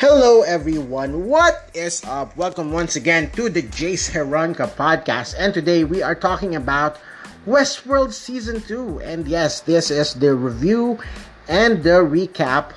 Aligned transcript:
Hello, 0.00 0.40
everyone. 0.40 1.28
What 1.28 1.68
is 1.74 2.02
up? 2.08 2.34
Welcome 2.34 2.72
once 2.72 2.96
again 2.96 3.28
to 3.36 3.50
the 3.50 3.60
Jace 3.60 4.08
Heronka 4.08 4.72
podcast. 4.72 5.34
And 5.36 5.52
today 5.52 5.84
we 5.84 6.00
are 6.00 6.14
talking 6.14 6.56
about 6.56 6.96
Westworld 7.44 8.14
Season 8.14 8.62
2. 8.62 9.04
And 9.04 9.28
yes, 9.28 9.60
this 9.60 9.90
is 9.90 10.14
the 10.14 10.34
review 10.34 10.96
and 11.52 11.84
the 11.84 12.00
recap 12.00 12.72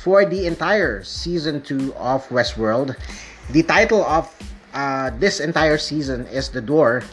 for 0.00 0.24
the 0.24 0.46
entire 0.46 1.04
Season 1.04 1.60
2 1.60 1.92
of 1.92 2.26
Westworld. 2.30 2.96
The 3.50 3.64
title 3.64 4.00
of 4.08 4.32
uh, 4.72 5.10
this 5.20 5.40
entire 5.40 5.76
season 5.76 6.24
is 6.28 6.48
The 6.48 6.62
Door. 6.62 7.04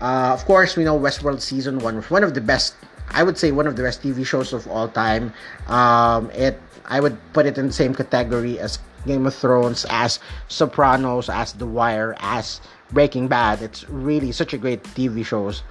Uh, 0.00 0.34
of 0.34 0.44
course, 0.46 0.74
we 0.74 0.82
know 0.82 0.98
Westworld 0.98 1.40
Season 1.40 1.78
1 1.78 1.94
was 1.94 2.10
one 2.10 2.24
of 2.24 2.34
the 2.34 2.40
best, 2.40 2.74
I 3.06 3.22
would 3.22 3.38
say, 3.38 3.52
one 3.52 3.68
of 3.68 3.76
the 3.76 3.84
best 3.84 4.02
TV 4.02 4.26
shows 4.26 4.52
of 4.52 4.66
all 4.66 4.88
time. 4.88 5.32
Um, 5.68 6.28
it 6.34 6.58
I 6.90 6.98
would 6.98 7.16
put 7.32 7.46
it 7.46 7.56
in 7.56 7.68
the 7.68 7.72
same 7.72 7.94
category 7.94 8.58
as 8.58 8.80
Game 9.06 9.26
of 9.26 9.34
Thrones, 9.34 9.86
as 9.90 10.18
Sopranos, 10.48 11.28
as 11.28 11.52
The 11.52 11.66
Wire, 11.66 12.16
as 12.20 12.60
Breaking 12.92 13.28
Bad. 13.28 13.62
It's 13.62 13.88
really 13.88 14.32
such 14.32 14.52
a 14.52 14.58
great 14.58 14.82
TV 14.82 15.24
shows. 15.24 15.62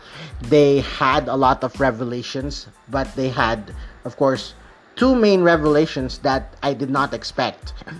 They 0.41 0.81
had 0.81 1.27
a 1.27 1.35
lot 1.35 1.63
of 1.63 1.79
revelations, 1.79 2.67
but 2.89 3.13
they 3.15 3.29
had, 3.29 3.73
of 4.05 4.17
course, 4.17 4.53
two 4.95 5.15
main 5.15 5.43
revelations 5.43 6.20
that 6.20 6.55
I 6.63 6.73
did 6.73 6.89
not 6.89 7.13
expect. 7.13 7.73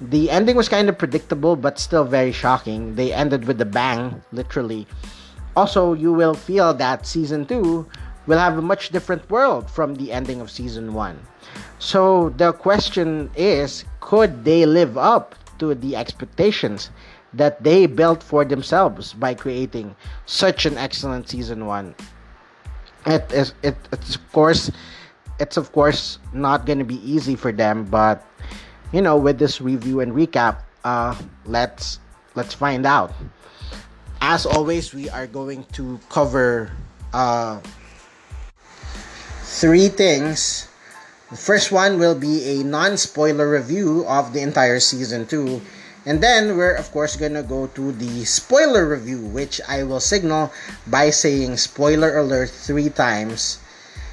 The 0.00 0.28
ending 0.28 0.56
was 0.56 0.68
kind 0.68 0.88
of 0.88 0.98
predictable, 0.98 1.56
but 1.56 1.78
still 1.78 2.04
very 2.04 2.32
shocking. 2.32 2.96
They 2.96 3.12
ended 3.12 3.46
with 3.46 3.60
a 3.60 3.64
bang, 3.64 4.22
literally. 4.32 4.86
Also, 5.56 5.94
you 5.94 6.12
will 6.12 6.34
feel 6.34 6.74
that 6.74 7.06
season 7.06 7.46
two 7.46 7.86
will 8.26 8.38
have 8.38 8.58
a 8.58 8.62
much 8.62 8.90
different 8.90 9.30
world 9.30 9.70
from 9.70 9.94
the 9.94 10.12
ending 10.12 10.40
of 10.40 10.50
season 10.50 10.92
one. 10.92 11.18
So 11.78 12.30
the 12.36 12.52
question 12.52 13.30
is 13.36 13.84
could 14.00 14.44
they 14.44 14.66
live 14.66 14.96
up 14.98 15.34
to 15.58 15.74
the 15.74 15.96
expectations 15.96 16.90
that 17.32 17.62
they 17.62 17.86
built 17.86 18.22
for 18.22 18.44
themselves 18.44 19.12
by 19.12 19.34
creating 19.34 19.96
such 20.26 20.66
an 20.66 20.78
excellent 20.78 21.28
season 21.28 21.66
1? 21.66 21.94
It 23.06 23.32
is 23.32 23.52
it, 23.62 23.76
it's 23.92 24.16
of 24.16 24.32
course 24.32 24.70
it's 25.38 25.56
of 25.56 25.72
course 25.72 26.18
not 26.32 26.64
going 26.66 26.78
to 26.78 26.84
be 26.84 27.00
easy 27.02 27.36
for 27.36 27.52
them 27.52 27.84
but 27.84 28.24
you 28.92 29.02
know 29.02 29.16
with 29.16 29.38
this 29.38 29.60
review 29.60 30.00
and 30.00 30.12
recap 30.12 30.62
uh 30.84 31.14
let's 31.44 31.98
let's 32.34 32.54
find 32.54 32.86
out 32.86 33.12
as 34.20 34.46
always 34.46 34.94
we 34.94 35.10
are 35.10 35.26
going 35.26 35.64
to 35.72 35.98
cover 36.08 36.70
uh 37.12 37.60
three 39.42 39.88
things 39.88 40.68
the 41.34 41.42
first 41.42 41.72
one 41.72 41.98
will 41.98 42.14
be 42.14 42.46
a 42.46 42.62
non 42.62 42.96
spoiler 42.96 43.50
review 43.50 44.06
of 44.06 44.32
the 44.32 44.38
entire 44.38 44.78
season 44.78 45.26
2. 45.26 45.60
And 46.06 46.22
then 46.22 46.56
we're, 46.56 46.78
of 46.78 46.92
course, 46.92 47.16
gonna 47.16 47.42
go 47.42 47.66
to 47.74 47.90
the 47.90 48.24
spoiler 48.24 48.86
review, 48.86 49.18
which 49.18 49.60
I 49.66 49.82
will 49.82 49.98
signal 49.98 50.52
by 50.86 51.10
saying 51.10 51.56
spoiler 51.56 52.18
alert 52.18 52.50
three 52.50 52.88
times. 52.88 53.58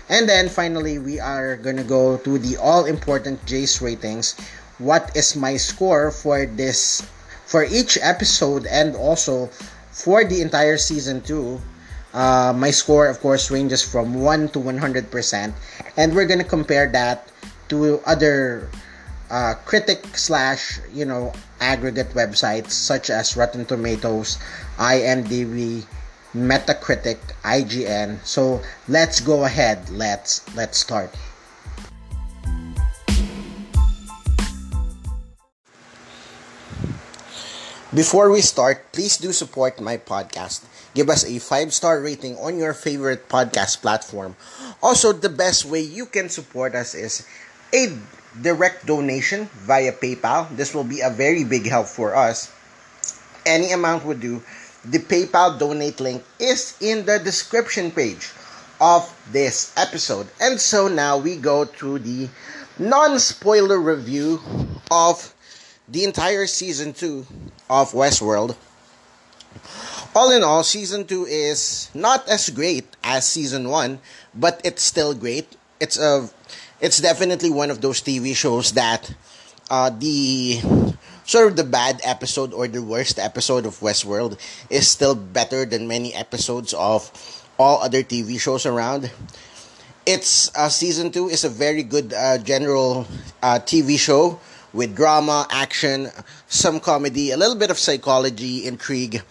And 0.10 0.28
then 0.28 0.50
finally, 0.50 0.98
we 0.98 1.20
are 1.20 1.58
gonna 1.58 1.84
go 1.86 2.18
to 2.18 2.40
the 2.40 2.58
all 2.58 2.86
important 2.86 3.46
Jace 3.46 3.86
ratings. 3.86 4.34
What 4.80 5.14
is 5.14 5.36
my 5.36 5.58
score 5.58 6.10
for 6.10 6.48
this, 6.48 7.04
for 7.46 7.64
each 7.64 8.00
episode, 8.02 8.66
and 8.66 8.96
also 8.96 9.52
for 9.92 10.26
the 10.26 10.42
entire 10.42 10.80
season 10.82 11.22
2? 11.22 11.62
Uh, 12.14 12.54
my 12.56 12.72
score, 12.72 13.08
of 13.08 13.20
course, 13.20 13.50
ranges 13.52 13.82
from 13.82 14.16
1 14.16 14.50
to 14.50 14.60
100%. 14.60 15.54
And 15.98 16.16
we're 16.16 16.28
to 16.44 16.48
compare 16.48 16.88
that 16.92 17.32
to 17.70 18.00
other 18.06 18.70
uh, 19.30 19.56
critic 19.66 20.18
slash, 20.18 20.80
you 20.94 21.06
know, 21.06 21.32
aggregate 21.62 22.10
websites 22.12 22.72
such 22.72 23.10
as 23.10 23.38
Rotten 23.38 23.64
Tomatoes, 23.66 24.38
IMDb, 24.78 25.86
Metacritic, 26.36 27.20
IGN. 27.44 28.20
So 28.26 28.62
let's 28.88 29.20
go 29.20 29.44
ahead. 29.46 29.90
Let's 29.90 30.44
let's 30.56 30.78
start. 30.78 31.16
Before 37.92 38.32
we 38.32 38.40
start, 38.40 38.96
please 38.96 39.18
do 39.18 39.36
support 39.36 39.84
my 39.84 39.98
podcast. 39.98 40.64
Give 40.96 41.10
us 41.10 41.28
a 41.28 41.44
5-star 41.44 42.00
rating 42.00 42.40
on 42.40 42.58
your 42.58 42.72
favorite 42.72 43.28
podcast 43.28 43.82
platform. 43.82 44.38
Also, 44.82 45.12
the 45.12 45.28
best 45.28 45.66
way 45.66 45.82
you 45.82 46.06
can 46.06 46.30
support 46.30 46.74
us 46.74 46.96
is 46.96 47.28
a 47.76 47.92
direct 48.40 48.86
donation 48.86 49.52
via 49.68 49.92
PayPal. 49.92 50.48
This 50.56 50.74
will 50.74 50.88
be 50.88 51.02
a 51.02 51.10
very 51.12 51.44
big 51.44 51.68
help 51.68 51.88
for 51.88 52.16
us. 52.16 52.48
Any 53.46 53.74
amount 53.74 54.06
would 54.06 54.22
do. 54.22 54.42
The 54.88 55.00
PayPal 55.00 55.60
donate 55.60 56.00
link 56.00 56.24
is 56.40 56.80
in 56.80 57.04
the 57.04 57.20
description 57.20 57.92
page 57.92 58.32
of 58.80 59.04
this 59.36 59.76
episode. 59.76 60.32
And 60.40 60.62
so 60.62 60.88
now 60.88 61.18
we 61.18 61.36
go 61.36 61.66
to 61.84 62.00
the 62.00 62.30
non-spoiler 62.80 63.84
review 63.84 64.40
of 64.90 65.36
the 65.92 66.04
entire 66.06 66.48
season 66.48 66.94
2 66.94 67.28
of 67.70 67.92
Westworld. 67.92 68.56
All 70.16 70.32
in 70.32 70.44
all, 70.44 70.64
season 70.64 71.06
2 71.06 71.26
is 71.28 71.92
not 71.94 72.28
as 72.28 72.50
great 72.50 72.88
as 73.04 73.28
season 73.28 73.68
1, 73.68 74.00
but 74.34 74.62
it's 74.64 74.82
still 74.82 75.14
great. 75.14 75.56
It's 75.80 76.00
a 76.00 76.30
it's 76.80 77.00
definitely 77.00 77.52
one 77.52 77.70
of 77.70 77.82
those 77.82 78.02
TV 78.02 78.36
shows 78.36 78.72
that 78.74 79.14
uh, 79.70 79.92
the 79.92 80.60
sort 81.26 81.48
of 81.48 81.56
the 81.56 81.64
bad 81.64 82.02
episode 82.04 82.54
or 82.54 82.68
the 82.68 82.82
worst 82.82 83.20
episode 83.20 83.66
of 83.66 83.80
Westworld 83.80 84.40
is 84.70 84.88
still 84.88 85.14
better 85.14 85.66
than 85.66 85.88
many 85.88 86.14
episodes 86.14 86.74
of 86.74 87.12
all 87.60 87.82
other 87.84 88.02
TV 88.04 88.40
shows 88.40 88.66
around. 88.66 89.12
It's 90.06 90.50
uh, 90.58 90.70
season 90.70 91.12
two 91.12 91.30
is 91.30 91.44
a 91.44 91.50
very 91.50 91.84
good 91.84 92.14
uh, 92.14 92.40
general 92.40 93.06
uh, 93.44 93.60
TV 93.62 94.00
show 94.00 94.40
with 94.74 94.96
drama, 94.96 95.48
action, 95.50 96.10
some 96.48 96.80
comedy, 96.80 97.32
a 97.32 97.38
little 97.38 97.56
bit 97.56 97.72
of 97.72 97.78
psychology, 97.78 98.66
intrigue, 98.66 99.22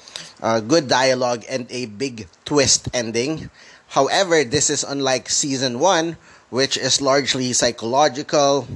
uh, 0.43 0.61
good 0.61 0.89
dialogue, 0.89 1.45
and 1.49 1.67
a 1.71 1.87
big 1.87 2.29
twist 2.45 2.89
ending. 2.93 3.51
However, 3.89 4.45
this 4.45 4.71
is 4.71 4.85
unlike 4.85 5.29
season 5.29 5.79
one, 5.79 6.17
which 6.51 6.77
is 6.77 7.01
largely 7.01 7.53
psychological. 7.53 8.67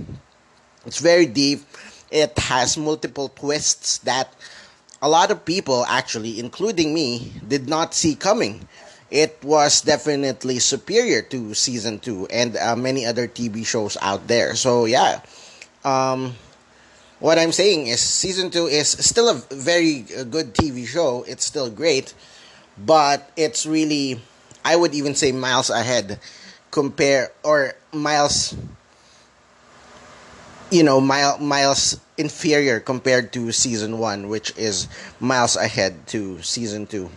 It's 0.87 0.99
very 0.99 1.27
deep. 1.27 1.63
It 2.11 2.39
has 2.39 2.77
multiple 2.77 3.29
twists 3.29 3.99
that 3.99 4.33
a 5.03 5.09
lot 5.09 5.31
of 5.31 5.45
people, 5.45 5.85
actually, 5.87 6.41
including 6.41 6.95
me, 6.95 7.33
did 7.47 7.69
not 7.69 7.95
see 7.95 8.15
coming. 8.15 8.67
It 9.11 9.39
was 9.45 9.83
definitely 9.83 10.59
superior 10.59 11.23
to 11.23 11.55
season 11.55 11.99
two 12.01 12.27
and 12.29 12.57
uh, 12.57 12.75
many 12.75 13.05
other 13.07 13.29
TV 13.29 13.67
shows 13.67 13.97
out 14.01 14.27
there. 14.27 14.57
So, 14.57 14.87
yeah. 14.87 15.21
Um, 15.85 16.35
what 17.21 17.39
I'm 17.39 17.53
saying 17.53 17.87
is 17.87 18.01
season 18.01 18.51
2 18.51 18.67
is 18.67 18.89
still 18.89 19.29
a 19.29 19.35
very 19.55 20.05
uh, 20.17 20.25
good 20.25 20.55
TV 20.55 20.87
show. 20.87 21.25
It's 21.27 21.45
still 21.45 21.71
great, 21.71 22.15
but 22.79 23.31
it's 23.37 23.67
really 23.67 24.21
I 24.65 24.77
would 24.77 24.95
even 24.95 25.15
say 25.15 25.33
miles 25.33 25.71
ahead 25.71 26.19
compare 26.71 27.31
or 27.45 27.75
miles 27.93 28.57
you 30.71 30.83
know, 30.83 31.01
mile, 31.01 31.39
miles 31.39 32.01
inferior 32.17 32.81
compared 32.81 33.33
to 33.33 33.53
season 33.53 33.99
1 33.99 34.29
which 34.29 34.57
is 34.57 34.89
miles 35.21 35.57
ahead 35.57 36.07
to 36.09 36.41
season 36.43 36.87
2. 36.87 37.09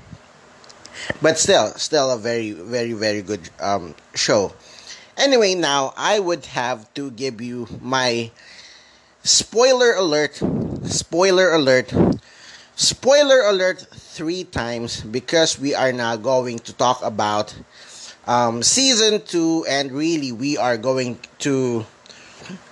But 1.22 1.40
still, 1.40 1.74
still 1.74 2.12
a 2.12 2.18
very 2.18 2.52
very 2.52 2.94
very 2.94 3.22
good 3.22 3.50
um 3.60 3.96
show. 4.14 4.54
Anyway, 5.18 5.56
now 5.56 5.94
I 5.98 6.20
would 6.20 6.46
have 6.48 6.94
to 6.94 7.10
give 7.12 7.42
you 7.42 7.68
my 7.82 8.30
Spoiler 9.28 9.92
alert, 9.92 10.40
spoiler 10.88 11.52
alert, 11.52 11.92
spoiler 12.78 13.42
alert 13.42 13.86
three 13.92 14.46
times 14.46 15.02
because 15.02 15.60
we 15.60 15.76
are 15.76 15.92
now 15.92 16.16
going 16.16 16.60
to 16.60 16.72
talk 16.72 17.04
about 17.04 17.54
um, 18.26 18.64
season 18.64 19.20
two, 19.20 19.66
and 19.68 19.92
really, 19.92 20.32
we 20.32 20.56
are 20.56 20.78
going 20.78 21.20
to 21.40 21.86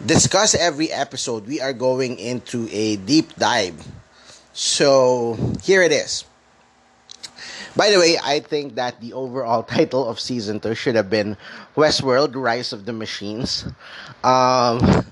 discuss 0.06 0.56
every 0.56 0.90
episode. 0.94 1.46
We 1.46 1.60
are 1.60 1.74
going 1.74 2.20
into 2.20 2.70
a 2.72 2.96
deep 3.04 3.36
dive. 3.36 3.76
So, 4.54 5.36
here 5.62 5.82
it 5.82 5.92
is. 5.92 6.24
By 7.76 7.92
the 7.92 8.00
way, 8.00 8.18
I 8.24 8.40
think 8.40 8.76
that 8.76 9.02
the 9.02 9.12
overall 9.12 9.64
title 9.76 10.08
of 10.08 10.22
season 10.22 10.62
two 10.62 10.74
should 10.74 10.96
have 10.96 11.10
been 11.10 11.36
Westworld 11.76 12.34
Rise 12.34 12.72
of 12.72 12.86
the 12.86 12.94
Machines. 12.94 13.68
Um, 14.24 15.12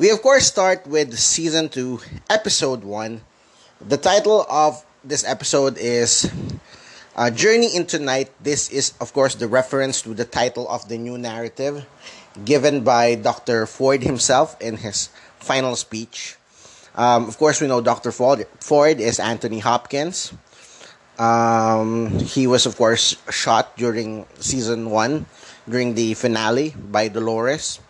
we, 0.00 0.08
of 0.08 0.22
course, 0.22 0.46
start 0.46 0.86
with 0.86 1.12
season 1.18 1.68
2, 1.68 2.00
episode 2.30 2.84
1. 2.84 3.20
The 3.84 3.98
title 3.98 4.46
of 4.48 4.82
this 5.04 5.28
episode 5.28 5.76
is 5.76 6.24
uh, 7.16 7.28
Journey 7.28 7.76
into 7.76 7.98
Night. 7.98 8.32
This 8.40 8.70
is, 8.72 8.94
of 8.98 9.12
course, 9.12 9.34
the 9.34 9.46
reference 9.46 10.00
to 10.08 10.14
the 10.14 10.24
title 10.24 10.66
of 10.70 10.88
the 10.88 10.96
new 10.96 11.18
narrative 11.18 11.84
given 12.46 12.80
by 12.80 13.14
Dr. 13.14 13.66
Ford 13.66 14.02
himself 14.02 14.56
in 14.58 14.78
his 14.78 15.10
final 15.36 15.76
speech. 15.76 16.36
Um, 16.96 17.28
of 17.28 17.36
course, 17.36 17.60
we 17.60 17.68
know 17.68 17.82
Dr. 17.82 18.10
Ford, 18.10 18.48
Ford 18.58 19.00
is 19.00 19.20
Anthony 19.20 19.58
Hopkins. 19.58 20.32
Um, 21.18 22.08
he 22.20 22.46
was, 22.46 22.64
of 22.64 22.74
course, 22.78 23.20
shot 23.28 23.76
during 23.76 24.24
season 24.38 24.88
one, 24.88 25.26
during 25.68 25.92
the 25.92 26.14
finale 26.14 26.72
by 26.88 27.08
Dolores. 27.08 27.80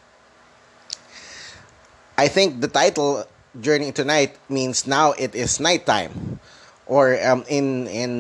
I 2.21 2.29
think 2.29 2.61
the 2.61 2.69
title 2.69 3.25
"Journey 3.65 3.97
to 3.97 4.05
Night" 4.05 4.37
means 4.53 4.85
now 4.85 5.17
it 5.17 5.33
is 5.33 5.57
nighttime, 5.57 6.37
or 6.85 7.17
um, 7.17 7.49
in 7.49 7.89
in 7.89 8.13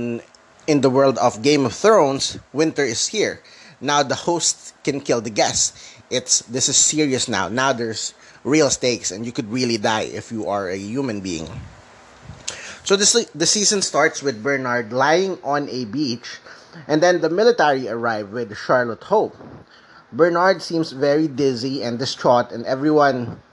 in 0.64 0.81
the 0.81 0.88
world 0.88 1.20
of 1.20 1.44
Game 1.44 1.69
of 1.69 1.76
Thrones, 1.76 2.41
winter 2.56 2.81
is 2.81 3.12
here. 3.12 3.44
Now 3.76 4.00
the 4.00 4.25
host 4.25 4.73
can 4.88 5.05
kill 5.05 5.20
the 5.20 5.29
guests. 5.29 5.76
It's 6.08 6.41
this 6.49 6.73
is 6.73 6.81
serious 6.81 7.29
now. 7.29 7.52
Now 7.52 7.76
there's 7.76 8.17
real 8.41 8.73
stakes, 8.73 9.12
and 9.12 9.29
you 9.29 9.37
could 9.37 9.52
really 9.52 9.76
die 9.76 10.08
if 10.08 10.32
you 10.32 10.49
are 10.49 10.73
a 10.73 10.81
human 10.81 11.20
being. 11.20 11.52
So 12.88 12.97
this 12.97 13.12
the 13.37 13.44
season 13.44 13.85
starts 13.85 14.25
with 14.25 14.41
Bernard 14.41 14.97
lying 14.97 15.37
on 15.44 15.69
a 15.69 15.85
beach, 15.85 16.41
and 16.88 17.05
then 17.05 17.20
the 17.20 17.29
military 17.29 17.85
arrive 17.85 18.32
with 18.32 18.56
Charlotte 18.56 19.12
Hope. 19.12 19.37
Bernard 20.08 20.64
seems 20.64 20.97
very 20.97 21.29
dizzy 21.29 21.85
and 21.85 22.00
distraught, 22.00 22.49
and 22.49 22.64
everyone, 22.64 23.44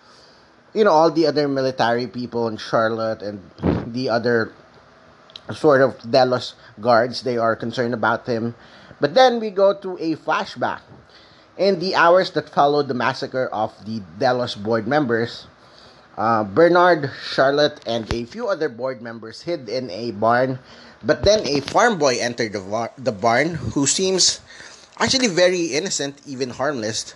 you 0.73 0.83
know, 0.83 0.91
all 0.91 1.11
the 1.11 1.27
other 1.27 1.47
military 1.47 2.07
people 2.07 2.47
in 2.47 2.57
Charlotte 2.57 3.21
and 3.21 3.41
the 3.93 4.09
other 4.09 4.51
sort 5.53 5.81
of 5.81 5.95
Delos 6.09 6.55
guards, 6.79 7.23
they 7.23 7.37
are 7.37 7.55
concerned 7.55 7.93
about 7.93 8.25
him. 8.25 8.55
But 8.99 9.13
then 9.13 9.39
we 9.39 9.49
go 9.49 9.73
to 9.73 9.97
a 9.99 10.15
flashback 10.15 10.81
in 11.57 11.79
the 11.79 11.95
hours 11.95 12.31
that 12.31 12.49
followed 12.49 12.87
the 12.87 12.93
massacre 12.93 13.47
of 13.47 13.73
the 13.85 14.01
Delos 14.19 14.55
board 14.55 14.87
members, 14.87 15.47
uh, 16.17 16.43
Bernard, 16.43 17.11
Charlotte, 17.21 17.79
and 17.85 18.11
a 18.13 18.25
few 18.25 18.47
other 18.47 18.69
board 18.69 19.01
members 19.01 19.41
hid 19.41 19.69
in 19.69 19.89
a 19.89 20.11
barn. 20.11 20.59
But 21.03 21.23
then 21.23 21.47
a 21.47 21.61
farm 21.61 21.97
boy 21.97 22.17
entered 22.17 22.53
the, 22.53 22.91
the 22.97 23.11
barn 23.11 23.55
who 23.77 23.85
seems 23.85 24.41
actually 24.97 25.27
very 25.27 25.77
innocent, 25.77 26.21
even 26.25 26.49
harmless. 26.49 27.13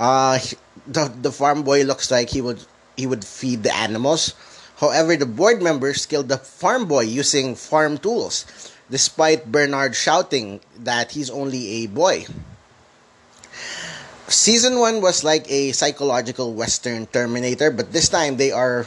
Uh, 0.00 0.40
the, 0.88 1.12
the 1.20 1.30
farm 1.30 1.62
boy 1.62 1.84
looks 1.84 2.10
like 2.10 2.30
he 2.30 2.40
would 2.40 2.64
he 2.96 3.06
would 3.06 3.22
feed 3.22 3.62
the 3.62 3.74
animals. 3.76 4.32
However, 4.80 5.14
the 5.14 5.28
board 5.28 5.60
members 5.60 6.06
killed 6.06 6.28
the 6.28 6.38
farm 6.38 6.88
boy 6.88 7.04
using 7.04 7.54
farm 7.54 7.98
tools, 7.98 8.48
despite 8.88 9.52
Bernard 9.52 9.94
shouting 9.94 10.60
that 10.80 11.12
he's 11.12 11.28
only 11.28 11.84
a 11.84 11.86
boy. 11.86 12.24
Season 14.26 14.78
one 14.78 15.02
was 15.02 15.22
like 15.22 15.44
a 15.50 15.72
psychological 15.72 16.54
western 16.54 17.04
terminator 17.06 17.70
but 17.70 17.92
this 17.92 18.08
time 18.08 18.38
they 18.38 18.52
are 18.52 18.86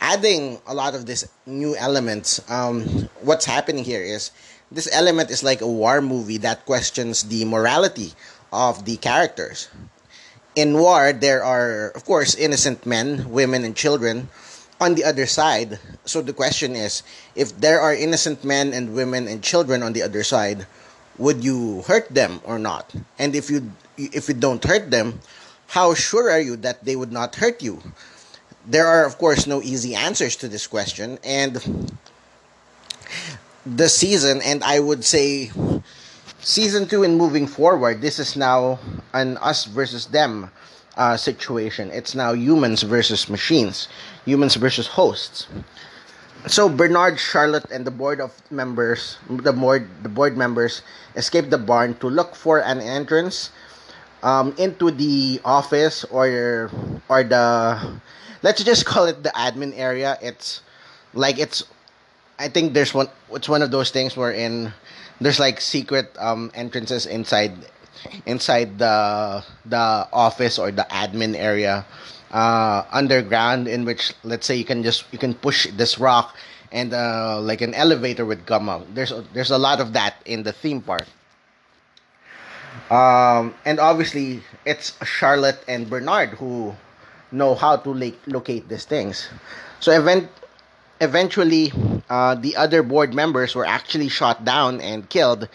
adding 0.00 0.60
a 0.66 0.74
lot 0.74 0.94
of 0.94 1.06
this 1.06 1.26
new 1.46 1.74
elements. 1.74 2.38
Um, 2.48 3.08
what's 3.22 3.46
happening 3.46 3.82
here 3.82 4.02
is 4.02 4.30
this 4.70 4.86
element 4.92 5.30
is 5.30 5.42
like 5.42 5.60
a 5.60 5.66
war 5.66 6.00
movie 6.00 6.38
that 6.38 6.66
questions 6.66 7.24
the 7.24 7.44
morality 7.46 8.12
of 8.52 8.84
the 8.84 8.96
characters 8.98 9.68
in 10.56 10.74
war 10.78 11.12
there 11.12 11.44
are 11.44 11.90
of 11.94 12.04
course 12.04 12.34
innocent 12.34 12.84
men 12.86 13.30
women 13.30 13.62
and 13.64 13.76
children 13.76 14.28
on 14.80 14.94
the 14.94 15.04
other 15.04 15.26
side 15.26 15.78
so 16.04 16.20
the 16.20 16.32
question 16.32 16.74
is 16.74 17.02
if 17.34 17.52
there 17.60 17.80
are 17.80 17.94
innocent 17.94 18.42
men 18.44 18.72
and 18.72 18.94
women 18.94 19.28
and 19.28 19.42
children 19.42 19.82
on 19.82 19.92
the 19.92 20.02
other 20.02 20.24
side 20.24 20.66
would 21.18 21.44
you 21.44 21.82
hurt 21.86 22.08
them 22.08 22.40
or 22.44 22.58
not 22.58 22.92
and 23.18 23.36
if 23.36 23.48
you 23.48 23.70
if 23.98 24.28
you 24.28 24.34
don't 24.34 24.62
hurt 24.62 24.90
them, 24.90 25.20
how 25.68 25.94
sure 25.94 26.30
are 26.30 26.40
you 26.40 26.56
that 26.56 26.84
they 26.84 26.96
would 26.96 27.12
not 27.12 27.36
hurt 27.36 27.62
you? 27.62 27.82
There 28.66 28.86
are, 28.86 29.06
of 29.06 29.18
course, 29.18 29.46
no 29.46 29.62
easy 29.62 29.94
answers 29.94 30.36
to 30.36 30.48
this 30.48 30.66
question, 30.66 31.18
and 31.24 31.96
the 33.64 33.88
season, 33.88 34.42
and 34.42 34.62
I 34.64 34.80
would 34.80 35.04
say 35.04 35.50
season 36.46 36.86
two 36.86 37.02
and 37.02 37.18
moving 37.18 37.44
forward, 37.44 38.00
this 38.00 38.22
is 38.22 38.36
now 38.38 38.78
an 39.12 39.36
us 39.42 39.64
versus 39.66 40.06
them 40.06 40.48
uh, 40.96 41.16
situation. 41.18 41.90
It's 41.90 42.14
now 42.14 42.32
humans 42.32 42.82
versus 42.82 43.28
machines, 43.28 43.88
humans 44.24 44.54
versus 44.54 44.86
hosts. 44.86 45.48
So 46.46 46.68
Bernard, 46.68 47.18
Charlotte, 47.18 47.66
and 47.72 47.84
the 47.84 47.90
board 47.90 48.20
of 48.20 48.30
members, 48.52 49.18
the 49.28 49.52
board, 49.52 49.90
the 50.04 50.08
board 50.08 50.38
members, 50.38 50.82
escape 51.16 51.50
the 51.50 51.58
barn 51.58 51.98
to 51.98 52.06
look 52.06 52.36
for 52.36 52.62
an 52.62 52.80
entrance 52.80 53.50
um, 54.22 54.54
into 54.56 54.92
the 54.92 55.40
office 55.44 56.04
or 56.14 56.70
or 57.10 57.24
the 57.26 57.98
let's 58.46 58.62
just 58.62 58.86
call 58.86 59.06
it 59.06 59.24
the 59.24 59.34
admin 59.34 59.74
area. 59.74 60.16
It's 60.22 60.62
like 61.12 61.40
it's 61.42 61.66
I 62.38 62.46
think 62.46 62.72
there's 62.72 62.94
one 62.94 63.10
it's 63.34 63.48
one 63.48 63.62
of 63.62 63.72
those 63.74 63.90
things 63.90 64.16
where 64.16 64.30
in 64.30 64.70
there's 65.20 65.40
like 65.40 65.60
secret 65.60 66.14
um, 66.18 66.50
entrances 66.54 67.06
inside 67.06 67.52
inside 68.26 68.78
the 68.78 69.42
the 69.64 70.08
office 70.12 70.58
or 70.58 70.70
the 70.70 70.86
admin 70.90 71.34
area 71.34 71.84
uh, 72.32 72.84
underground 72.92 73.68
in 73.68 73.84
which 73.84 74.12
let's 74.24 74.46
say 74.46 74.54
you 74.54 74.64
can 74.64 74.82
just 74.82 75.04
you 75.12 75.18
can 75.18 75.34
push 75.34 75.66
this 75.72 75.98
rock 75.98 76.36
and 76.72 76.92
uh, 76.92 77.40
like 77.40 77.60
an 77.60 77.74
elevator 77.74 78.24
would 78.24 78.44
come 78.46 78.68
out. 78.68 78.86
There's 78.94 79.12
there's 79.32 79.50
a 79.50 79.58
lot 79.58 79.80
of 79.80 79.92
that 79.94 80.16
in 80.24 80.42
the 80.42 80.52
theme 80.52 80.82
park. 80.82 81.06
Um, 82.90 83.54
and 83.64 83.80
obviously, 83.80 84.42
it's 84.64 84.92
Charlotte 85.04 85.64
and 85.66 85.88
Bernard 85.88 86.30
who 86.38 86.74
know 87.32 87.54
how 87.54 87.76
to 87.76 87.90
la- 87.90 88.20
locate 88.26 88.68
these 88.68 88.84
things. 88.84 89.28
So 89.80 89.92
event- 89.92 90.30
eventually, 91.00 91.72
uh, 92.08 92.34
the 92.34 92.56
other 92.56 92.82
board 92.82 93.14
members 93.14 93.54
were 93.54 93.66
actually 93.66 94.08
shot 94.08 94.44
down 94.44 94.80
and 94.80 95.08
killed. 95.08 95.48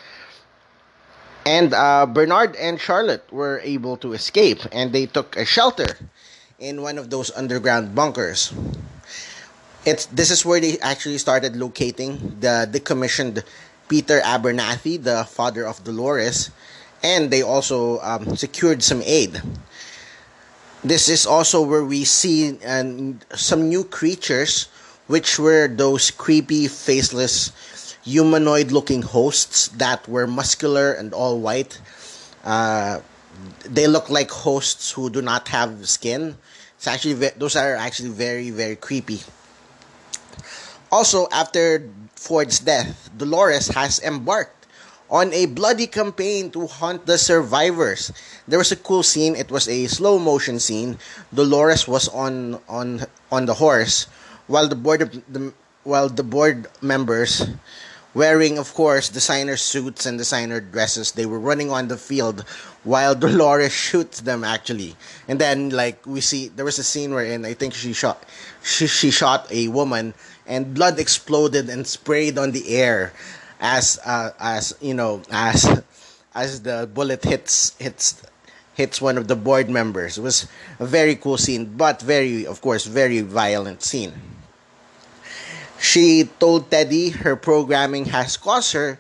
And 1.46 1.74
uh, 1.74 2.06
Bernard 2.06 2.56
and 2.56 2.80
Charlotte 2.80 3.26
were 3.32 3.60
able 3.64 3.98
to 3.98 4.14
escape, 4.14 4.60
and 4.72 4.94
they 4.94 5.08
took 5.08 5.36
a 5.36 5.46
shelter 5.46 5.98
in 6.60 6.82
one 6.82 6.98
of 6.98 7.10
those 7.10 7.32
underground 7.32 7.96
bunkers. 7.96 8.54
It's 9.84 10.06
this 10.06 10.30
is 10.30 10.46
where 10.46 10.62
they 10.62 10.78
actually 10.80 11.18
started 11.18 11.56
locating 11.56 12.38
the 12.40 12.70
decommissioned 12.70 13.42
Peter 13.90 14.22
Abernathy, 14.22 15.02
the 15.02 15.26
father 15.26 15.66
of 15.66 15.84
Dolores, 15.84 16.52
and 17.02 17.32
they 17.32 17.42
also 17.42 18.00
um, 18.02 18.38
secured 18.38 18.84
some 18.84 19.02
aid. 19.04 19.42
This 20.84 21.10
is 21.10 21.26
also 21.26 21.62
where 21.62 21.84
we 21.84 22.06
see 22.06 22.58
um, 22.64 23.20
some 23.34 23.68
new 23.68 23.84
creatures, 23.84 24.70
which 25.08 25.40
were 25.40 25.68
those 25.68 26.12
creepy, 26.12 26.68
faceless, 26.68 27.52
humanoid 28.04 28.72
looking 28.72 29.02
hosts 29.02 29.68
that 29.70 30.08
were 30.08 30.28
muscular 30.28 30.92
and 30.94 31.14
all 31.14 31.40
white. 31.40 31.80
Uh, 32.44 33.00
they 33.64 33.88
look 33.88 34.10
like 34.10 34.32
hosts 34.32 34.92
who 34.92 35.10
do 35.10 35.22
not 35.22 35.48
have 35.50 35.88
skin. 35.88 36.38
It's 36.78 36.88
actually 36.88 37.14
ve- 37.14 37.38
those 37.38 37.56
are 37.56 37.76
actually 37.76 38.10
very 38.10 38.50
very 38.50 38.76
creepy. 38.76 39.22
Also, 40.92 41.28
after 41.32 41.88
Ford's 42.16 42.60
death, 42.60 43.10
Dolores 43.16 43.70
has 43.70 44.00
embarked 44.04 44.68
on 45.10 45.32
a 45.34 45.46
bloody 45.46 45.88
campaign 45.88 46.52
to 46.52 46.68
hunt 46.68 47.06
the 47.06 47.18
survivors. 47.18 48.12
There 48.48 48.60
was 48.60 48.72
a 48.72 48.76
cool 48.76 49.04
scene. 49.04 49.36
It 49.36 49.52
was 49.52 49.68
a 49.68 49.88
slow 49.88 50.18
motion 50.20 50.60
scene. 50.60 50.98
Dolores 51.34 51.88
was 51.88 52.08
on 52.10 52.60
on 52.68 53.06
on 53.32 53.46
the 53.46 53.56
horse, 53.56 54.08
while 54.52 54.68
the 54.68 54.76
board 54.76 55.02
of 55.02 55.12
the 55.32 55.54
while 55.84 56.10
the 56.10 56.24
board 56.24 56.68
members, 56.82 57.48
wearing 58.14 58.60
of 58.60 58.74
course 58.74 59.10
designer 59.10 59.56
suits 59.56 60.06
and 60.06 60.18
designer 60.18 60.60
dresses, 60.60 61.14
they 61.14 61.26
were 61.26 61.40
running 61.40 61.72
on 61.72 61.88
the 61.88 61.98
field 61.98 62.46
while 62.84 63.16
Dolores 63.24 63.72
shoots 63.72 64.22
them 64.22 64.44
actually. 64.44 64.96
And 65.28 65.40
then 65.40 65.70
like 65.70 66.06
we 66.06 66.22
see 66.22 66.50
there 66.50 66.66
was 66.66 66.78
a 66.78 66.84
scene 66.84 67.14
wherein 67.14 67.46
I 67.46 67.54
think 67.54 67.74
she 67.74 67.94
shot 67.94 68.24
she, 68.62 68.88
she 68.88 69.10
shot 69.10 69.48
a 69.50 69.70
woman 69.70 70.14
and 70.46 70.74
blood 70.76 71.00
exploded 71.00 71.70
and 71.70 71.88
sprayed 71.88 72.38
on 72.38 72.52
the 72.52 72.76
air 72.76 73.14
as 73.60 74.00
uh, 74.06 74.32
as 74.40 74.76
you 74.82 74.94
know 74.94 75.22
as 75.32 75.82
as 76.36 76.62
the 76.62 76.90
bullet 76.94 77.24
hits 77.24 77.76
hits 77.80 78.22
hits 78.74 79.02
one 79.02 79.18
of 79.18 79.28
the 79.28 79.36
board 79.36 79.70
members. 79.70 80.18
It 80.18 80.22
was 80.22 80.48
a 80.80 80.86
very 80.86 81.16
cool 81.16 81.38
scene, 81.38 81.66
but 81.78 82.02
very 82.02 82.46
of 82.46 82.62
course 82.62 82.86
very 82.86 83.22
violent 83.22 83.84
scene. 83.84 84.14
She 85.82 86.30
told 86.40 86.70
Teddy 86.70 87.10
her 87.10 87.36
programming 87.36 88.06
has 88.14 88.38
caused 88.38 88.74
her 88.74 89.00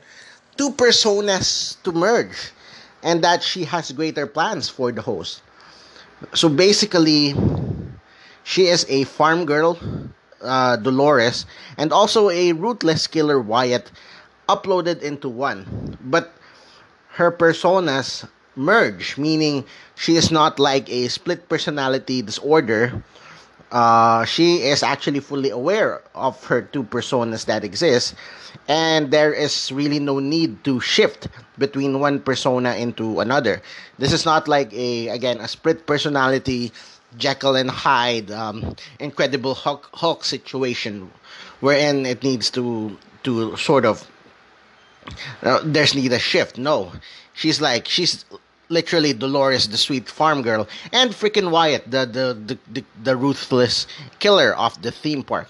two 0.57 0.73
personas 0.73 1.77
to 1.83 1.91
merge 1.93 2.51
and 3.03 3.23
that 3.23 3.43
she 3.43 3.65
has 3.65 3.91
greater 3.93 4.25
plans 4.25 4.67
for 4.67 4.91
the 4.91 5.03
host. 5.03 5.45
So 6.33 6.49
basically, 6.49 7.37
she 8.43 8.65
is 8.65 8.85
a 8.89 9.05
farm 9.05 9.45
girl, 9.45 9.77
uh, 10.41 10.77
Dolores, 10.77 11.45
and 11.77 11.93
also 11.93 12.31
a 12.31 12.51
ruthless 12.53 13.05
killer, 13.05 13.39
Wyatt, 13.39 13.91
uploaded 14.49 15.03
into 15.05 15.29
one. 15.29 15.97
But 16.01 16.33
her 17.21 17.31
personas 17.31 18.27
merge, 18.55 19.17
meaning 19.17 19.65
she 19.93 20.15
is 20.15 20.31
not 20.31 20.57
like 20.57 20.89
a 20.89 21.09
split 21.09 21.47
personality 21.47 22.23
disorder 22.23 23.03
uh, 23.71 24.25
she 24.25 24.63
is 24.63 24.83
actually 24.83 25.19
fully 25.19 25.49
aware 25.49 26.01
of 26.15 26.43
her 26.45 26.61
two 26.61 26.83
personas 26.83 27.45
that 27.45 27.63
exist, 27.63 28.15
and 28.67 29.11
there 29.11 29.33
is 29.33 29.71
really 29.71 29.99
no 29.99 30.19
need 30.19 30.63
to 30.63 30.79
shift 30.79 31.27
between 31.57 31.99
one 31.99 32.19
persona 32.19 32.75
into 32.75 33.19
another. 33.19 33.61
This 33.97 34.11
is 34.13 34.25
not 34.25 34.47
like 34.47 34.73
a 34.73 35.07
again 35.09 35.39
a 35.39 35.47
split 35.47 35.87
personality 35.87 36.71
Jekyll 37.17 37.55
and 37.55 37.69
Hyde, 37.69 38.31
um, 38.31 38.75
Incredible 38.99 39.53
Hulk, 39.53 39.89
Hulk 39.93 40.23
situation, 40.23 41.11
wherein 41.59 42.05
it 42.05 42.23
needs 42.23 42.49
to 42.51 42.97
to 43.23 43.55
sort 43.57 43.85
of 43.85 44.07
uh, 45.43 45.59
there's 45.63 45.95
need 45.95 46.13
a 46.13 46.19
shift. 46.19 46.57
No, 46.57 46.91
she's 47.33 47.61
like 47.61 47.87
she's 47.87 48.25
literally 48.71 49.13
Dolores, 49.13 49.67
the 49.67 49.77
sweet 49.77 50.07
farm 50.09 50.41
girl, 50.41 50.67
and 50.91 51.11
freaking 51.11 51.51
Wyatt, 51.51 51.89
the 51.89 52.05
the 52.05 52.33
the, 52.33 52.57
the, 52.71 52.83
the 53.03 53.15
ruthless 53.15 53.85
killer 54.19 54.55
of 54.55 54.81
the 54.81 54.91
theme 54.91 55.23
park. 55.23 55.49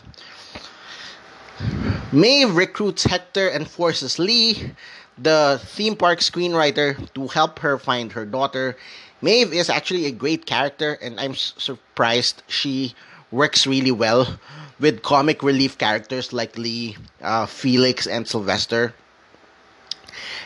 Maeve 2.12 2.56
recruits 2.56 3.04
Hector 3.06 3.48
and 3.48 3.68
forces 3.68 4.20
Lee, 4.20 4.72
the 5.18 5.62
theme 5.64 5.96
park 5.96 6.20
screenwriter, 6.20 6.98
to 7.14 7.28
help 7.28 7.60
her 7.60 7.78
find 7.78 8.12
her 8.12 8.26
daughter 8.26 8.76
Maeve 9.22 9.54
is 9.54 9.70
actually 9.70 10.08
a 10.08 10.12
great 10.12 10.48
character, 10.48 10.98
and 11.00 11.20
I'm 11.20 11.36
surprised 11.36 12.42
she 12.48 12.96
works 13.30 13.68
really 13.68 13.92
well 13.92 14.40
with 14.80 15.04
comic 15.04 15.44
relief 15.44 15.78
characters 15.78 16.34
like 16.34 16.58
Lee, 16.58 16.98
uh, 17.22 17.46
Felix, 17.46 18.08
and 18.08 18.28
Sylvester. 18.28 18.96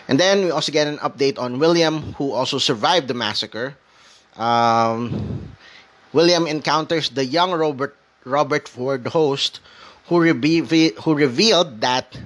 And 0.07 0.19
then 0.19 0.45
we 0.45 0.51
also 0.51 0.71
get 0.71 0.87
an 0.87 0.97
update 0.99 1.39
on 1.39 1.59
William, 1.59 2.13
who 2.13 2.31
also 2.31 2.57
survived 2.57 3.07
the 3.07 3.13
massacre. 3.13 3.75
Um, 4.35 5.55
William 6.13 6.47
encounters 6.47 7.09
the 7.09 7.25
young 7.25 7.51
Robert 7.51 7.95
Robert 8.25 8.67
Ford 8.67 9.05
host, 9.07 9.59
who, 10.07 10.21
who 10.23 11.13
revealed 11.13 11.81
that 11.81 12.17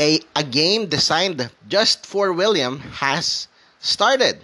a, 0.00 0.20
a 0.34 0.42
game 0.42 0.86
designed 0.86 1.50
just 1.68 2.06
for 2.06 2.32
William 2.32 2.80
has 2.80 3.48
started. 3.80 4.38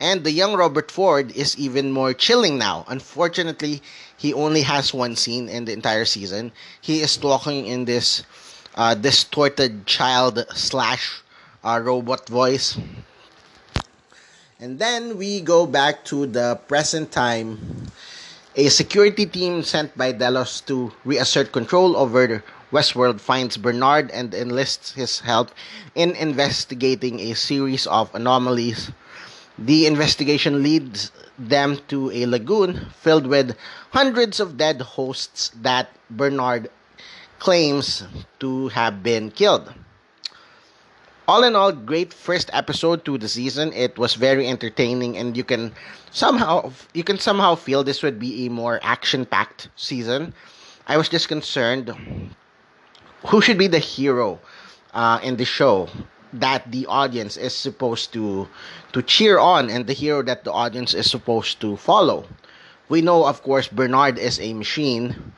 And 0.00 0.24
the 0.24 0.30
young 0.30 0.54
Robert 0.54 0.90
Ford 0.90 1.32
is 1.32 1.58
even 1.58 1.92
more 1.92 2.14
chilling 2.14 2.56
now. 2.56 2.84
Unfortunately, 2.88 3.82
he 4.16 4.32
only 4.32 4.62
has 4.62 4.94
one 4.94 5.16
scene 5.16 5.48
in 5.48 5.64
the 5.64 5.72
entire 5.72 6.04
season. 6.04 6.52
He 6.80 7.00
is 7.00 7.16
talking 7.16 7.66
in 7.66 7.84
this 7.84 8.24
uh, 8.74 8.94
distorted 8.94 9.86
child 9.86 10.44
slash 10.54 11.20
uh, 11.64 11.80
robot 11.82 12.28
voice. 12.28 12.78
And 14.60 14.78
then 14.78 15.18
we 15.18 15.40
go 15.40 15.66
back 15.66 16.04
to 16.06 16.26
the 16.26 16.60
present 16.66 17.12
time. 17.12 17.58
A 18.56 18.68
security 18.68 19.26
team 19.26 19.62
sent 19.62 19.96
by 19.96 20.12
Delos 20.12 20.60
to 20.62 20.92
reassert 21.04 21.52
control 21.52 21.96
over 21.96 22.42
Westworld 22.72 23.20
finds 23.20 23.56
Bernard 23.56 24.10
and 24.10 24.34
enlists 24.34 24.92
his 24.92 25.20
help 25.20 25.50
in 25.94 26.16
investigating 26.16 27.20
a 27.20 27.34
series 27.34 27.86
of 27.86 28.14
anomalies 28.14 28.90
the 29.58 29.86
investigation 29.86 30.62
leads 30.62 31.10
them 31.36 31.78
to 31.88 32.10
a 32.12 32.26
lagoon 32.26 32.86
filled 32.94 33.26
with 33.26 33.56
hundreds 33.90 34.38
of 34.38 34.56
dead 34.56 34.80
hosts 34.80 35.50
that 35.60 35.90
Bernard 36.08 36.70
claims 37.40 38.04
to 38.38 38.68
have 38.68 39.02
been 39.02 39.30
killed. 39.30 39.74
All 41.28 41.44
in 41.44 41.54
all, 41.54 41.72
great 41.72 42.14
first 42.14 42.48
episode 42.54 43.04
to 43.04 43.18
the 43.18 43.28
season. 43.28 43.70
It 43.74 43.98
was 43.98 44.14
very 44.14 44.48
entertaining, 44.48 45.18
and 45.18 45.36
you 45.36 45.44
can 45.44 45.74
somehow 46.10 46.72
you 46.94 47.04
can 47.04 47.18
somehow 47.18 47.54
feel 47.54 47.84
this 47.84 48.02
would 48.02 48.18
be 48.18 48.46
a 48.46 48.48
more 48.48 48.80
action-packed 48.82 49.68
season. 49.76 50.32
I 50.86 50.96
was 50.96 51.10
just 51.10 51.28
concerned 51.28 51.92
who 53.26 53.42
should 53.42 53.58
be 53.58 53.66
the 53.66 53.78
hero 53.78 54.40
uh, 54.94 55.20
in 55.22 55.36
the 55.36 55.44
show 55.44 55.90
that 56.32 56.72
the 56.72 56.86
audience 56.86 57.36
is 57.36 57.52
supposed 57.52 58.10
to 58.14 58.48
to 58.94 59.02
cheer 59.02 59.38
on 59.38 59.68
and 59.68 59.86
the 59.86 59.92
hero 59.92 60.22
that 60.22 60.44
the 60.44 60.52
audience 60.52 60.94
is 60.94 61.10
supposed 61.10 61.60
to 61.60 61.76
follow. 61.76 62.24
We 62.88 63.02
know, 63.02 63.26
of 63.26 63.42
course, 63.42 63.68
Bernard 63.68 64.16
is 64.16 64.40
a 64.40 64.54
machine. 64.54 65.34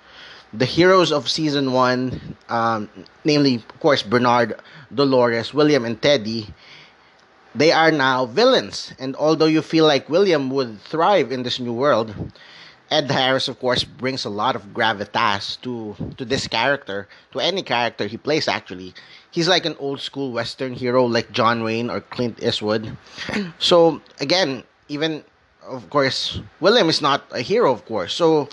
The 0.53 0.65
heroes 0.65 1.13
of 1.13 1.29
season 1.29 1.73
one, 1.73 2.37
um, 2.49 2.89
namely, 3.25 3.57
of 3.57 3.81
course, 3.81 4.03
Bernard, 4.03 4.59
Dolores, 4.93 5.55
William, 5.55 5.85
and 5.85 6.01
Teddy, 6.01 6.49
they 7.55 7.73
are 7.73 7.91
now 7.91 8.27
villains. 8.27 8.93
And 8.99 9.15
although 9.17 9.47
you 9.47 9.63
feel 9.63 9.87
like 9.87 10.09
William 10.09 10.51
would 10.51 10.81
thrive 10.83 11.31
in 11.31 11.43
this 11.45 11.61
new 11.61 11.73
world, 11.73 12.15
Ed 12.91 13.09
Harris, 13.11 13.47
of 13.47 13.61
course, 13.61 13.85
brings 13.85 14.25
a 14.25 14.31
lot 14.31 14.57
of 14.57 14.75
gravitas 14.75 15.61
to 15.63 15.95
to 16.19 16.25
this 16.25 16.49
character, 16.49 17.07
to 17.31 17.39
any 17.39 17.63
character 17.63 18.07
he 18.07 18.17
plays. 18.19 18.49
Actually, 18.49 18.95
he's 19.31 19.47
like 19.47 19.65
an 19.65 19.77
old 19.79 20.01
school 20.01 20.33
Western 20.33 20.75
hero, 20.75 21.05
like 21.07 21.31
John 21.31 21.63
Wayne 21.63 21.89
or 21.89 22.01
Clint 22.01 22.43
Eastwood. 22.43 22.97
So 23.61 24.03
again, 24.19 24.65
even 24.89 25.23
of 25.63 25.89
course, 25.91 26.41
William 26.59 26.89
is 26.89 27.01
not 27.01 27.23
a 27.31 27.43
hero, 27.43 27.71
of 27.71 27.85
course. 27.87 28.13
So 28.13 28.49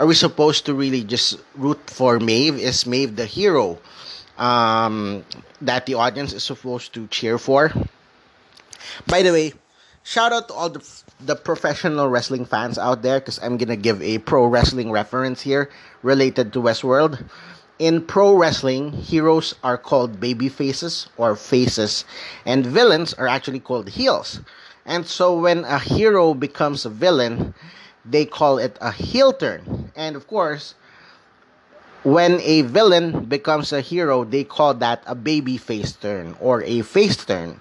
are 0.00 0.06
we 0.06 0.14
supposed 0.14 0.64
to 0.64 0.72
really 0.72 1.04
just 1.04 1.36
root 1.56 1.78
for 1.90 2.18
Maeve? 2.18 2.58
Is 2.58 2.86
Maeve 2.86 3.16
the 3.16 3.26
hero 3.26 3.78
um, 4.38 5.22
that 5.60 5.84
the 5.84 5.92
audience 5.92 6.32
is 6.32 6.42
supposed 6.42 6.94
to 6.94 7.06
cheer 7.08 7.36
for? 7.36 7.70
By 9.06 9.20
the 9.20 9.30
way, 9.30 9.52
shout 10.02 10.32
out 10.32 10.48
to 10.48 10.54
all 10.54 10.70
the 10.70 10.80
the 11.20 11.36
professional 11.36 12.08
wrestling 12.08 12.46
fans 12.46 12.78
out 12.78 13.02
there 13.02 13.20
because 13.20 13.38
I'm 13.42 13.58
gonna 13.58 13.76
give 13.76 14.00
a 14.00 14.16
pro 14.16 14.46
wrestling 14.46 14.90
reference 14.90 15.42
here 15.42 15.68
related 16.02 16.54
to 16.54 16.62
Westworld. 16.62 17.22
In 17.78 18.00
pro 18.00 18.34
wrestling, 18.34 18.92
heroes 18.92 19.54
are 19.62 19.76
called 19.76 20.18
baby 20.18 20.48
faces 20.48 21.10
or 21.18 21.36
faces, 21.36 22.06
and 22.46 22.64
villains 22.64 23.12
are 23.12 23.28
actually 23.28 23.60
called 23.60 23.90
heels. 23.90 24.40
And 24.86 25.06
so 25.06 25.38
when 25.38 25.64
a 25.64 25.78
hero 25.78 26.32
becomes 26.32 26.86
a 26.86 26.90
villain, 26.90 27.52
they 28.04 28.24
call 28.24 28.58
it 28.58 28.78
a 28.80 28.92
heel 28.92 29.32
turn. 29.32 29.92
And 29.96 30.16
of 30.16 30.26
course, 30.26 30.74
when 32.02 32.40
a 32.40 32.62
villain 32.62 33.24
becomes 33.26 33.72
a 33.72 33.80
hero, 33.80 34.24
they 34.24 34.44
call 34.44 34.74
that 34.74 35.02
a 35.06 35.14
baby 35.14 35.58
face 35.58 35.92
turn 35.92 36.36
or 36.40 36.62
a 36.62 36.82
face 36.82 37.24
turn. 37.24 37.60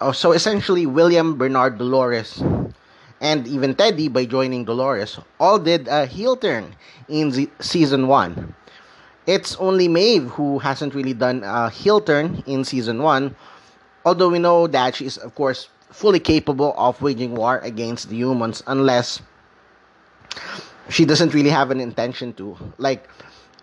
Oh, 0.00 0.12
so 0.12 0.32
essentially, 0.32 0.86
William, 0.86 1.36
Bernard, 1.36 1.78
Dolores, 1.78 2.42
and 3.20 3.46
even 3.46 3.74
Teddy, 3.74 4.08
by 4.08 4.24
joining 4.24 4.64
Dolores, 4.64 5.20
all 5.38 5.58
did 5.58 5.86
a 5.86 6.06
heel 6.06 6.36
turn 6.36 6.74
in 7.08 7.48
season 7.60 8.08
one. 8.08 8.54
It's 9.26 9.54
only 9.56 9.86
Maeve 9.86 10.24
who 10.30 10.58
hasn't 10.58 10.94
really 10.94 11.14
done 11.14 11.44
a 11.44 11.70
heel 11.70 12.00
turn 12.00 12.42
in 12.46 12.64
season 12.64 13.02
one, 13.02 13.36
although 14.04 14.30
we 14.30 14.40
know 14.40 14.66
that 14.66 14.96
she 14.96 15.06
is, 15.06 15.18
of 15.18 15.36
course, 15.36 15.68
fully 15.92 16.18
capable 16.18 16.74
of 16.76 17.00
waging 17.00 17.36
war 17.36 17.58
against 17.58 18.08
the 18.08 18.16
humans 18.16 18.64
unless 18.66 19.22
she 20.88 21.04
doesn't 21.04 21.34
really 21.34 21.50
have 21.50 21.70
an 21.70 21.80
intention 21.80 22.32
to. 22.34 22.56
Like, 22.78 23.08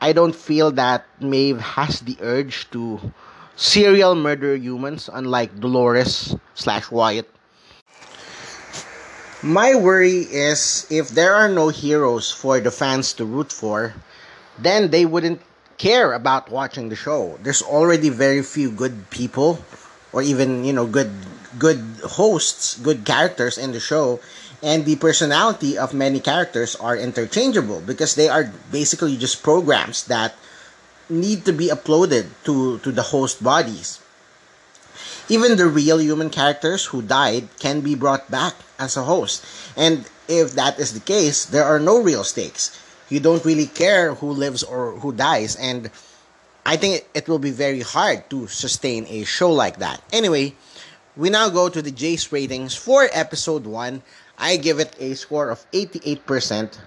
I 0.02 0.14
don't 0.14 0.36
feel 0.36 0.72
that 0.72 1.06
Maeve 1.20 1.60
has 1.60 2.00
the 2.02 2.18
urge 2.22 2.70
to 2.72 3.00
serial 3.56 4.16
murder 4.16 4.56
humans, 4.56 5.10
unlike 5.12 5.60
Dolores 5.60 6.36
slash 6.56 6.90
Wyatt. 6.90 7.30
My 9.42 9.76
worry 9.76 10.28
is 10.28 10.86
if 10.90 11.10
there 11.10 11.34
are 11.34 11.48
no 11.48 11.70
heroes 11.70 12.32
for 12.32 12.60
the 12.60 12.72
fans 12.72 13.14
to 13.14 13.26
root 13.26 13.52
for, 13.52 13.94
then 14.58 14.92
they 14.92 15.06
wouldn't 15.06 15.42
care 15.78 16.12
about 16.12 16.52
watching 16.52 16.90
the 16.90 16.96
show. 16.96 17.40
There's 17.42 17.62
already 17.62 18.10
very 18.10 18.44
few 18.44 18.70
good 18.70 19.10
people 19.10 19.64
or 20.12 20.22
even, 20.22 20.66
you 20.66 20.74
know, 20.74 20.86
good 20.86 21.12
good 21.58 21.80
hosts, 22.04 22.78
good 22.78 23.06
characters 23.06 23.58
in 23.58 23.72
the 23.72 23.80
show, 23.80 24.20
and 24.62 24.86
the 24.86 24.96
personality 24.98 25.78
of 25.78 25.94
many 25.94 26.20
characters 26.20 26.76
are 26.76 26.98
interchangeable 26.98 27.82
because 27.82 28.16
they 28.16 28.28
are 28.28 28.52
basically 28.72 29.16
just 29.18 29.44
programs 29.44 30.06
that 30.06 30.36
need 31.10 31.46
to 31.46 31.54
be 31.54 31.68
uploaded 31.68 32.28
to, 32.44 32.78
to 32.80 32.92
the 32.92 33.02
host 33.02 33.44
bodies. 33.44 34.00
Even 35.30 35.58
the 35.58 35.68
real 35.68 36.02
human 36.02 36.30
characters 36.30 36.86
who 36.86 37.02
died 37.02 37.48
can 37.60 37.82
be 37.82 37.96
brought 37.96 38.30
back 38.30 38.56
as 38.78 38.98
a 38.98 39.04
host. 39.04 39.46
And 39.78 40.08
if 40.28 40.54
that 40.54 40.80
is 40.80 40.94
the 40.94 41.00
case, 41.00 41.46
there 41.46 41.64
are 41.64 41.80
no 41.80 42.02
real 42.02 42.24
stakes. 42.24 42.78
You 43.10 43.20
don't 43.20 43.44
really 43.46 43.68
care 43.68 44.14
who 44.16 44.32
lives 44.32 44.64
or 44.64 44.92
who 45.00 45.14
dies. 45.14 45.56
And 45.56 45.90
I 46.66 46.78
think 46.78 47.06
it 47.14 47.28
will 47.28 47.40
be 47.40 47.52
very 47.52 47.82
hard 47.82 48.30
to 48.30 48.48
sustain 48.48 49.06
a 49.10 49.24
show 49.24 49.52
like 49.52 49.80
that. 49.80 50.02
Anyway, 50.12 50.56
we 51.16 51.30
now 51.30 51.50
go 51.50 51.70
to 51.70 51.82
the 51.82 51.92
Jace 51.92 52.32
ratings 52.32 52.76
for 52.76 53.08
episode 53.12 53.66
1. 53.66 54.02
I 54.40 54.56
give 54.56 54.80
it 54.80 54.96
a 55.00 55.14
score 55.16 55.50
of 55.50 55.70
88%. 55.72 56.80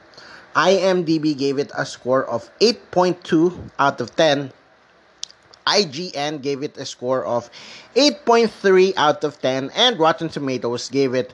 IMDb 0.56 1.36
gave 1.36 1.58
it 1.58 1.70
a 1.76 1.84
score 1.84 2.24
of 2.24 2.50
8.2 2.60 3.70
out 3.78 4.00
of 4.00 4.16
10. 4.16 4.52
IGN 5.66 6.42
gave 6.42 6.62
it 6.62 6.76
a 6.76 6.84
score 6.84 7.24
of 7.24 7.48
8.3 7.94 8.94
out 8.96 9.22
of 9.22 9.40
10 9.40 9.70
and 9.76 9.98
Rotten 9.98 10.28
Tomatoes 10.28 10.88
gave 10.88 11.14
it 11.14 11.32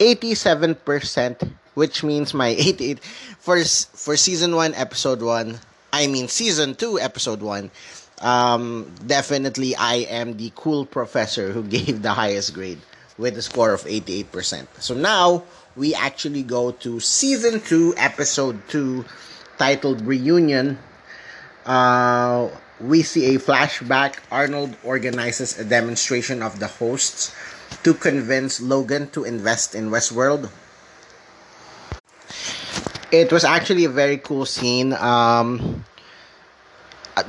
87%, 0.00 1.52
which 1.74 2.02
means 2.02 2.34
my 2.34 2.48
88 2.58 2.98
for 3.38 3.62
for 3.64 4.16
season 4.16 4.56
1 4.56 4.74
episode 4.74 5.22
1, 5.22 5.58
I 5.92 6.06
mean 6.08 6.26
season 6.26 6.74
2 6.74 6.98
episode 6.98 7.42
1. 7.42 7.70
Um, 8.20 8.92
definitely 9.06 9.76
I 9.76 10.06
am 10.10 10.36
the 10.36 10.52
cool 10.56 10.84
professor 10.84 11.52
who 11.52 11.62
gave 11.76 12.02
the 12.02 12.12
highest 12.12 12.52
grade 12.54 12.80
with 13.18 13.36
a 13.36 13.42
score 13.42 13.72
of 13.72 13.82
88%. 13.84 14.66
So 14.78 14.94
now 14.94 15.44
we 15.76 15.94
actually 15.94 16.42
go 16.42 16.72
to 16.72 17.00
season 17.00 17.60
2 17.60 17.94
episode 17.96 18.60
2 18.68 19.04
titled 19.58 20.00
Reunion. 20.02 20.78
Uh, 21.66 22.48
we 22.80 23.02
see 23.02 23.34
a 23.34 23.38
flashback. 23.38 24.16
Arnold 24.30 24.76
organizes 24.84 25.58
a 25.58 25.64
demonstration 25.64 26.42
of 26.42 26.58
the 26.58 26.66
hosts 26.66 27.34
to 27.84 27.94
convince 27.94 28.60
Logan 28.60 29.10
to 29.10 29.24
invest 29.24 29.74
in 29.74 29.90
Westworld. 29.90 30.50
It 33.12 33.32
was 33.32 33.44
actually 33.44 33.84
a 33.84 33.90
very 33.90 34.18
cool 34.18 34.46
scene. 34.46 34.92
Um, 34.94 35.84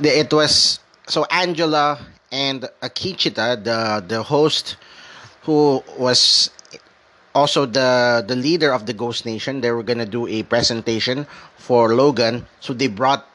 it 0.00 0.32
was 0.32 0.78
so 1.06 1.24
Angela 1.30 1.98
and 2.30 2.68
Akecheta, 2.80 3.62
the 3.62 4.04
the 4.06 4.22
host, 4.22 4.76
who 5.42 5.82
was 5.98 6.50
also 7.34 7.66
the 7.66 8.24
the 8.26 8.36
leader 8.36 8.72
of 8.72 8.86
the 8.86 8.92
Ghost 8.92 9.24
Nation. 9.26 9.60
They 9.60 9.70
were 9.70 9.82
gonna 9.82 10.06
do 10.06 10.26
a 10.26 10.42
presentation 10.44 11.26
for 11.56 11.94
Logan, 11.94 12.46
so 12.60 12.72
they 12.72 12.88
brought 12.88 13.26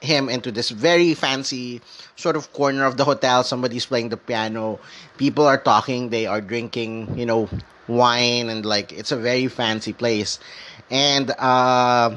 him 0.00 0.28
into 0.28 0.52
this 0.52 0.70
very 0.70 1.14
fancy 1.14 1.80
sort 2.16 2.36
of 2.36 2.52
corner 2.52 2.84
of 2.84 2.96
the 2.96 3.04
hotel. 3.04 3.42
Somebody's 3.42 3.86
playing 3.86 4.10
the 4.10 4.16
piano. 4.16 4.78
People 5.16 5.46
are 5.46 5.58
talking. 5.58 6.10
They 6.10 6.26
are 6.26 6.40
drinking, 6.40 7.18
you 7.18 7.26
know, 7.26 7.48
wine 7.88 8.48
and 8.50 8.64
like 8.64 8.92
it's 8.92 9.12
a 9.12 9.16
very 9.16 9.48
fancy 9.48 9.92
place. 9.92 10.38
And 10.90 11.30
uh, 11.38 12.12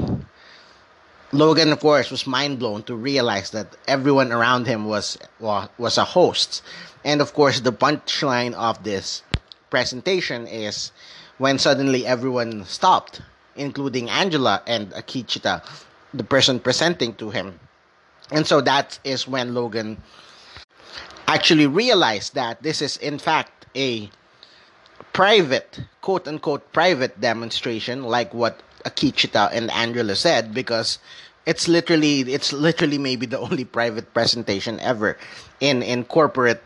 Logan, 1.31 1.71
of 1.71 1.79
course, 1.79 2.11
was 2.11 2.27
mind 2.27 2.59
blown 2.59 2.83
to 2.83 2.95
realize 2.95 3.51
that 3.51 3.75
everyone 3.87 4.31
around 4.31 4.67
him 4.67 4.85
was 4.85 5.17
was 5.39 5.97
a 5.97 6.03
host. 6.03 6.61
And 7.03 7.21
of 7.21 7.33
course, 7.33 7.61
the 7.61 7.71
punchline 7.71 8.53
of 8.53 8.83
this 8.83 9.23
presentation 9.69 10.47
is 10.47 10.91
when 11.37 11.59
suddenly 11.59 12.05
everyone 12.05 12.65
stopped, 12.65 13.21
including 13.55 14.09
Angela 14.09 14.61
and 14.65 14.91
Akecheta, 14.91 15.63
the 16.13 16.23
person 16.23 16.59
presenting 16.59 17.13
to 17.15 17.29
him. 17.29 17.59
And 18.31 18.45
so 18.45 18.61
that 18.61 18.99
is 19.03 19.27
when 19.27 19.53
Logan 19.53 20.01
actually 21.27 21.67
realized 21.67 22.35
that 22.35 22.61
this 22.63 22.81
is, 22.81 22.97
in 22.97 23.19
fact, 23.19 23.65
a 23.75 24.09
private, 25.13 25.79
quote 26.01 26.27
unquote, 26.27 26.71
private 26.73 27.19
demonstration, 27.19 28.03
like 28.03 28.33
what 28.33 28.61
Akecheta 28.85 29.49
and 29.51 29.71
Angela 29.71 30.15
said, 30.15 30.53
because 30.53 30.99
it's 31.45 31.67
literally 31.67 32.21
it's 32.21 32.51
literally 32.51 32.97
maybe 32.97 33.25
the 33.25 33.39
only 33.47 33.65
private 33.65 34.13
presentation 34.13 34.79
ever 34.79 35.17
in 35.59 35.81
in 35.81 36.03
corporate 36.03 36.61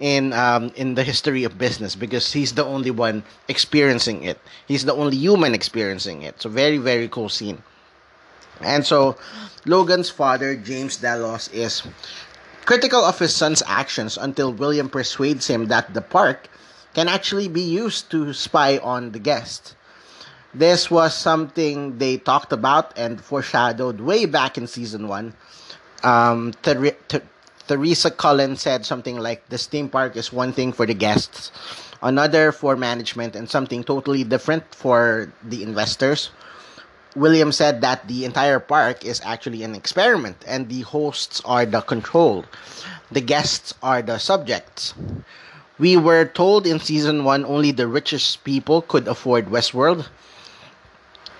in 0.00 0.32
um, 0.32 0.72
in 0.76 0.94
the 0.94 1.04
history 1.04 1.44
of 1.44 1.58
business 1.58 1.94
because 1.94 2.32
he's 2.32 2.54
the 2.54 2.64
only 2.64 2.90
one 2.90 3.22
experiencing 3.48 4.24
it. 4.24 4.38
He's 4.66 4.84
the 4.84 4.94
only 4.94 5.16
human 5.16 5.54
experiencing 5.54 6.22
it. 6.22 6.40
So 6.40 6.48
very 6.48 6.78
very 6.78 7.08
cool 7.08 7.28
scene. 7.28 7.62
And 8.60 8.86
so 8.86 9.16
Logan's 9.66 10.10
father, 10.10 10.54
James 10.56 10.96
Delos, 10.96 11.48
is 11.48 11.82
critical 12.64 13.04
of 13.04 13.18
his 13.18 13.34
son's 13.34 13.62
actions 13.66 14.16
until 14.16 14.52
William 14.52 14.88
persuades 14.88 15.46
him 15.46 15.66
that 15.68 15.92
the 15.92 16.00
park 16.00 16.48
can 16.94 17.08
actually 17.08 17.48
be 17.48 17.62
used 17.62 18.10
to 18.10 18.32
spy 18.32 18.78
on 18.78 19.12
the 19.12 19.18
guest. 19.18 19.74
This 20.54 20.90
was 20.90 21.14
something 21.14 21.98
they 21.98 22.16
talked 22.16 22.52
about 22.52 22.96
and 22.96 23.20
foreshadowed 23.20 24.00
way 24.00 24.24
back 24.24 24.56
in 24.56 24.68
season 24.68 25.08
one. 25.08 25.34
Um, 26.04 26.54
Theresa 27.66 28.10
Cullen 28.10 28.56
said 28.56 28.84
something 28.84 29.18
like 29.18 29.48
the 29.48 29.58
theme 29.58 29.88
park 29.88 30.16
is 30.16 30.32
one 30.32 30.52
thing 30.52 30.72
for 30.72 30.86
the 30.86 30.94
guests, 30.94 31.50
another 32.02 32.52
for 32.52 32.76
management, 32.76 33.34
and 33.34 33.48
something 33.48 33.82
totally 33.82 34.24
different 34.24 34.74
for 34.74 35.32
the 35.42 35.62
investors. 35.62 36.30
William 37.16 37.52
said 37.52 37.80
that 37.80 38.06
the 38.08 38.24
entire 38.24 38.58
park 38.58 39.04
is 39.04 39.20
actually 39.24 39.62
an 39.62 39.74
experiment 39.74 40.36
and 40.46 40.68
the 40.68 40.82
hosts 40.82 41.40
are 41.44 41.64
the 41.64 41.80
control. 41.80 42.44
The 43.12 43.20
guests 43.20 43.72
are 43.82 44.02
the 44.02 44.18
subjects. 44.18 44.94
We 45.78 45.96
were 45.96 46.24
told 46.24 46.66
in 46.66 46.80
season 46.80 47.24
1 47.24 47.44
only 47.44 47.70
the 47.70 47.86
richest 47.86 48.44
people 48.44 48.82
could 48.82 49.06
afford 49.08 49.46
Westworld. 49.46 50.08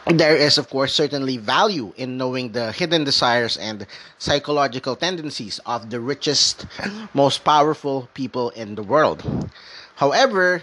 There 0.06 0.36
is, 0.36 0.58
of 0.58 0.68
course, 0.68 0.94
certainly 0.94 1.38
value 1.38 1.94
in 1.96 2.18
knowing 2.18 2.52
the 2.52 2.72
hidden 2.72 3.04
desires 3.04 3.56
and 3.56 3.86
psychological 4.18 4.96
tendencies 4.96 5.60
of 5.64 5.88
the 5.88 5.98
richest, 5.98 6.66
most 7.14 7.42
powerful 7.44 8.08
people 8.12 8.50
in 8.50 8.74
the 8.74 8.82
world. 8.82 9.24
However, 9.96 10.60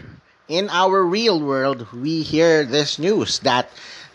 in 0.48 0.70
our 0.70 1.04
real 1.04 1.40
world, 1.40 1.88
we 1.92 2.22
hear 2.22 2.64
this 2.64 3.00
news 3.00 3.40
that 3.40 3.72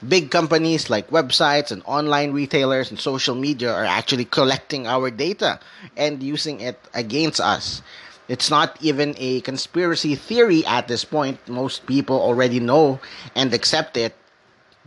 big 0.07 0.31
companies 0.31 0.91
like 0.91 1.11
websites 1.11 1.73
and 1.73 1.83
online 1.87 2.33
retailers 2.33 2.91
and 2.91 3.01
social 3.01 3.35
media 3.35 3.73
are 3.73 3.85
actually 3.85 4.27
collecting 4.27 4.87
our 4.87 5.11
data 5.11 5.59
and 5.97 6.23
using 6.23 6.61
it 6.61 6.79
against 6.95 7.41
us. 7.41 7.83
It's 8.29 8.51
not 8.51 8.77
even 8.81 9.15
a 9.19 9.41
conspiracy 9.41 10.15
theory 10.15 10.65
at 10.67 10.87
this 10.87 11.05
point. 11.05 11.39
Most 11.49 11.87
people 11.87 12.21
already 12.21 12.61
know 12.61 13.01
and 13.35 13.53
accept 13.55 13.97
it. 13.97 14.15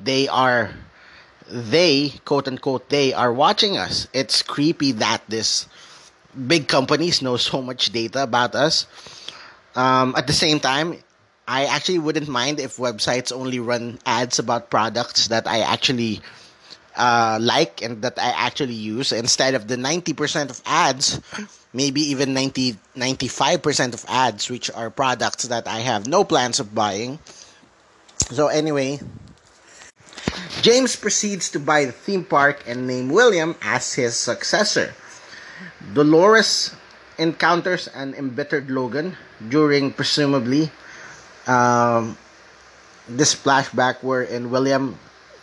They 0.04 0.28
are, 0.28 0.72
they, 1.48 2.14
quote 2.26 2.48
unquote, 2.48 2.90
they 2.90 3.14
are 3.14 3.34
watching 3.34 3.78
us. 3.78 4.08
It's 4.14 4.42
creepy 4.42 4.94
that 4.94 5.22
this 5.28 5.68
big 6.48 6.68
companies 6.68 7.22
know 7.22 7.38
so 7.38 7.62
much 7.62 7.92
data 7.92 8.24
about 8.24 8.56
us. 8.56 8.86
Um, 9.76 10.16
at 10.18 10.28
the 10.28 10.34
same 10.34 10.60
time, 10.60 10.98
I 11.48 11.66
actually 11.66 12.00
wouldn't 12.00 12.28
mind 12.28 12.60
if 12.60 12.78
websites 12.78 13.32
only 13.32 13.60
run 13.60 14.00
ads 14.06 14.38
about 14.38 14.70
products 14.70 15.30
that 15.30 15.48
I 15.48 15.62
actually 15.62 16.22
uh, 16.96 17.40
like 17.42 17.82
and 17.82 18.02
that 18.04 18.20
I 18.20 18.30
actually 18.36 18.76
use 18.76 19.12
instead 19.12 19.56
of 19.56 19.68
the 19.68 19.76
90% 19.76 20.50
of 20.50 20.62
ads, 20.66 21.20
maybe 21.74 22.02
even 22.02 22.34
90 22.34 22.78
95% 22.96 23.94
of 23.94 24.06
ads 24.08 24.50
which 24.50 24.70
are 24.72 24.90
products 24.90 25.46
that 25.46 25.68
I 25.68 25.80
have 25.80 26.08
no 26.08 26.24
plans 26.24 26.60
of 26.60 26.76
buying. 26.76 27.18
So 28.30 28.48
anyway, 28.48 29.00
James 30.62 30.96
proceeds 30.96 31.50
to 31.52 31.60
buy 31.60 31.86
the 31.86 31.92
theme 31.92 32.24
park 32.26 32.64
and 32.68 32.86
name 32.86 33.10
William 33.10 33.56
as 33.62 33.94
his 33.94 34.16
successor. 34.16 34.94
Dolores 35.94 36.76
encounters 37.18 37.88
an 37.96 38.14
embittered 38.16 38.70
Logan 38.70 39.16
during 39.48 39.92
presumably 39.92 40.72
um, 41.48 42.18
this 43.08 43.34
flashback 43.36 44.04
wherein 44.04 44.50
William 44.52 44.98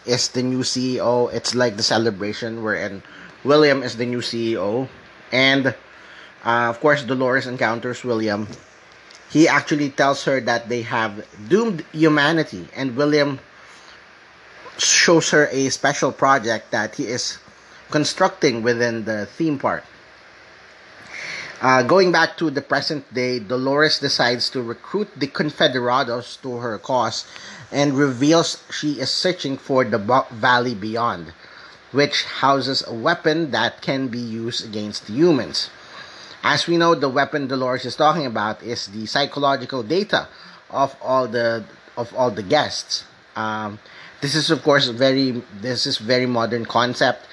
is 0.07 0.29
the 0.29 0.43
new 0.43 0.61
CEO. 0.61 1.33
It's 1.33 1.55
like 1.55 1.77
the 1.77 1.83
celebration 1.83 2.63
wherein 2.63 3.03
William 3.45 3.83
is 3.83 3.97
the 3.97 4.07
new 4.07 4.21
CEO, 4.21 4.89
and 5.33 5.69
uh, 6.45 6.71
of 6.71 6.81
course 6.81 7.03
Dolores 7.03 7.47
encounters 7.47 8.05
William. 8.05 8.47
He 9.31 9.49
actually 9.49 9.91
tells 9.91 10.25
her 10.25 10.41
that 10.41 10.69
they 10.69 10.83
have 10.83 11.27
doomed 11.49 11.85
humanity, 11.93 12.69
and 12.77 12.97
William 12.97 13.41
shows 14.79 15.31
her 15.31 15.49
a 15.51 15.69
special 15.71 16.13
project 16.13 16.71
that 16.71 16.95
he 16.97 17.05
is 17.05 17.39
constructing 17.91 18.63
within 18.63 19.05
the 19.05 19.27
theme 19.27 19.59
park. 19.59 19.85
Uh, 21.61 21.83
going 21.83 22.13
back 22.13 22.37
to 22.37 22.51
the 22.51 22.61
present 22.61 23.03
day, 23.15 23.39
Dolores 23.39 23.99
decides 23.99 24.51
to 24.51 24.61
recruit 24.61 25.09
the 25.17 25.27
Confederados 25.27 26.41
to 26.43 26.59
her 26.59 26.77
cause 26.79 27.25
and 27.73 27.95
reveals 27.97 28.63
she 28.71 29.01
is 29.01 29.11
searching 29.11 29.57
for 29.57 29.83
the 29.83 29.99
Valley 30.33 30.75
Beyond, 30.75 31.33
which 31.93 32.25
houses 32.25 32.85
a 32.87 32.93
weapon 32.93 33.53
that 33.53 33.81
can 33.81 34.09
be 34.09 34.19
used 34.19 34.67
against 34.67 35.09
humans. 35.09 35.71
As 36.43 36.67
we 36.67 36.77
know, 36.77 36.95
the 36.95 37.09
weapon 37.09 37.49
Dolores 37.49 37.87
is 37.87 37.97
talking 37.97 38.27
about 38.27 38.63
is 38.63 38.89
the 38.89 39.07
psychological 39.07 39.83
data 39.83 40.29
of 40.71 40.95
all 41.01 41.27
the 41.27 41.65
of 41.97 42.15
all 42.15 42.31
the 42.31 42.43
guests. 42.43 43.05
Um, 43.35 43.79
this 44.21 44.35
is 44.35 44.51
of 44.51 44.63
course 44.63 44.89
very 44.89 45.43
this 45.61 45.87
is 45.87 45.99
very 45.99 46.27
modern 46.27 46.65
concept. 46.65 47.27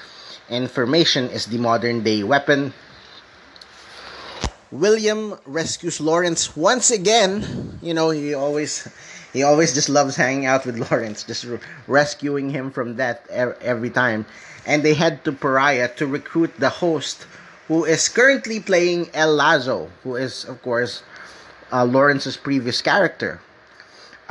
Information 0.49 1.29
is 1.29 1.45
the 1.47 1.57
modern 1.57 2.03
day 2.03 2.23
weapon 2.23 2.73
William 4.73 5.37
rescues 5.45 6.01
Lawrence 6.01 6.57
once 6.57 6.89
again. 6.89 7.77
You 7.83 7.93
know, 7.93 8.09
he 8.09 8.33
always 8.33 8.89
he 9.31 9.43
always 9.43 9.71
just 9.71 9.87
loves 9.87 10.15
hanging 10.15 10.47
out 10.47 10.65
with 10.65 10.79
Lawrence, 10.89 11.21
just 11.21 11.43
re- 11.43 11.59
rescuing 11.85 12.49
him 12.49 12.71
from 12.71 12.95
death 12.95 13.21
every 13.29 13.91
time. 13.91 14.25
And 14.65 14.81
they 14.81 14.95
head 14.95 15.23
to 15.25 15.31
Pariah 15.31 15.89
to 15.97 16.07
recruit 16.07 16.57
the 16.57 16.69
host, 16.69 17.27
who 17.67 17.85
is 17.85 18.09
currently 18.09 18.59
playing 18.59 19.11
El 19.13 19.35
Lazo, 19.35 19.91
who 20.03 20.15
is 20.15 20.43
of 20.45 20.59
course 20.63 21.03
uh, 21.71 21.85
Lawrence's 21.85 22.35
previous 22.35 22.81
character. 22.81 23.39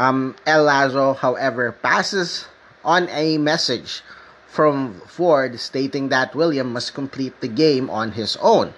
Um, 0.03 0.35
El 0.47 0.65
Lazo, 0.65 1.15
however, 1.15 1.71
passes 1.71 2.47
on 2.85 3.09
a 3.11 3.39
message 3.39 4.03
from 4.49 5.01
Ford 5.07 5.61
stating 5.61 6.09
that 6.09 6.35
William 6.35 6.73
must 6.73 6.93
complete 6.93 7.41
the 7.41 7.47
game 7.47 7.89
on 7.89 8.11
his 8.19 8.37
own. 8.43 8.75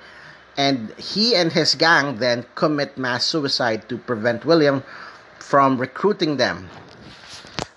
And 0.56 0.92
he 1.00 1.34
and 1.34 1.50
his 1.50 1.76
gang 1.76 2.18
then 2.18 2.44
commit 2.54 2.98
mass 2.98 3.24
suicide 3.24 3.88
to 3.88 3.96
prevent 3.96 4.44
William 4.44 4.84
from 5.40 5.80
recruiting 5.80 6.36
them. 6.36 6.68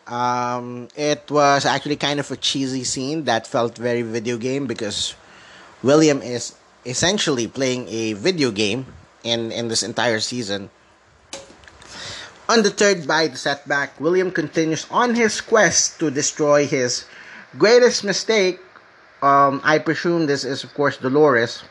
Um, 0.08 0.90
it 0.96 1.32
was 1.32 1.66
actually 1.66 1.96
kind 1.96 2.20
of 2.20 2.30
a 2.30 2.36
cheesy 2.36 2.84
scene 2.84 3.24
that 3.32 3.48
felt 3.48 3.78
very 3.78 4.02
video 4.02 4.38
game 4.38 4.68
because 4.68 5.16
William 5.82 6.22
is 6.22 6.54
essentially 6.86 7.48
playing 7.48 7.88
a 7.88 8.12
video 8.14 8.52
game 8.52 8.88
in, 9.24 9.52
in 9.54 9.70
this 9.70 9.84
entire 9.84 10.20
season. 10.20 10.70
Undeterred 12.50 13.06
by 13.06 13.28
the 13.28 13.36
setback, 13.36 14.00
William 14.00 14.32
continues 14.32 14.88
on 14.90 15.16
his 15.16 15.42
quest 15.42 16.00
to 16.00 16.10
destroy 16.10 16.66
his 16.66 17.04
greatest 17.58 18.04
mistake. 18.04 18.60
Um, 19.22 19.60
I 19.64 19.80
presume 19.80 20.28
this 20.28 20.46
is, 20.46 20.64
of 20.64 20.74
course, 20.74 20.96
Dolores. 20.96 21.64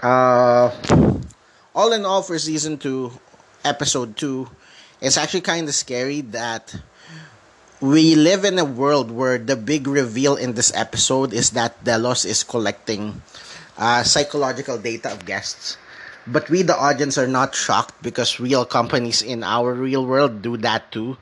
Uh, 0.00 0.70
all 1.74 1.92
in 1.92 2.04
all, 2.04 2.22
for 2.22 2.38
season 2.38 2.78
two, 2.78 3.10
episode 3.64 4.16
two, 4.16 4.48
it's 5.00 5.18
actually 5.18 5.40
kind 5.42 5.66
of 5.66 5.74
scary 5.74 6.20
that 6.30 6.74
we 7.80 8.14
live 8.14 8.44
in 8.44 8.58
a 8.60 8.64
world 8.64 9.10
where 9.10 9.38
the 9.38 9.56
big 9.56 9.88
reveal 9.88 10.36
in 10.36 10.54
this 10.54 10.70
episode 10.76 11.32
is 11.32 11.50
that 11.50 11.82
Delos 11.82 12.24
is 12.24 12.44
collecting 12.44 13.20
uh, 13.76 14.04
psychological 14.04 14.78
data 14.78 15.10
of 15.10 15.26
guests. 15.26 15.76
But 16.26 16.48
we, 16.50 16.62
the 16.62 16.76
audience, 16.76 17.18
are 17.18 17.26
not 17.26 17.54
shocked 17.54 18.02
because 18.02 18.38
real 18.38 18.64
companies 18.64 19.22
in 19.22 19.42
our 19.42 19.74
real 19.74 20.06
world 20.06 20.42
do 20.42 20.56
that 20.58 20.92
too. 20.92 21.16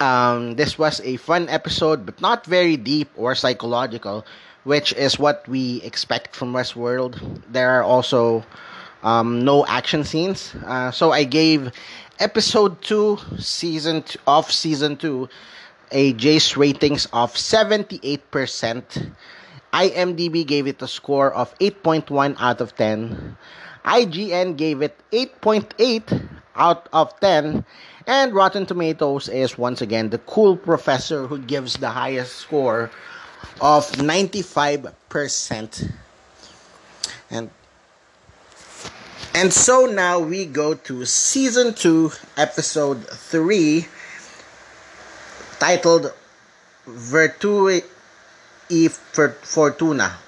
Um, 0.00 0.54
this 0.54 0.78
was 0.78 1.00
a 1.00 1.16
fun 1.16 1.48
episode, 1.48 2.06
but 2.06 2.20
not 2.20 2.46
very 2.46 2.76
deep 2.76 3.10
or 3.16 3.34
psychological, 3.34 4.24
which 4.64 4.92
is 4.92 5.18
what 5.18 5.46
we 5.48 5.82
expect 5.82 6.36
from 6.36 6.52
Westworld. 6.52 7.42
There 7.50 7.70
are 7.70 7.82
also 7.82 8.44
um, 9.02 9.44
no 9.44 9.66
action 9.66 10.04
scenes. 10.04 10.54
Uh, 10.64 10.90
so 10.90 11.12
I 11.12 11.24
gave 11.24 11.72
episode 12.20 12.80
2 12.82 13.18
season 13.38 14.02
two, 14.02 14.18
of 14.26 14.52
season 14.52 14.96
2 14.96 15.28
a 15.90 16.12
Jace 16.14 16.56
ratings 16.56 17.06
of 17.12 17.34
78%. 17.34 19.10
IMDb 19.72 20.46
gave 20.46 20.66
it 20.66 20.82
a 20.82 20.88
score 20.88 21.32
of 21.32 21.56
8.1 21.58 22.36
out 22.38 22.60
of 22.60 22.76
10. 22.76 23.36
IGN 23.84 24.56
gave 24.56 24.82
it 24.82 24.96
8.8 25.12 26.28
out 26.56 26.88
of 26.92 27.18
10. 27.20 27.64
And 28.06 28.34
Rotten 28.34 28.66
Tomatoes 28.66 29.28
is 29.28 29.58
once 29.58 29.82
again 29.82 30.10
the 30.10 30.18
cool 30.18 30.56
professor 30.56 31.26
who 31.26 31.38
gives 31.38 31.76
the 31.76 31.90
highest 31.90 32.36
score 32.36 32.90
of 33.60 33.90
95%. 33.92 35.92
And 37.30 37.50
and 39.34 39.52
so 39.52 39.86
now 39.86 40.18
we 40.18 40.46
go 40.46 40.74
to 40.74 41.04
season 41.04 41.74
2, 41.74 42.10
episode 42.36 43.06
3, 43.06 43.86
titled 45.60 46.12
Virtue 46.86 47.80
e 48.68 48.88
Fortuna. 48.88 50.18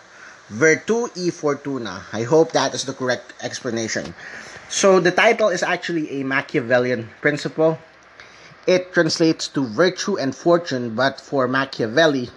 Virtue 0.49 1.09
e 1.15 1.31
Fortuna. 1.31 2.03
I 2.13 2.23
hope 2.25 2.53
that 2.53 2.75
is 2.75 2.85
the 2.85 2.93
correct 2.93 3.33
explanation. 3.43 4.15
So 4.69 5.01
the 5.01 5.11
title 5.11 5.49
is 5.49 5.63
actually 5.63 6.21
a 6.21 6.25
Machiavellian 6.25 7.11
principle. 7.21 7.79
It 8.67 8.93
translates 8.93 9.49
to 9.49 9.67
virtue 9.67 10.19
and 10.19 10.35
fortune, 10.35 10.95
but 10.95 11.21
for 11.21 11.49
Machiavelli, 11.49 12.31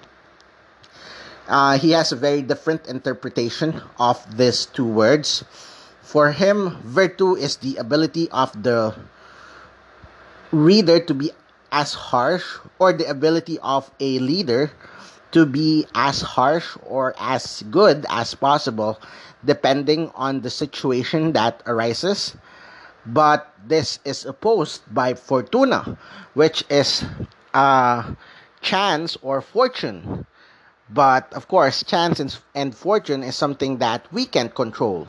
uh, 1.47 1.77
he 1.77 1.91
has 1.91 2.11
a 2.11 2.15
very 2.15 2.41
different 2.41 2.87
interpretation 2.87 3.81
of 3.99 4.17
these 4.37 4.65
two 4.65 4.87
words. 4.87 5.43
For 6.01 6.31
him, 6.31 6.81
virtue 6.83 7.35
is 7.35 7.57
the 7.57 7.77
ability 7.77 8.29
of 8.31 8.51
the 8.63 8.95
reader 10.51 10.99
to 10.99 11.13
be 11.13 11.31
as 11.71 11.93
harsh, 11.93 12.45
or 12.77 12.93
the 12.93 13.09
ability 13.09 13.57
of 13.59 13.89
a 13.99 14.19
leader 14.19 14.71
to 15.33 15.45
be 15.45 15.85
as 15.93 16.21
harsh 16.21 16.77
or 16.85 17.13
as 17.19 17.63
good 17.69 18.05
as 18.09 18.33
possible, 18.33 18.99
depending 19.43 20.11
on 20.15 20.41
the 20.41 20.49
situation 20.49 21.33
that 21.33 21.61
arises. 21.65 22.37
But 23.05 23.51
this 23.67 23.99
is 24.05 24.25
opposed 24.25 24.81
by 24.93 25.15
fortuna, 25.15 25.97
which 26.33 26.63
is 26.69 27.03
uh, 27.53 28.13
chance 28.61 29.17
or 29.21 29.41
fortune. 29.41 30.25
But 30.89 31.33
of 31.33 31.47
course, 31.47 31.83
chance 31.83 32.39
and 32.55 32.75
fortune 32.75 33.23
is 33.23 33.35
something 33.35 33.79
that 33.79 34.05
we 34.13 34.25
can't 34.25 34.53
control. 34.53 35.07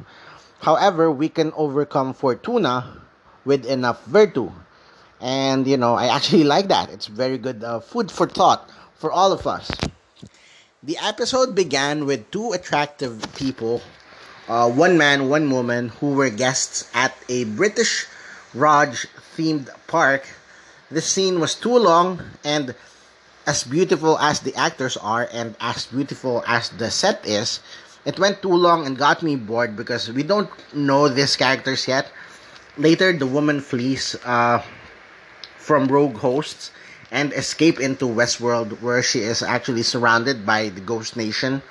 However, 0.61 1.11
we 1.11 1.29
can 1.29 1.53
overcome 1.55 2.15
fortuna 2.15 3.03
with 3.45 3.67
enough 3.67 4.03
virtue. 4.07 4.51
And, 5.21 5.67
you 5.67 5.77
know, 5.77 5.95
I 5.95 6.07
actually 6.07 6.45
like 6.55 6.69
that. 6.69 6.91
It's 6.91 7.07
very 7.07 7.39
good 7.39 7.63
uh, 7.63 7.81
food 7.81 8.11
for 8.11 8.27
thought 8.27 8.71
for 8.95 9.13
all 9.13 9.33
of 9.33 9.47
us. 9.47 9.71
The 10.85 10.99
episode 11.01 11.55
began 11.55 12.05
with 12.05 12.31
two 12.31 12.53
attractive 12.53 13.17
people, 13.37 13.81
uh, 14.47 14.69
one 14.69 14.99
man, 14.99 15.31
one 15.31 15.49
woman, 15.49 15.89
who 15.89 16.13
were 16.13 16.29
guests 16.29 16.91
at 16.93 17.17
a 17.27 17.45
British 17.45 18.05
Raj 18.53 19.07
themed 19.35 19.71
park. 19.87 20.29
The 20.91 21.01
scene 21.01 21.41
was 21.41 21.55
too 21.55 21.73
long 21.73 22.21
and 22.45 22.75
as 23.47 23.65
beautiful 23.65 24.19
as 24.19 24.41
the 24.41 24.55
actors 24.57 24.99
are 24.99 25.27
and 25.33 25.57
as 25.59 25.87
beautiful 25.87 26.45
as 26.47 26.69
the 26.69 26.91
set 26.91 27.25
is, 27.25 27.61
it 28.05 28.19
went 28.19 28.43
too 28.43 28.53
long 28.53 28.85
and 28.85 28.99
got 28.99 29.23
me 29.23 29.37
bored 29.37 29.77
because 29.77 30.13
we 30.13 30.23
don't 30.23 30.51
know 30.75 31.09
these 31.09 31.35
characters 31.35 31.89
yet. 31.89 32.13
Later, 32.77 33.11
the 33.17 33.27
woman 33.27 33.63
flees 33.63 34.17
uh, 34.27 34.61
from 35.57 35.89
rogue 35.89 36.19
hosts 36.19 36.73
and 37.15 37.33
escape 37.33 37.79
into 37.79 38.11
Westworld, 38.11 38.83
where 38.83 39.01
she 39.01 39.21
is 39.21 39.41
actually 39.41 39.87
surrounded 39.87 40.45
by 40.45 40.69
the 40.69 40.83
Ghost 40.83 41.17
Nation. 41.17 41.63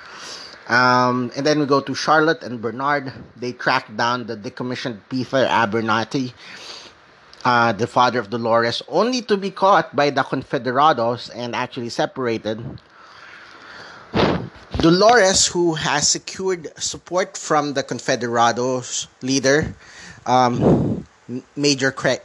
Um, 0.68 1.30
and 1.36 1.44
then 1.44 1.60
we 1.60 1.66
go 1.66 1.84
to 1.84 1.94
Charlotte 1.94 2.42
and 2.42 2.62
Bernard. 2.62 3.12
They 3.36 3.52
track 3.52 3.94
down 3.94 4.26
the 4.26 4.40
decommissioned 4.40 5.04
Peter 5.10 5.44
Abernathy, 5.44 6.32
uh, 7.44 7.72
the 7.76 7.86
father 7.86 8.18
of 8.18 8.30
Dolores, 8.30 8.80
only 8.88 9.20
to 9.28 9.36
be 9.36 9.50
caught 9.50 9.94
by 9.94 10.08
the 10.08 10.22
Confederados 10.22 11.28
and 11.36 11.54
actually 11.54 11.90
separated. 11.90 12.64
Dolores, 14.80 15.46
who 15.46 15.74
has 15.74 16.08
secured 16.08 16.72
support 16.80 17.36
from 17.36 17.74
the 17.74 17.82
Confederados 17.82 19.08
leader, 19.20 19.76
um, 20.24 21.04
Major 21.54 21.92
Cra- 21.92 22.24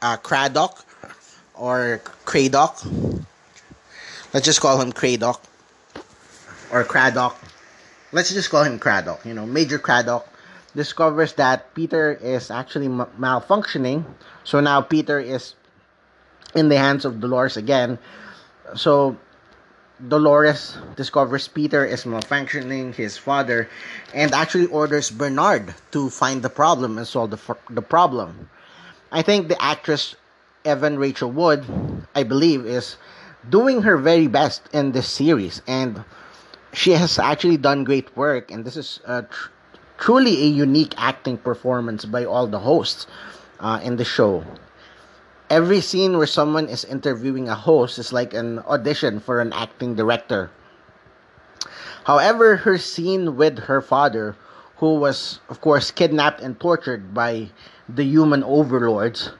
uh, 0.00 0.16
Craddock, 0.18 0.86
or 1.54 2.00
Craddock. 2.24 2.78
Let's 4.32 4.46
just 4.46 4.60
call 4.60 4.80
him 4.80 4.92
Craddock, 4.92 5.42
or 6.70 6.84
Craddock. 6.84 7.36
Let's 8.12 8.32
just 8.32 8.50
call 8.50 8.64
him 8.64 8.78
Craddock. 8.78 9.24
You 9.24 9.34
know, 9.34 9.46
Major 9.46 9.78
Craddock 9.78 10.26
discovers 10.74 11.34
that 11.34 11.74
Peter 11.74 12.12
is 12.12 12.50
actually 12.50 12.86
m- 12.86 13.06
malfunctioning. 13.18 14.04
So 14.44 14.60
now 14.60 14.80
Peter 14.80 15.20
is 15.20 15.54
in 16.54 16.68
the 16.68 16.78
hands 16.78 17.04
of 17.04 17.20
Dolores 17.20 17.56
again. 17.56 17.98
So 18.74 19.16
Dolores 20.08 20.76
discovers 20.96 21.46
Peter 21.48 21.84
is 21.84 22.04
malfunctioning 22.04 22.94
his 22.94 23.16
father 23.16 23.68
and 24.14 24.32
actually 24.32 24.66
orders 24.66 25.10
Bernard 25.10 25.74
to 25.92 26.10
find 26.10 26.42
the 26.42 26.50
problem 26.50 26.98
and 26.98 27.06
solve 27.06 27.30
the, 27.30 27.56
the 27.70 27.82
problem. 27.82 28.48
I 29.10 29.22
think 29.22 29.48
the 29.48 29.62
actress 29.62 30.16
Evan 30.64 30.98
Rachel 30.98 31.30
Wood, 31.30 31.64
I 32.14 32.22
believe, 32.22 32.66
is 32.66 32.96
doing 33.48 33.82
her 33.82 33.96
very 33.96 34.26
best 34.26 34.62
in 34.72 34.92
this 34.92 35.08
series. 35.08 35.62
And 35.66 36.04
she 36.72 36.92
has 36.92 37.18
actually 37.18 37.56
done 37.56 37.84
great 37.84 38.16
work. 38.16 38.50
And 38.50 38.64
this 38.64 38.76
is 38.76 39.00
tr- 39.06 39.48
truly 39.98 40.42
a 40.42 40.46
unique 40.46 40.94
acting 40.96 41.38
performance 41.38 42.04
by 42.04 42.24
all 42.24 42.46
the 42.46 42.60
hosts 42.60 43.06
uh, 43.60 43.80
in 43.82 43.96
the 43.96 44.04
show. 44.04 44.44
Every 45.50 45.80
scene 45.80 46.16
where 46.16 46.26
someone 46.26 46.68
is 46.68 46.84
interviewing 46.84 47.48
a 47.48 47.54
host 47.54 47.98
is 47.98 48.12
like 48.12 48.32
an 48.32 48.60
audition 48.60 49.20
for 49.20 49.40
an 49.40 49.52
acting 49.52 49.94
director. 49.94 50.50
However, 52.04 52.56
her 52.56 52.78
scene 52.78 53.36
with 53.36 53.70
her 53.70 53.80
father, 53.80 54.34
who 54.78 54.94
was, 54.96 55.40
of 55.48 55.60
course, 55.60 55.90
kidnapped 55.90 56.40
and 56.40 56.58
tortured 56.58 57.14
by 57.14 57.50
the 57.88 58.02
human 58.02 58.42
overlords, 58.42 59.30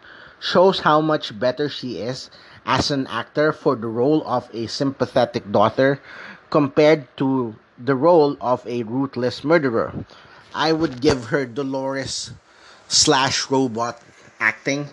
shows 0.43 0.81
how 0.81 1.01
much 1.01 1.39
better 1.39 1.71
she 1.71 2.03
is 2.03 2.29
as 2.67 2.91
an 2.91 3.07
actor 3.07 3.53
for 3.55 3.77
the 3.79 3.87
role 3.87 4.27
of 4.27 4.51
a 4.53 4.67
sympathetic 4.67 5.47
daughter 5.55 6.03
compared 6.51 7.07
to 7.17 7.55
the 7.79 7.95
role 7.95 8.37
of 8.41 8.67
a 8.67 8.83
ruthless 8.83 9.45
murderer. 9.45 9.95
I 10.53 10.73
would 10.75 11.01
give 11.01 11.31
her 11.31 11.47
Dolores 11.47 12.33
slash 12.89 13.51
robot 13.51 14.03
acting 14.41 14.91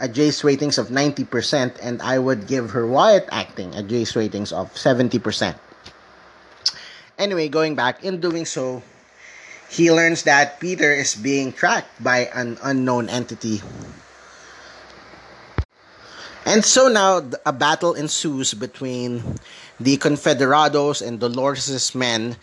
a 0.00 0.08
Jace 0.08 0.44
ratings 0.44 0.78
of 0.78 0.88
90%, 0.88 1.76
and 1.80 2.02
I 2.02 2.18
would 2.18 2.46
give 2.46 2.70
her 2.70 2.86
Wyatt 2.86 3.28
acting 3.30 3.74
a 3.74 3.82
Jace 3.82 4.16
ratings 4.16 4.52
of 4.52 4.72
70%. 4.74 5.56
Anyway, 7.18 7.48
going 7.48 7.76
back, 7.76 8.04
in 8.04 8.20
doing 8.20 8.44
so, 8.44 8.82
he 9.70 9.92
learns 9.92 10.24
that 10.24 10.60
Peter 10.60 10.92
is 10.92 11.14
being 11.14 11.52
tracked 11.52 12.02
by 12.02 12.28
an 12.34 12.58
unknown 12.62 13.08
entity. 13.08 13.62
And 16.46 16.64
so 16.64 16.86
now 16.86 17.22
a 17.44 17.52
battle 17.52 17.94
ensues 17.94 18.54
between 18.54 19.20
the 19.80 19.96
Confederados 19.98 21.04
and 21.04 21.18
Dolores' 21.18 21.92
men 21.92 22.36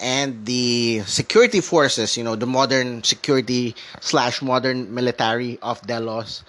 and 0.00 0.46
the 0.46 1.00
security 1.06 1.60
forces, 1.60 2.16
you 2.16 2.22
know, 2.22 2.36
the 2.36 2.46
modern 2.46 3.02
security 3.02 3.74
slash 4.00 4.40
modern 4.42 4.94
military 4.94 5.58
of 5.60 5.82
Delos. 5.84 6.44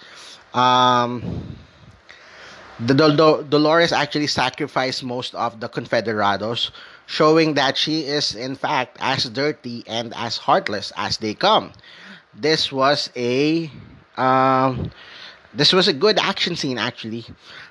Um, 0.54 1.56
the 2.78 2.94
Dol- 2.94 3.42
Dolores 3.42 3.92
actually 3.92 4.28
sacrificed 4.28 5.02
most 5.02 5.34
of 5.34 5.58
the 5.58 5.68
Confederados, 5.68 6.70
showing 7.06 7.54
that 7.54 7.76
she 7.76 8.02
is 8.06 8.36
in 8.36 8.54
fact 8.54 8.96
as 9.00 9.24
dirty 9.28 9.82
and 9.88 10.14
as 10.14 10.36
heartless 10.36 10.92
as 10.96 11.18
they 11.18 11.34
come. 11.34 11.72
This 12.32 12.70
was 12.70 13.10
a 13.16 13.68
um, 14.16 14.92
this 15.54 15.72
was 15.72 15.88
a 15.88 15.92
good 15.92 16.18
action 16.18 16.56
scene 16.56 16.78
actually. 16.78 17.24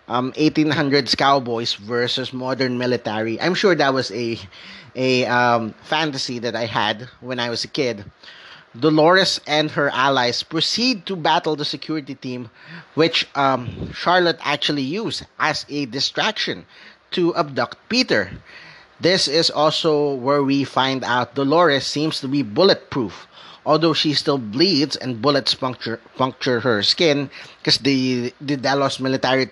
Um, 0.07 0.31
1800s 0.33 1.15
cowboys 1.17 1.73
versus 1.75 2.33
modern 2.33 2.77
military. 2.77 3.39
I'm 3.39 3.53
sure 3.53 3.75
that 3.75 3.93
was 3.93 4.11
a 4.11 4.39
a 4.95 5.25
um, 5.27 5.73
fantasy 5.83 6.39
that 6.39 6.55
I 6.55 6.65
had 6.65 7.07
when 7.21 7.39
I 7.39 7.49
was 7.49 7.63
a 7.63 7.67
kid. 7.67 8.03
Dolores 8.77 9.41
and 9.47 9.71
her 9.71 9.89
allies 9.89 10.43
proceed 10.43 11.05
to 11.07 11.15
battle 11.15 11.55
the 11.55 11.65
security 11.65 12.13
team, 12.13 12.49
which 12.93 13.27
um, 13.35 13.91
Charlotte 13.93 14.37
actually 14.41 14.83
used 14.83 15.25
as 15.39 15.65
a 15.69 15.85
distraction 15.87 16.65
to 17.11 17.35
abduct 17.35 17.77
Peter. 17.89 18.29
This 18.99 19.27
is 19.27 19.49
also 19.49 20.13
where 20.13 20.43
we 20.43 20.63
find 20.65 21.03
out 21.03 21.33
Dolores 21.33 21.87
seems 21.87 22.19
to 22.19 22.27
be 22.27 22.43
bulletproof, 22.43 23.27
although 23.65 23.93
she 23.93 24.13
still 24.13 24.37
bleeds 24.37 24.95
and 24.95 25.21
bullets 25.21 25.53
puncture 25.53 25.99
puncture 26.15 26.59
her 26.61 26.83
skin 26.83 27.29
because 27.59 27.77
the 27.79 28.33
the 28.41 28.57
Delos 28.57 28.99
military 28.99 29.49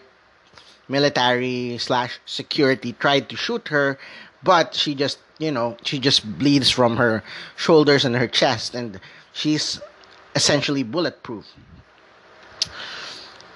military 0.87 1.77
slash 1.77 2.19
security 2.25 2.93
tried 2.93 3.29
to 3.29 3.35
shoot 3.35 3.67
her, 3.67 3.99
but 4.43 4.73
she 4.73 4.95
just 4.95 5.19
you 5.39 5.51
know 5.51 5.77
she 5.83 5.99
just 5.99 6.23
bleeds 6.39 6.69
from 6.69 6.97
her 6.97 7.23
shoulders 7.55 8.05
and 8.05 8.15
her 8.15 8.27
chest, 8.27 8.73
and 8.75 8.99
she's 9.33 9.79
essentially 10.35 10.83
bulletproof. 10.83 11.45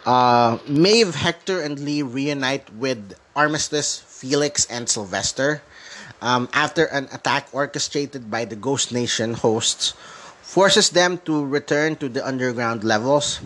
Uh, 0.03 0.57
Maeve, 0.67 1.13
Hector, 1.13 1.61
and 1.61 1.77
Lee 1.79 2.01
reunite 2.01 2.73
with 2.73 3.13
Armistice, 3.35 3.99
Felix, 4.01 4.65
and 4.65 4.89
Sylvester 4.89 5.61
um, 6.21 6.49
after 6.53 6.85
an 6.85 7.07
attack 7.13 7.47
orchestrated 7.51 8.29
by 8.31 8.45
the 8.45 8.55
Ghost 8.55 8.91
Nation 8.91 9.33
hosts 9.33 9.93
forces 10.51 10.89
them 10.91 11.15
to 11.23 11.47
return 11.47 11.95
to 11.95 12.11
the 12.11 12.19
underground 12.19 12.83
levels. 12.83 13.39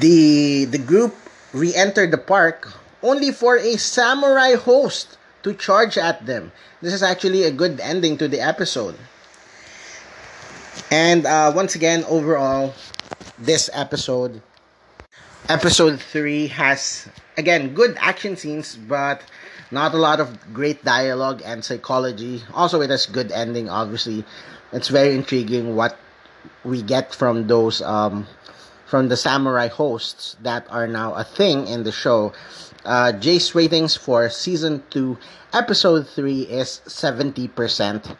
The 0.00 0.64
the 0.64 0.80
group 0.80 1.12
re-enter 1.52 2.08
the 2.08 2.16
park 2.16 2.72
only 3.04 3.36
for 3.36 3.60
a 3.60 3.76
samurai 3.76 4.56
host 4.56 5.20
to 5.44 5.52
charge 5.52 6.00
at 6.00 6.24
them. 6.24 6.56
This 6.80 6.96
is 6.96 7.02
actually 7.04 7.44
a 7.44 7.52
good 7.52 7.84
ending 7.84 8.16
to 8.16 8.32
the 8.32 8.40
episode. 8.40 8.96
And 10.88 11.28
uh, 11.28 11.52
once 11.52 11.74
again, 11.76 12.08
overall, 12.08 12.72
this 13.36 13.68
episode, 13.76 14.40
episode 15.48 16.00
3, 16.00 16.46
has, 16.48 17.08
again, 17.36 17.74
good 17.74 17.96
action 17.98 18.36
scenes, 18.36 18.76
but 18.76 19.22
not 19.70 19.94
a 19.94 19.96
lot 19.96 20.20
of 20.20 20.52
great 20.52 20.84
dialogue 20.84 21.42
and 21.44 21.64
psychology. 21.64 22.42
Also, 22.52 22.80
it 22.80 22.90
has 22.90 23.06
good 23.06 23.32
ending. 23.32 23.68
Obviously, 23.68 24.24
it's 24.72 24.88
very 24.88 25.14
intriguing 25.14 25.76
what 25.76 25.96
we 26.64 26.82
get 26.82 27.14
from 27.14 27.46
those 27.46 27.80
um, 27.82 28.26
from 28.86 29.08
the 29.08 29.16
samurai 29.16 29.68
hosts 29.68 30.36
that 30.42 30.66
are 30.68 30.86
now 30.86 31.14
a 31.14 31.24
thing 31.24 31.66
in 31.66 31.82
the 31.84 31.92
show. 31.92 32.32
Uh, 32.84 33.12
Jace 33.14 33.54
ratings 33.54 33.96
for 33.96 34.28
season 34.28 34.82
two, 34.90 35.16
episode 35.52 36.06
three 36.08 36.42
is 36.42 36.82
seventy 36.86 37.48
percent. 37.48 38.14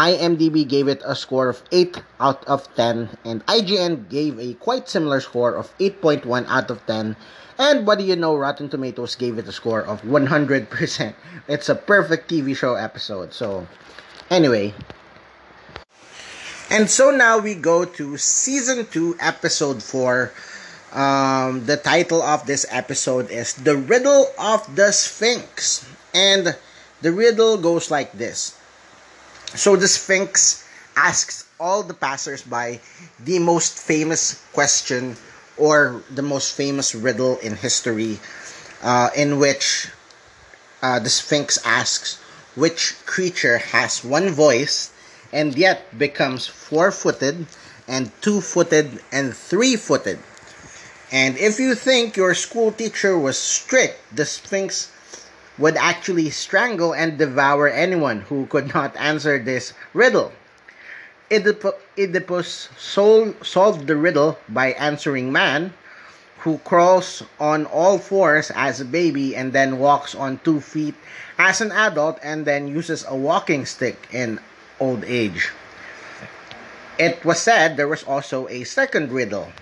IMDb 0.00 0.66
gave 0.66 0.88
it 0.88 1.02
a 1.04 1.14
score 1.14 1.50
of 1.50 1.60
8 1.70 2.00
out 2.20 2.40
of 2.48 2.64
10, 2.74 3.20
and 3.22 3.44
IGN 3.44 4.08
gave 4.08 4.40
a 4.40 4.54
quite 4.54 4.88
similar 4.88 5.20
score 5.20 5.52
of 5.52 5.76
8.1 5.76 6.24
out 6.48 6.70
of 6.70 6.80
10. 6.86 7.16
And 7.58 7.86
what 7.86 7.98
do 7.98 8.04
you 8.04 8.16
know? 8.16 8.34
Rotten 8.34 8.70
Tomatoes 8.70 9.14
gave 9.14 9.36
it 9.36 9.46
a 9.46 9.52
score 9.52 9.84
of 9.84 10.00
100%. 10.00 10.72
It's 11.48 11.68
a 11.68 11.74
perfect 11.74 12.30
TV 12.30 12.56
show 12.56 12.76
episode. 12.80 13.34
So, 13.34 13.68
anyway. 14.30 14.72
And 16.70 16.88
so 16.88 17.10
now 17.10 17.36
we 17.36 17.54
go 17.54 17.84
to 17.84 18.16
season 18.16 18.86
2, 18.86 19.20
episode 19.20 19.82
4. 19.82 20.32
Um, 20.96 21.66
the 21.66 21.76
title 21.76 22.22
of 22.22 22.46
this 22.46 22.64
episode 22.70 23.28
is 23.30 23.52
The 23.52 23.76
Riddle 23.76 24.32
of 24.40 24.64
the 24.76 24.92
Sphinx. 24.92 25.84
And 26.14 26.56
the 27.02 27.12
riddle 27.12 27.58
goes 27.58 27.90
like 27.90 28.12
this 28.16 28.59
So 29.54 29.76
the 29.76 29.88
Sphinx 29.88 30.64
asks 30.96 31.44
all 31.58 31.82
the 31.82 31.94
passersby 31.94 32.80
the 33.18 33.38
most 33.38 33.78
famous 33.78 34.42
question 34.52 35.16
or 35.56 36.02
the 36.10 36.22
most 36.22 36.54
famous 36.56 36.94
riddle 36.94 37.36
in 37.38 37.56
history, 37.56 38.18
uh, 38.82 39.10
in 39.14 39.38
which 39.38 39.88
uh, 40.82 40.98
the 40.98 41.10
Sphinx 41.10 41.58
asks 41.64 42.18
which 42.54 42.94
creature 43.06 43.58
has 43.58 44.04
one 44.04 44.30
voice 44.30 44.90
and 45.32 45.56
yet 45.56 45.98
becomes 45.98 46.46
four 46.46 46.90
footed 46.90 47.46
and 47.86 48.10
two 48.22 48.40
footed 48.40 49.02
and 49.12 49.34
three 49.34 49.76
footed. 49.76 50.18
And 51.12 51.36
if 51.36 51.58
you 51.58 51.74
think 51.74 52.16
your 52.16 52.34
school 52.34 52.70
teacher 52.72 53.18
was 53.18 53.36
strict, 53.36 53.98
the 54.14 54.24
Sphinx 54.24 54.90
would 55.60 55.76
actually 55.76 56.30
strangle 56.30 56.94
and 56.94 57.18
devour 57.18 57.68
anyone 57.68 58.22
who 58.22 58.46
could 58.46 58.72
not 58.74 58.96
answer 58.96 59.38
this 59.38 59.74
riddle. 59.92 60.32
Oedipus 61.30 62.70
sol- 62.76 63.34
solved 63.44 63.86
the 63.86 63.94
riddle 63.94 64.38
by 64.48 64.72
answering 64.72 65.30
man, 65.30 65.72
who 66.38 66.56
crawls 66.64 67.22
on 67.38 67.66
all 67.66 67.98
fours 67.98 68.50
as 68.56 68.80
a 68.80 68.84
baby 68.84 69.36
and 69.36 69.52
then 69.52 69.78
walks 69.78 70.14
on 70.14 70.40
two 70.42 70.60
feet 70.60 70.94
as 71.38 71.60
an 71.60 71.70
adult 71.72 72.18
and 72.22 72.46
then 72.46 72.66
uses 72.66 73.04
a 73.06 73.14
walking 73.14 73.66
stick 73.66 74.08
in 74.10 74.40
old 74.80 75.04
age. 75.04 75.50
It 76.98 77.22
was 77.24 77.38
said 77.38 77.76
there 77.76 77.88
was 77.88 78.02
also 78.04 78.48
a 78.48 78.64
second 78.64 79.12
riddle. 79.12 79.52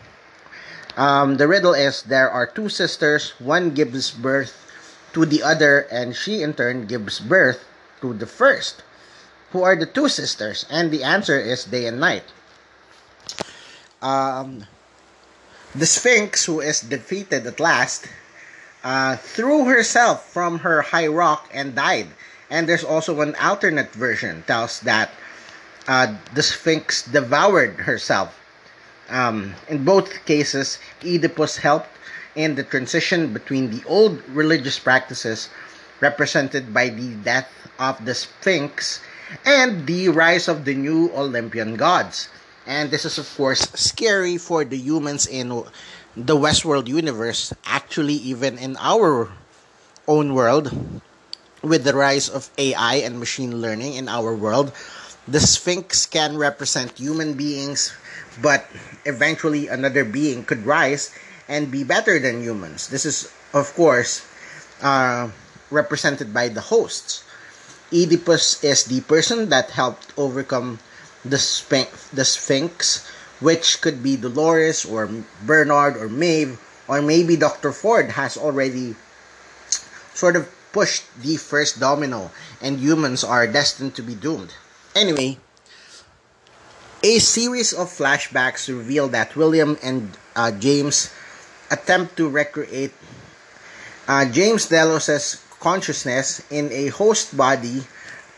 Um, 0.97 1.37
the 1.37 1.49
riddle 1.49 1.75
is 1.75 2.03
there 2.03 2.31
are 2.31 2.47
two 2.47 2.69
sisters, 2.69 3.35
one 3.39 3.71
gives 3.71 4.11
birth 4.11 4.68
to 5.19 5.27
the 5.27 5.43
other, 5.43 5.91
and 5.91 6.15
she 6.15 6.43
in 6.43 6.55
turn 6.55 6.87
gives 6.87 7.19
birth 7.19 7.67
to 8.01 8.15
the 8.15 8.27
first 8.27 8.83
who 9.53 9.63
are 9.63 9.77
the 9.77 9.87
two 9.87 10.09
sisters? 10.09 10.67
And 10.71 10.91
the 10.91 11.05
answer 11.05 11.39
is 11.39 11.65
day 11.65 11.87
and 11.87 12.01
night. 12.01 12.25
Um, 14.03 14.65
the 15.75 15.87
Sphinx, 15.87 16.45
who 16.45 16.61
is 16.61 16.81
defeated 16.81 17.47
at 17.47 17.61
last, 17.61 18.07
uh, 18.85 19.17
threw 19.17 19.65
herself 19.65 20.31
from 20.31 20.61
her 20.61 20.83
high 20.83 21.07
rock 21.07 21.49
and 21.53 21.75
died. 21.75 22.09
And 22.51 22.69
there's 22.69 22.85
also 22.85 23.21
an 23.21 23.35
alternate 23.37 23.93
version 23.93 24.45
tells 24.47 24.81
that 24.81 25.11
uh, 25.87 26.15
the 26.35 26.43
Sphinx 26.43 27.03
devoured 27.03 27.81
herself. 27.89 28.39
Um, 29.09 29.55
in 29.69 29.85
both 29.85 30.25
cases, 30.27 30.79
Oedipus 31.03 31.57
helped 31.57 31.89
in 32.39 32.55
the 32.55 32.63
transition 32.63 33.35
between 33.35 33.75
the 33.75 33.83
old 33.91 34.23
religious 34.31 34.79
practices 34.79 35.51
represented 35.99 36.73
by 36.73 36.89
the 36.89 37.19
death 37.27 37.51
of 37.83 37.99
the 38.07 38.15
Sphinx 38.15 39.03
and 39.45 39.85
the 39.91 40.09
rise 40.09 40.47
of 40.47 40.65
the 40.65 40.75
new 40.75 41.11
Olympian 41.19 41.75
gods. 41.75 42.31
And 42.65 42.95
this 42.95 43.05
is, 43.05 43.19
of 43.19 43.27
course, 43.35 43.67
scary 43.75 44.39
for 44.39 44.65
the 44.65 44.79
humans 44.79 45.27
in 45.27 45.51
the 46.15 46.39
Westworld 46.39 46.87
universe, 46.87 47.53
actually, 47.67 48.15
even 48.15 48.57
in 48.57 48.77
our 48.79 49.33
own 50.07 50.33
world, 50.33 50.71
with 51.61 51.83
the 51.83 51.95
rise 51.95 52.29
of 52.29 52.51
AI 52.57 53.03
and 53.03 53.19
machine 53.19 53.61
learning 53.61 53.95
in 53.95 54.09
our 54.09 54.33
world. 54.33 54.71
The 55.27 55.41
Sphinx 55.41 56.07
can 56.07 56.39
represent 56.39 56.97
human 56.97 57.35
beings, 57.35 57.93
but 58.41 58.65
eventually 59.05 59.67
another 59.67 60.05
being 60.05 60.45
could 60.45 60.65
rise 60.65 61.11
and 61.49 61.71
be 61.71 61.83
better 61.83 62.19
than 62.19 62.43
humans. 62.43 62.89
This 62.89 63.07
is, 63.07 63.33
of 63.53 63.75
course, 63.75 64.27
uh, 64.83 65.31
represented 65.71 66.33
by 66.33 66.49
the 66.49 66.61
hosts. 66.61 67.25
Oedipus 67.93 68.63
is 68.63 68.85
the 68.85 69.01
person 69.03 69.49
that 69.49 69.71
helped 69.71 70.13
overcome 70.17 70.79
the, 71.25 71.39
Sphinx, 71.39 72.09
the 72.13 72.25
Sphinx 72.25 73.09
which 73.41 73.81
could 73.81 74.03
be 74.03 74.17
Dolores 74.17 74.85
or 74.85 75.09
Bernard 75.47 75.97
or 75.97 76.09
Maeve, 76.09 76.61
or 76.89 77.01
maybe 77.01 77.37
Dr. 77.37 77.73
Ford 77.73 78.11
has 78.13 78.37
already 78.37 78.97
sort 80.15 80.37
of 80.37 80.51
pushed 80.73 81.05
the 81.23 81.37
first 81.37 81.81
domino 81.81 82.31
and 82.61 82.81
humans 82.81 83.23
are 83.25 83.47
destined 83.47 83.95
to 83.95 84.03
be 84.03 84.15
doomed. 84.15 84.55
Anyway, 84.95 85.39
a 87.03 87.19
series 87.21 87.73
of 87.73 87.87
flashbacks 87.87 88.69
reveal 88.69 89.09
that 89.09 89.37
William 89.37 89.79
and 89.83 90.19
uh, 90.35 90.51
James 90.51 91.15
attempt 91.71 92.17
to 92.17 92.29
recreate 92.29 92.93
uh, 94.07 94.25
James 94.25 94.67
Delos's 94.67 95.45
consciousness 95.61 96.41
in 96.51 96.73
a 96.73 96.89
host 96.89 97.37
body 97.37 97.83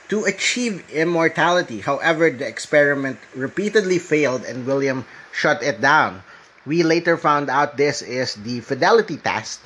to 0.09 0.25
achieve 0.25 0.83
immortality. 0.91 1.81
However, 1.81 2.31
the 2.31 2.47
experiment 2.47 3.19
repeatedly 3.35 3.99
failed 3.99 4.45
and 4.45 4.67
William 4.67 5.07
shut 5.33 5.63
it 5.63 5.81
down. 5.81 6.23
We 6.67 6.83
later 6.83 7.17
found 7.17 7.49
out 7.49 7.77
this 7.77 8.03
is 8.03 8.35
the 8.35 8.61
fidelity 8.61 9.17
test, 9.17 9.61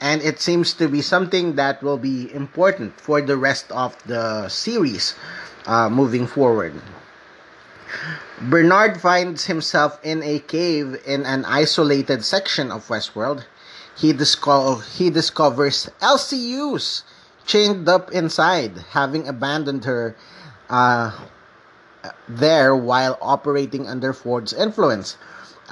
and 0.00 0.20
it 0.20 0.40
seems 0.40 0.74
to 0.74 0.88
be 0.88 1.00
something 1.00 1.56
that 1.56 1.82
will 1.82 1.96
be 1.96 2.32
important 2.34 3.00
for 3.00 3.22
the 3.22 3.36
rest 3.36 3.70
of 3.70 3.96
the 4.04 4.48
series 4.48 5.14
uh, 5.66 5.88
moving 5.88 6.26
forward. 6.26 6.74
Bernard 8.40 9.00
finds 9.00 9.46
himself 9.46 9.98
in 10.02 10.22
a 10.22 10.38
cave 10.40 11.00
in 11.06 11.24
an 11.24 11.44
isolated 11.44 12.24
section 12.24 12.70
of 12.70 12.86
Westworld. 12.88 13.44
He, 13.96 14.12
disco- 14.12 14.76
he 14.76 15.10
discovers 15.10 15.88
Elsie 16.00 16.36
Hughes 16.36 17.02
chained 17.46 17.88
up 17.88 18.12
inside, 18.12 18.84
having 18.90 19.28
abandoned 19.28 19.84
her 19.84 20.16
uh, 20.68 21.12
there 22.28 22.74
while 22.74 23.18
operating 23.22 23.88
under 23.88 24.12
Ford's 24.12 24.52
influence. 24.52 25.16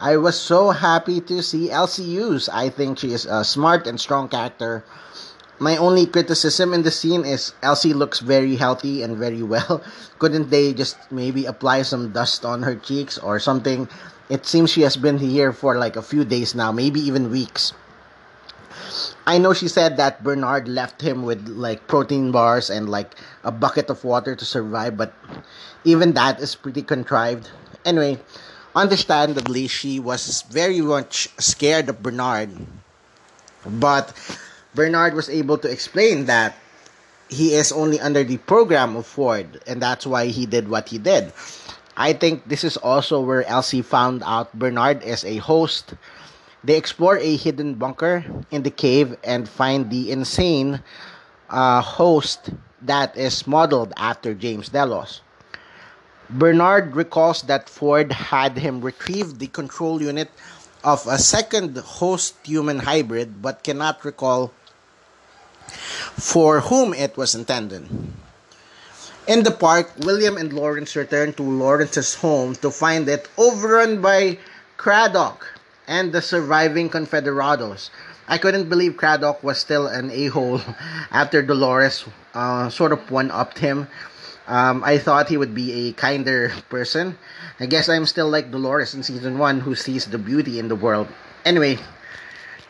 I 0.00 0.16
was 0.16 0.38
so 0.38 0.70
happy 0.70 1.20
to 1.20 1.42
see 1.42 1.70
Elsie 1.70 2.04
Hughes. 2.04 2.48
I 2.48 2.68
think 2.68 2.98
she 2.98 3.12
is 3.12 3.26
a 3.26 3.44
smart 3.44 3.86
and 3.86 4.00
strong 4.00 4.28
character 4.28 4.84
my 5.58 5.76
only 5.76 6.06
criticism 6.06 6.74
in 6.74 6.82
the 6.82 6.90
scene 6.90 7.24
is 7.24 7.52
Elsie 7.62 7.94
looks 7.94 8.20
very 8.20 8.56
healthy 8.56 9.02
and 9.02 9.16
very 9.16 9.42
well. 9.42 9.82
Couldn't 10.18 10.50
they 10.50 10.74
just 10.74 10.96
maybe 11.10 11.46
apply 11.46 11.82
some 11.82 12.12
dust 12.12 12.44
on 12.44 12.62
her 12.62 12.74
cheeks 12.74 13.18
or 13.18 13.38
something? 13.38 13.88
It 14.28 14.46
seems 14.46 14.70
she 14.70 14.82
has 14.82 14.96
been 14.96 15.18
here 15.18 15.52
for 15.52 15.76
like 15.76 15.96
a 15.96 16.02
few 16.02 16.24
days 16.24 16.54
now, 16.54 16.72
maybe 16.72 17.00
even 17.00 17.30
weeks. 17.30 17.72
I 19.26 19.38
know 19.38 19.54
she 19.54 19.68
said 19.68 19.96
that 19.96 20.22
Bernard 20.22 20.68
left 20.68 21.00
him 21.00 21.22
with 21.22 21.48
like 21.48 21.88
protein 21.88 22.32
bars 22.32 22.68
and 22.68 22.88
like 22.88 23.14
a 23.42 23.52
bucket 23.52 23.88
of 23.90 24.04
water 24.04 24.36
to 24.36 24.44
survive, 24.44 24.96
but 24.96 25.14
even 25.84 26.12
that 26.12 26.40
is 26.40 26.54
pretty 26.54 26.82
contrived. 26.82 27.50
Anyway, 27.84 28.18
understandably, 28.74 29.68
she 29.68 30.00
was 30.00 30.42
very 30.50 30.80
much 30.80 31.28
scared 31.38 31.88
of 31.88 32.02
Bernard. 32.02 32.50
But 33.64 34.12
Bernard 34.74 35.14
was 35.14 35.28
able 35.28 35.58
to 35.58 35.70
explain 35.70 36.26
that 36.26 36.56
he 37.28 37.54
is 37.54 37.72
only 37.72 38.00
under 38.00 38.24
the 38.24 38.38
program 38.38 38.96
of 38.96 39.06
Ford, 39.06 39.62
and 39.66 39.80
that's 39.80 40.06
why 40.06 40.26
he 40.26 40.46
did 40.46 40.68
what 40.68 40.88
he 40.88 40.98
did. 40.98 41.32
I 41.96 42.12
think 42.12 42.48
this 42.48 42.64
is 42.64 42.76
also 42.76 43.20
where 43.20 43.46
Elsie 43.46 43.82
found 43.82 44.22
out 44.26 44.52
Bernard 44.52 45.02
is 45.02 45.24
a 45.24 45.38
host. 45.38 45.94
They 46.64 46.76
explore 46.76 47.18
a 47.18 47.36
hidden 47.36 47.74
bunker 47.74 48.24
in 48.50 48.62
the 48.62 48.70
cave 48.70 49.16
and 49.22 49.48
find 49.48 49.90
the 49.90 50.10
insane 50.10 50.82
uh, 51.50 51.80
host 51.80 52.50
that 52.82 53.16
is 53.16 53.46
modeled 53.46 53.92
after 53.96 54.34
James 54.34 54.70
Delos. 54.70 55.20
Bernard 56.28 56.96
recalls 56.96 57.42
that 57.42 57.68
Ford 57.68 58.10
had 58.10 58.58
him 58.58 58.80
retrieve 58.80 59.38
the 59.38 59.46
control 59.46 60.02
unit 60.02 60.30
of 60.82 61.06
a 61.06 61.18
second 61.18 61.76
host 61.78 62.34
human 62.44 62.80
hybrid 62.80 63.40
but 63.40 63.62
cannot 63.62 64.04
recall 64.04 64.52
for 66.16 66.60
whom 66.60 66.94
it 66.94 67.16
was 67.16 67.34
intended. 67.34 67.88
In 69.26 69.42
the 69.42 69.50
park, 69.50 69.90
William 70.00 70.36
and 70.36 70.52
Lawrence 70.52 70.94
return 70.96 71.32
to 71.34 71.42
Lawrence's 71.42 72.14
home 72.14 72.54
to 72.56 72.70
find 72.70 73.08
it 73.08 73.28
overrun 73.38 74.02
by 74.02 74.38
Craddock 74.76 75.46
and 75.88 76.12
the 76.12 76.20
surviving 76.20 76.90
Confederados. 76.90 77.88
I 78.28 78.38
couldn't 78.38 78.68
believe 78.68 78.96
Craddock 78.96 79.42
was 79.42 79.58
still 79.58 79.86
an 79.86 80.10
a-hole 80.10 80.60
after 81.10 81.42
Dolores 81.42 82.04
uh, 82.34 82.68
sort 82.68 82.92
of 82.92 83.10
one-upped 83.10 83.58
him. 83.58 83.88
Um, 84.46 84.84
I 84.84 84.98
thought 84.98 85.28
he 85.28 85.38
would 85.38 85.54
be 85.54 85.88
a 85.88 85.92
kinder 85.92 86.52
person. 86.68 87.16
I 87.60 87.66
guess 87.66 87.88
I'm 87.88 88.04
still 88.04 88.28
like 88.28 88.50
Dolores 88.50 88.94
in 88.94 89.02
season 89.02 89.38
1 89.38 89.60
who 89.60 89.74
sees 89.74 90.04
the 90.04 90.18
beauty 90.18 90.58
in 90.58 90.68
the 90.68 90.76
world. 90.76 91.08
Anyway, 91.44 91.78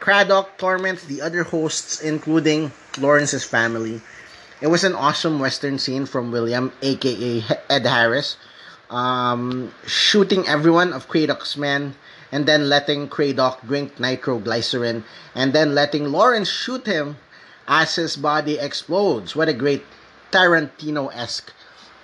Craddock 0.04 0.58
torments 0.58 1.06
the 1.06 1.22
other 1.22 1.44
hosts, 1.44 2.02
including 2.02 2.72
Lawrence's 2.98 3.42
family. 3.42 4.02
It 4.60 4.66
was 4.66 4.84
an 4.84 4.94
awesome 4.94 5.38
Western 5.38 5.78
scene 5.78 6.04
from 6.04 6.30
William, 6.30 6.74
aka 6.82 7.42
Ed 7.70 7.86
Harris, 7.86 8.36
um, 8.90 9.72
shooting 9.86 10.46
everyone 10.46 10.92
of 10.92 11.08
Craddock's 11.08 11.56
men 11.56 11.94
and 12.30 12.44
then 12.44 12.68
letting 12.68 13.08
Craddock 13.08 13.62
drink 13.62 13.98
nitroglycerin 13.98 15.04
and 15.34 15.54
then 15.54 15.74
letting 15.74 16.12
Lawrence 16.12 16.50
shoot 16.50 16.84
him 16.84 17.16
as 17.66 17.94
his 17.94 18.14
body 18.14 18.58
explodes. 18.58 19.34
What 19.34 19.48
a 19.48 19.54
great 19.54 19.86
Tarantino 20.30 21.08
esque 21.14 21.50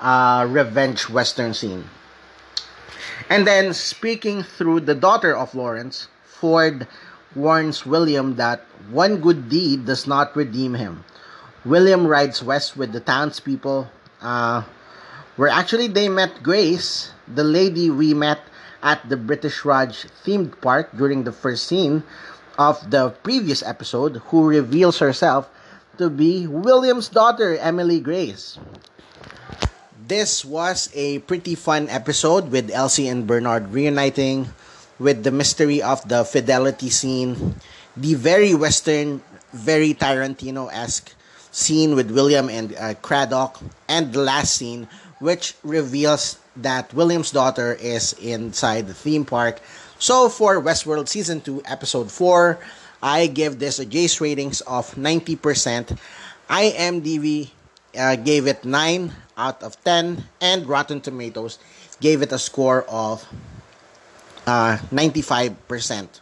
uh, 0.01 0.47
revenge 0.49 1.11
Western 1.11 1.53
scene. 1.53 1.85
And 3.29 3.47
then 3.47 3.75
speaking 3.75 4.43
through 4.43 4.89
the 4.89 4.95
daughter 4.95 5.37
of 5.37 5.55
Lawrence, 5.55 6.09
Ford 6.25 6.89
warns 7.35 7.87
William 7.87 8.37
that 8.37 8.61
one 8.91 9.21
good 9.21 9.49
deed 9.49 9.87
does 9.87 10.07
not 10.07 10.35
redeem 10.35 10.75
him. 10.75 11.05
William 11.65 12.07
rides 12.07 12.43
west 12.43 12.77
with 12.77 12.93
the 12.93 13.01
townspeople, 13.01 13.89
uh, 14.23 14.63
where 15.37 15.49
actually 15.49 15.87
they 15.87 16.09
met 16.09 16.43
Grace, 16.43 17.13
the 17.29 17.45
lady 17.45 17.91
we 17.91 18.15
met 18.15 18.41
at 18.83 19.07
the 19.09 19.17
British 19.17 19.65
Raj 19.65 20.07
themed 20.25 20.59
park 20.61 20.89
during 20.97 21.25
the 21.25 21.33
first 21.33 21.69
scene 21.69 22.03
of 22.59 22.91
the 22.91 23.11
previous 23.23 23.63
episode, 23.63 24.17
who 24.33 24.49
reveals 24.49 24.99
herself 24.99 25.49
to 25.99 26.09
be 26.09 26.47
William's 26.47 27.09
daughter, 27.09 27.57
Emily 27.57 28.01
Grace. 28.01 28.59
This 30.09 30.45
was 30.45 30.91
a 30.95 31.21
pretty 31.21 31.55
fun 31.55 31.89
episode 31.89 32.51
with 32.51 32.71
Elsie 32.73 33.07
and 33.07 33.27
Bernard 33.27 33.71
reuniting 33.73 34.49
with 35.01 35.25
the 35.25 35.33
mystery 35.33 35.83
of 35.83 36.07
the 36.07 36.25
fidelity 36.25 36.91
scene, 36.91 37.57
the 37.97 38.15
very 38.15 38.55
Western, 38.55 39.23
very 39.53 39.95
Tarantino 39.95 40.71
esque 40.71 41.17
scene 41.51 41.97
with 41.97 42.13
William 42.13 42.49
and 42.49 42.77
uh, 42.77 42.95
Craddock, 43.03 43.59
and 43.89 44.13
the 44.13 44.21
last 44.21 44.55
scene, 44.55 44.87
which 45.19 45.57
reveals 45.65 46.39
that 46.55 46.93
William's 46.95 47.33
daughter 47.33 47.73
is 47.81 48.13
inside 48.21 48.87
the 48.87 48.95
theme 48.95 49.25
park. 49.25 49.61
So 49.99 50.29
for 50.29 50.63
Westworld 50.63 51.09
Season 51.09 51.41
2, 51.41 51.63
Episode 51.65 52.13
4, 52.13 52.59
I 53.03 53.27
give 53.27 53.59
this 53.59 53.79
a 53.79 53.87
Jace 53.87 54.21
ratings 54.21 54.61
of 54.63 54.95
90%. 54.95 55.99
IMDb 56.49 57.51
uh, 57.99 58.17
gave 58.17 58.47
it 58.47 58.65
9 58.65 59.13
out 59.37 59.63
of 59.63 59.83
10, 59.85 60.25
and 60.41 60.67
Rotten 60.67 61.01
Tomatoes 61.01 61.59
gave 62.01 62.23
it 62.23 62.33
a 62.33 62.39
score 62.39 62.85
of 62.89 63.27
uh, 64.47 64.79
95%. 64.93 66.21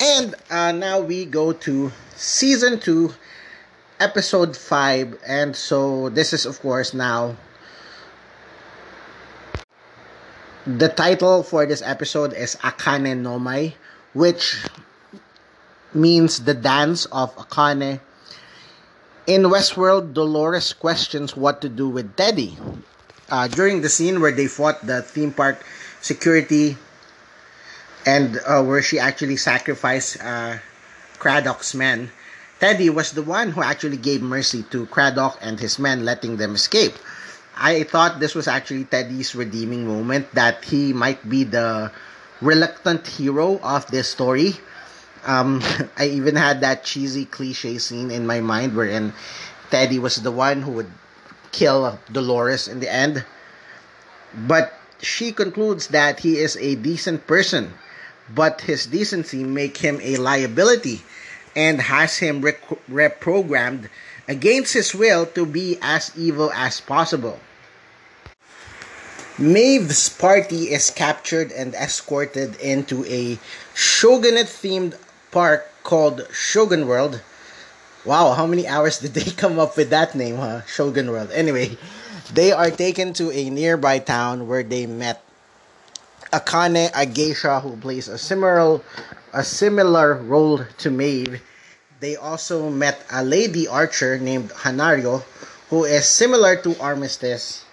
And 0.00 0.34
uh, 0.50 0.72
now 0.72 1.00
we 1.00 1.24
go 1.24 1.52
to 1.52 1.92
season 2.16 2.80
2, 2.80 3.14
episode 4.00 4.56
5. 4.56 5.18
And 5.26 5.54
so 5.54 6.08
this 6.10 6.32
is, 6.32 6.46
of 6.46 6.60
course, 6.60 6.94
now 6.94 7.36
the 10.66 10.88
title 10.88 11.42
for 11.42 11.66
this 11.66 11.82
episode 11.82 12.32
is 12.32 12.56
Akane 12.56 13.18
no 13.18 13.38
Mai, 13.38 13.74
which 14.14 14.64
means 15.92 16.44
the 16.44 16.54
dance 16.54 17.04
of 17.06 17.34
Akane. 17.36 18.00
In 19.26 19.42
Westworld, 19.44 20.12
Dolores 20.12 20.72
questions 20.72 21.36
what 21.36 21.60
to 21.62 21.68
do 21.68 21.88
with 21.88 22.16
Teddy. 22.16 22.56
Uh, 23.30 23.48
during 23.48 23.80
the 23.80 23.88
scene 23.88 24.20
where 24.20 24.32
they 24.32 24.46
fought 24.46 24.84
the 24.86 25.00
theme 25.00 25.32
park 25.32 25.64
security 26.04 26.76
and 28.04 28.36
uh, 28.44 28.62
where 28.62 28.82
she 28.82 28.98
actually 28.98 29.36
sacrificed 29.40 30.20
uh, 30.20 30.60
Craddock's 31.18 31.74
men, 31.74 32.12
Teddy 32.60 32.90
was 32.90 33.12
the 33.12 33.22
one 33.22 33.50
who 33.50 33.62
actually 33.62 33.96
gave 33.96 34.20
mercy 34.20 34.62
to 34.68 34.84
Craddock 34.86 35.38
and 35.40 35.58
his 35.58 35.78
men, 35.78 36.04
letting 36.04 36.36
them 36.36 36.54
escape. 36.54 36.92
I 37.56 37.84
thought 37.84 38.20
this 38.20 38.34
was 38.34 38.46
actually 38.46 38.84
Teddy's 38.84 39.34
redeeming 39.34 39.88
moment, 39.88 40.28
that 40.34 40.64
he 40.64 40.92
might 40.92 41.24
be 41.26 41.44
the 41.44 41.90
reluctant 42.42 43.06
hero 43.06 43.58
of 43.64 43.86
this 43.88 44.08
story. 44.08 44.52
Um, 45.24 45.62
I 45.96 46.12
even 46.12 46.36
had 46.36 46.60
that 46.60 46.84
cheesy 46.84 47.24
cliche 47.24 47.78
scene 47.78 48.10
in 48.10 48.26
my 48.26 48.40
mind 48.40 48.76
wherein 48.76 49.14
Teddy 49.70 49.98
was 49.98 50.16
the 50.16 50.32
one 50.32 50.60
who 50.60 50.72
would 50.72 50.92
kill 51.50 51.98
Dolores 52.12 52.68
in 52.68 52.80
the 52.80 52.92
end. 52.92 53.24
But 54.34 54.74
she 55.04 55.32
concludes 55.32 55.88
that 55.88 56.20
he 56.20 56.38
is 56.38 56.56
a 56.56 56.74
decent 56.76 57.26
person, 57.26 57.74
but 58.34 58.62
his 58.62 58.86
decency 58.86 59.44
make 59.44 59.76
him 59.78 60.00
a 60.02 60.16
liability 60.16 61.02
and 61.54 61.80
has 61.80 62.18
him 62.18 62.42
reprogrammed 62.42 63.88
against 64.26 64.72
his 64.72 64.94
will 64.94 65.26
to 65.26 65.46
be 65.46 65.78
as 65.82 66.10
evil 66.16 66.50
as 66.52 66.80
possible. 66.80 67.38
Maeve's 69.38 70.08
party 70.08 70.70
is 70.70 70.90
captured 70.90 71.50
and 71.50 71.74
escorted 71.74 72.54
into 72.60 73.04
a 73.06 73.38
shogunate 73.74 74.46
themed 74.46 74.96
park 75.32 75.68
called 75.82 76.26
Shogun 76.32 76.86
World. 76.86 77.20
Wow, 78.04 78.32
how 78.32 78.46
many 78.46 78.68
hours 78.68 78.98
did 79.00 79.14
they 79.14 79.30
come 79.42 79.58
up 79.58 79.76
with 79.76 79.90
that 79.90 80.14
name, 80.14 80.36
huh? 80.36 80.62
Shogun 80.66 81.10
World. 81.10 81.32
Anyway, 81.32 81.76
they 82.32 82.52
are 82.52 82.70
taken 82.70 83.12
to 83.12 83.30
a 83.30 83.50
nearby 83.50 83.98
town 83.98 84.48
where 84.48 84.62
they 84.62 84.86
met 84.86 85.20
Akane, 86.32 86.90
a 86.94 87.06
geisha 87.06 87.60
who 87.60 87.76
plays 87.76 88.08
a 88.08 88.18
similar 88.18 88.80
a 89.32 89.44
similar 89.44 90.14
role 90.14 90.64
to 90.78 90.90
Maeve. 90.90 91.42
They 92.00 92.16
also 92.16 92.70
met 92.70 93.04
a 93.10 93.22
lady 93.22 93.68
archer 93.68 94.18
named 94.18 94.50
Hanaryo, 94.50 95.22
who 95.70 95.84
is 95.84 96.06
similar 96.06 96.56
to 96.62 96.78
Armistice, 96.80 97.64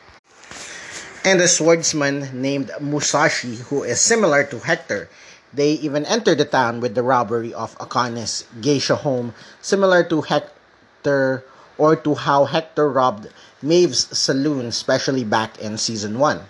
and 1.23 1.39
a 1.41 1.47
swordsman 1.47 2.29
named 2.41 2.71
Musashi, 2.79 3.55
who 3.69 3.83
is 3.83 3.99
similar 4.01 4.43
to 4.45 4.59
Hector. 4.59 5.09
They 5.53 5.73
even 5.83 6.05
enter 6.05 6.35
the 6.35 6.45
town 6.45 6.81
with 6.81 6.95
the 6.95 7.03
robbery 7.03 7.53
of 7.53 7.77
Akane's 7.77 8.45
geisha 8.61 8.95
home, 8.95 9.33
similar 9.61 10.03
to 10.05 10.21
Hector 10.21 11.43
or 11.77 11.95
to 11.95 12.15
how 12.15 12.45
Hector 12.45 12.89
robbed 12.89 13.27
Maeve's 13.61 14.17
saloon, 14.17 14.65
especially 14.65 15.23
back 15.23 15.59
in 15.59 15.77
season 15.77 16.17
1. 16.17 16.41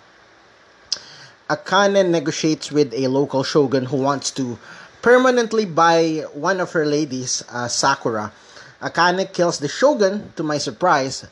Akane 1.50 2.08
negotiates 2.08 2.72
with 2.72 2.94
a 2.94 3.08
local 3.08 3.44
shogun 3.44 3.84
who 3.84 3.98
wants 3.98 4.30
to 4.30 4.58
permanently 5.02 5.66
buy 5.66 6.24
one 6.32 6.60
of 6.60 6.72
her 6.72 6.86
ladies, 6.86 7.44
uh, 7.50 7.68
Sakura. 7.68 8.32
Akane 8.80 9.30
kills 9.32 9.58
the 9.58 9.68
shogun 9.68 10.32
to 10.36 10.42
my 10.42 10.56
surprise, 10.56 11.26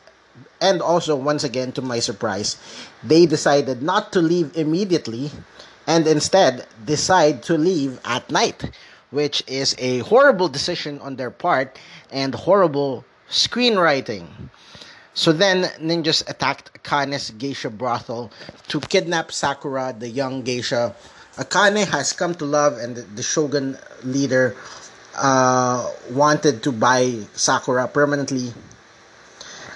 and 0.61 0.83
also 0.83 1.17
once 1.17 1.45
again 1.45 1.73
to 1.73 1.83
my 1.83 1.99
surprise, 1.99 2.57
they 3.03 3.25
decided 3.25 3.83
not 3.83 4.13
to 4.13 4.21
leave 4.21 4.57
immediately 4.57 5.31
and 5.87 6.07
instead 6.07 6.67
decide 6.85 7.43
to 7.45 7.57
leave 7.57 7.99
at 8.05 8.31
night, 8.31 8.71
which 9.11 9.43
is 9.47 9.75
a 9.79 9.99
horrible 10.01 10.49
decision 10.49 11.01
on 11.01 11.17
their 11.17 11.31
part 11.31 11.79
and 12.11 12.35
horrible 12.35 13.05
screenwriting. 13.31 14.27
So 15.15 15.33
then, 15.33 15.65
ninjas 15.83 16.29
attacked 16.29 16.73
Akane's 16.75 17.31
geisha 17.31 17.71
brothel 17.71 18.31
to 18.69 18.81
kidnap 18.81 19.33
Sakura, 19.33 19.95
the 19.97 20.09
young 20.09 20.43
geisha. 20.43 20.95
Akane 21.37 21.87
has 21.87 22.13
come 22.13 22.35
to 22.35 22.45
love, 22.45 22.79
and 22.79 22.97
the 22.97 23.23
shogun 23.23 23.77
leader 24.05 24.57
uh, 25.17 25.89
wanted 26.11 26.63
to 26.63 26.73
buy 26.73 27.19
Sakura 27.35 27.89
permanently. 27.89 28.53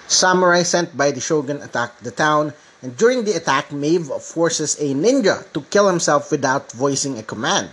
Samurai 0.07 0.63
sent 0.63 0.97
by 0.97 1.11
the 1.11 1.21
shogun 1.21 1.63
attacked 1.63 2.05
the 2.05 2.11
town, 2.11 2.53
and 2.83 2.97
during 2.97 3.25
the 3.25 3.33
attack, 3.33 3.73
Maeve 3.73 4.07
forces 4.21 4.77
a 4.79 4.95
ninja 4.95 5.51
to 5.53 5.63
kill 5.63 5.89
himself 5.89 6.31
without 6.31 6.71
voicing 6.73 7.19
a 7.19 7.23
command. 7.23 7.71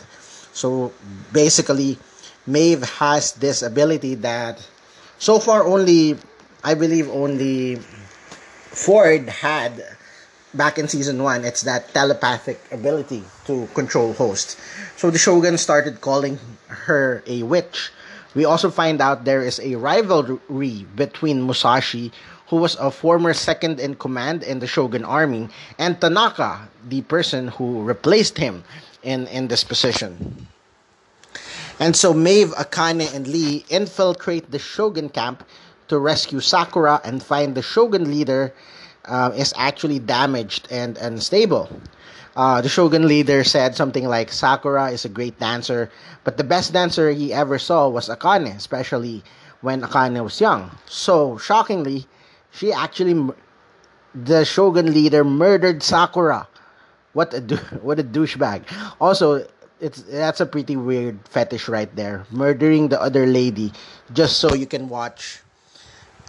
So 0.54 0.94
basically, 1.34 2.00
Maeve 2.48 2.84
has 2.98 3.34
this 3.34 3.62
ability 3.62 4.16
that 4.16 4.66
so 5.20 5.38
far 5.38 5.64
only, 5.68 6.18
I 6.64 6.74
believe, 6.76 7.10
only 7.10 7.76
Ford 8.72 9.28
had 9.30 9.84
back 10.54 10.78
in 10.78 10.88
season 10.88 11.24
one. 11.24 11.44
It's 11.44 11.62
that 11.64 11.94
telepathic 11.94 12.60
ability 12.72 13.24
to 13.46 13.68
control 13.74 14.14
hosts. 14.14 14.58
So 14.98 15.10
the 15.10 15.18
Shogun 15.18 15.58
started 15.58 16.02
calling 16.02 16.40
her 16.68 17.24
a 17.26 17.44
witch. 17.44 17.92
We 18.36 18.46
also 18.46 18.70
find 18.70 19.02
out 19.02 19.26
there 19.26 19.42
is 19.42 19.60
a 19.60 19.76
rivalry 19.76 20.86
between 20.96 21.42
Musashi, 21.42 22.12
who 22.48 22.58
was 22.58 22.76
a 22.76 22.92
former 22.92 23.34
second 23.34 23.80
in 23.80 23.96
command 23.96 24.44
in 24.44 24.60
the 24.60 24.68
Shogun 24.68 25.04
army, 25.04 25.50
and 25.80 26.00
Tanaka, 26.00 26.70
the 26.88 27.02
person 27.02 27.48
who 27.48 27.82
replaced 27.84 28.38
him 28.38 28.64
in, 29.04 29.28
in 29.28 29.48
this 29.48 29.64
position. 29.64 30.48
And 31.80 31.96
so 31.96 32.14
Maeve, 32.14 32.54
Akane, 32.54 33.14
and 33.16 33.28
Lee 33.28 33.66
infiltrate 33.70 34.52
the 34.52 34.60
Shogun 34.60 35.10
camp 35.10 35.44
to 35.92 36.00
rescue 36.00 36.40
Sakura 36.40 37.02
and 37.04 37.22
find 37.22 37.54
the 37.54 37.62
Shogun 37.62 38.10
leader 38.10 38.54
uh, 39.04 39.36
is 39.36 39.54
actually 39.58 40.00
damaged 40.00 40.72
and 40.72 40.98
unstable. 40.98 41.68
Uh, 42.34 42.62
the 42.62 42.70
Shogun 42.70 43.10
leader 43.10 43.44
said 43.44 43.76
something 43.76 44.08
like 44.08 44.32
Sakura 44.32 44.88
is 44.88 45.04
a 45.04 45.10
great 45.12 45.38
dancer, 45.38 45.92
but 46.24 46.38
the 46.38 46.48
best 46.48 46.72
dancer 46.72 47.12
he 47.12 47.34
ever 47.34 47.60
saw 47.60 47.90
was 47.90 48.08
Akane, 48.08 48.56
especially 48.56 49.22
when 49.60 49.82
Akane 49.82 50.24
was 50.24 50.40
young. 50.40 50.72
So, 50.86 51.36
shockingly, 51.38 52.08
she 52.52 52.72
actually, 52.72 53.20
the 54.16 54.46
Shogun 54.46 54.94
leader, 54.94 55.26
murdered 55.26 55.84
Sakura. 55.84 56.48
What 57.12 57.34
a 57.34 57.42
what 57.84 58.00
a 58.00 58.04
douchebag. 58.04 58.64
Also, 59.02 59.46
it's 59.82 60.04
that's 60.04 60.40
a 60.40 60.46
pretty 60.46 60.78
weird 60.78 61.20
fetish 61.28 61.68
right 61.68 61.94
there. 61.98 62.24
Murdering 62.32 62.88
the 62.88 63.02
other 63.02 63.28
lady 63.28 63.74
just 64.14 64.40
so 64.40 64.56
you 64.56 64.66
can 64.66 64.88
watch 64.88 65.44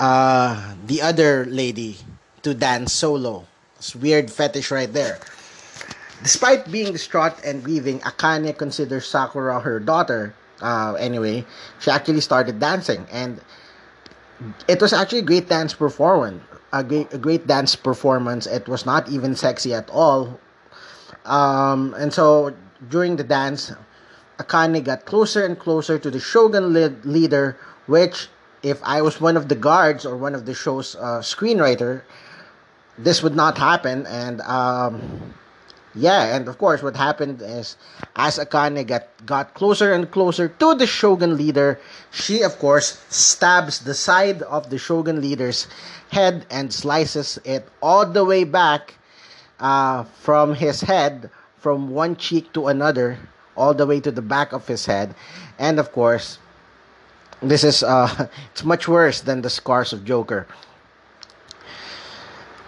uh, 0.02 0.74
the 0.86 1.00
other 1.00 1.46
lady 1.46 1.96
to 2.42 2.54
dance 2.54 2.92
solo. 2.92 3.46
It's 3.78 3.94
weird 3.94 4.32
fetish 4.32 4.72
right 4.72 4.92
there. 4.92 5.22
Despite 6.22 6.70
being 6.70 6.90
distraught 6.90 7.38
and 7.46 7.62
grieving, 7.62 8.00
Akane 8.00 8.50
considers 8.58 9.06
Sakura 9.06 9.60
her 9.60 9.78
daughter. 9.78 10.34
Uh, 10.60 10.94
anyway, 10.98 11.46
she 11.78 11.90
actually 11.90 12.20
started 12.20 12.58
dancing 12.58 13.06
and 13.12 13.40
it 14.66 14.80
was 14.80 14.92
actually 14.92 15.20
a 15.20 15.28
great 15.30 15.48
dance 15.48 15.72
performance. 15.72 16.42
A 16.72 16.82
great, 16.82 17.12
a 17.14 17.18
great 17.18 17.46
dance 17.46 17.76
performance. 17.76 18.46
It 18.46 18.66
was 18.66 18.86
not 18.86 19.08
even 19.08 19.36
sexy 19.36 19.74
at 19.74 19.90
all. 19.90 20.40
Um, 21.26 21.94
and 21.94 22.12
so 22.12 22.56
during 22.88 23.16
the 23.16 23.24
dance, 23.24 23.70
Akane 24.38 24.82
got 24.82 25.04
closer 25.04 25.44
and 25.44 25.58
closer 25.58 25.98
to 25.98 26.10
the 26.10 26.18
Shogun 26.18 26.72
leader, 27.04 27.56
which, 27.86 28.28
if 28.62 28.80
I 28.82 29.02
was 29.02 29.20
one 29.20 29.36
of 29.36 29.48
the 29.48 29.54
guards 29.54 30.06
or 30.06 30.16
one 30.16 30.34
of 30.34 30.46
the 30.46 30.54
show's 30.54 30.94
uh, 30.96 31.20
screenwriter, 31.20 32.02
this 32.98 33.22
would 33.22 33.34
not 33.34 33.58
happen. 33.58 34.06
And 34.06 34.40
um, 34.42 35.34
yeah, 35.94 36.34
and 36.34 36.48
of 36.48 36.58
course, 36.58 36.82
what 36.82 36.96
happened 36.96 37.42
is 37.42 37.76
as 38.16 38.38
Akane 38.38 38.86
got, 38.86 39.08
got 39.26 39.54
closer 39.54 39.92
and 39.92 40.10
closer 40.10 40.48
to 40.48 40.74
the 40.74 40.86
Shogun 40.86 41.36
leader, 41.36 41.80
she, 42.10 42.42
of 42.42 42.58
course, 42.58 43.04
stabs 43.08 43.80
the 43.80 43.94
side 43.94 44.42
of 44.42 44.70
the 44.70 44.78
Shogun 44.78 45.20
leader's 45.20 45.66
head 46.10 46.46
and 46.50 46.72
slices 46.72 47.38
it 47.44 47.68
all 47.82 48.06
the 48.06 48.24
way 48.24 48.44
back 48.44 48.94
uh, 49.60 50.04
from 50.04 50.54
his 50.54 50.80
head, 50.80 51.30
from 51.56 51.90
one 51.90 52.16
cheek 52.16 52.52
to 52.52 52.68
another, 52.68 53.18
all 53.56 53.74
the 53.74 53.86
way 53.86 54.00
to 54.00 54.10
the 54.10 54.22
back 54.22 54.52
of 54.52 54.66
his 54.66 54.86
head. 54.86 55.14
And 55.58 55.78
of 55.78 55.92
course, 55.92 56.38
this 57.42 57.64
is 57.64 57.82
uh, 57.82 58.08
it's 58.52 58.64
much 58.64 58.88
worse 58.88 59.20
than 59.20 59.42
the 59.42 59.50
scars 59.50 59.92
of 59.92 60.04
Joker. 60.04 60.46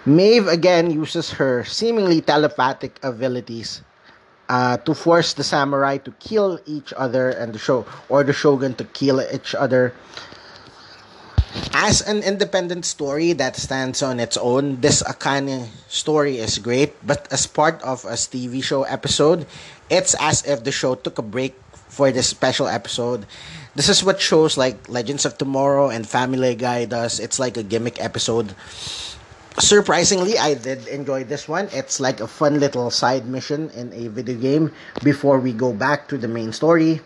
Maeve 0.04 0.48
again 0.48 0.90
uses 0.90 1.32
her 1.40 1.64
seemingly 1.64 2.20
telepathic 2.20 3.00
abilities 3.02 3.80
uh, 4.48 4.76
to 4.84 4.92
force 4.92 5.32
the 5.32 5.44
samurai 5.44 5.96
to 5.96 6.12
kill 6.20 6.60
each 6.66 6.92
other 6.92 7.30
and 7.30 7.54
the 7.54 7.58
show 7.58 7.86
or 8.10 8.22
the 8.22 8.32
shogun 8.32 8.74
to 8.74 8.84
kill 8.84 9.22
each 9.32 9.54
other. 9.54 9.94
As 11.72 12.02
an 12.02 12.22
independent 12.22 12.84
story 12.84 13.32
that 13.34 13.56
stands 13.56 14.02
on 14.02 14.18
its 14.18 14.36
own, 14.36 14.80
this 14.80 15.02
Akane 15.04 15.68
story 15.88 16.36
is 16.38 16.58
great, 16.58 16.92
but 17.06 17.30
as 17.32 17.46
part 17.46 17.80
of 17.82 18.04
a 18.04 18.18
TV 18.18 18.62
show 18.62 18.82
episode, 18.82 19.46
it's 19.88 20.14
as 20.18 20.44
if 20.44 20.64
the 20.64 20.72
show 20.72 20.96
took 20.96 21.16
a 21.18 21.22
break 21.22 21.54
for 21.94 22.10
this 22.10 22.26
special 22.26 22.66
episode. 22.66 23.24
This 23.78 23.88
is 23.88 24.02
what 24.02 24.20
shows 24.20 24.58
like 24.58 24.88
Legends 24.90 25.24
of 25.24 25.38
Tomorrow 25.38 25.90
and 25.90 26.02
Family 26.06 26.54
Guy 26.58 26.84
does. 26.84 27.20
It's 27.20 27.38
like 27.38 27.56
a 27.56 27.62
gimmick 27.62 28.02
episode 28.02 28.54
surprisingly 29.58 30.36
i 30.36 30.52
did 30.54 30.88
enjoy 30.88 31.22
this 31.22 31.46
one 31.46 31.68
it's 31.70 32.00
like 32.00 32.18
a 32.18 32.26
fun 32.26 32.58
little 32.58 32.90
side 32.90 33.24
mission 33.26 33.70
in 33.70 33.92
a 33.92 34.08
video 34.08 34.34
game 34.34 34.72
before 35.04 35.38
we 35.38 35.52
go 35.52 35.72
back 35.72 36.08
to 36.08 36.18
the 36.18 36.26
main 36.26 36.52
story 36.52 37.00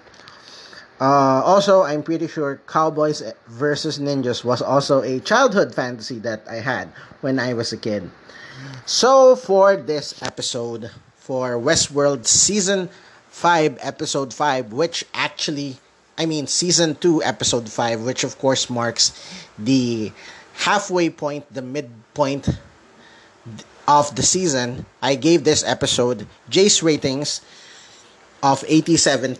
uh, 0.98 1.44
also 1.44 1.82
i'm 1.82 2.02
pretty 2.02 2.26
sure 2.26 2.58
cowboys 2.66 3.22
versus 3.48 3.98
ninjas 3.98 4.44
was 4.44 4.62
also 4.62 5.02
a 5.02 5.20
childhood 5.20 5.74
fantasy 5.74 6.18
that 6.18 6.40
i 6.48 6.56
had 6.56 6.88
when 7.20 7.38
i 7.38 7.52
was 7.52 7.70
a 7.70 7.76
kid 7.76 8.10
so 8.86 9.36
for 9.36 9.76
this 9.76 10.22
episode 10.22 10.90
for 11.16 11.60
westworld 11.60 12.26
season 12.26 12.88
5 13.38 13.78
episode 13.80 14.34
5 14.34 14.72
which 14.72 15.04
actually 15.14 15.76
i 16.18 16.26
mean 16.26 16.46
season 16.46 16.96
2 16.96 17.22
episode 17.22 17.68
5 17.68 18.02
which 18.02 18.24
of 18.24 18.38
course 18.38 18.68
marks 18.68 19.14
the 19.58 20.12
halfway 20.58 21.08
point, 21.08 21.46
the 21.52 21.62
midpoint 21.62 22.48
of 23.86 24.14
the 24.16 24.22
season, 24.22 24.84
I 25.00 25.14
gave 25.14 25.44
this 25.44 25.64
episode 25.64 26.26
Jace 26.50 26.82
ratings 26.82 27.40
of 28.42 28.60
87%. 28.62 29.38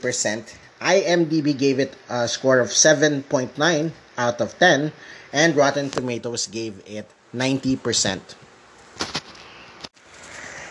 IMDb 0.81 1.59
gave 1.59 1.81
it 1.81 1.95
a 2.09 2.29
score 2.29 2.61
of 2.61 2.69
7.9 2.69 3.91
out 4.17 4.41
of 4.41 4.59
10, 4.59 4.93
and 5.33 5.57
Rotten 5.57 5.91
Tomatoes 5.91 6.47
gave 6.47 6.81
it 6.87 7.11
90%. 7.35 8.21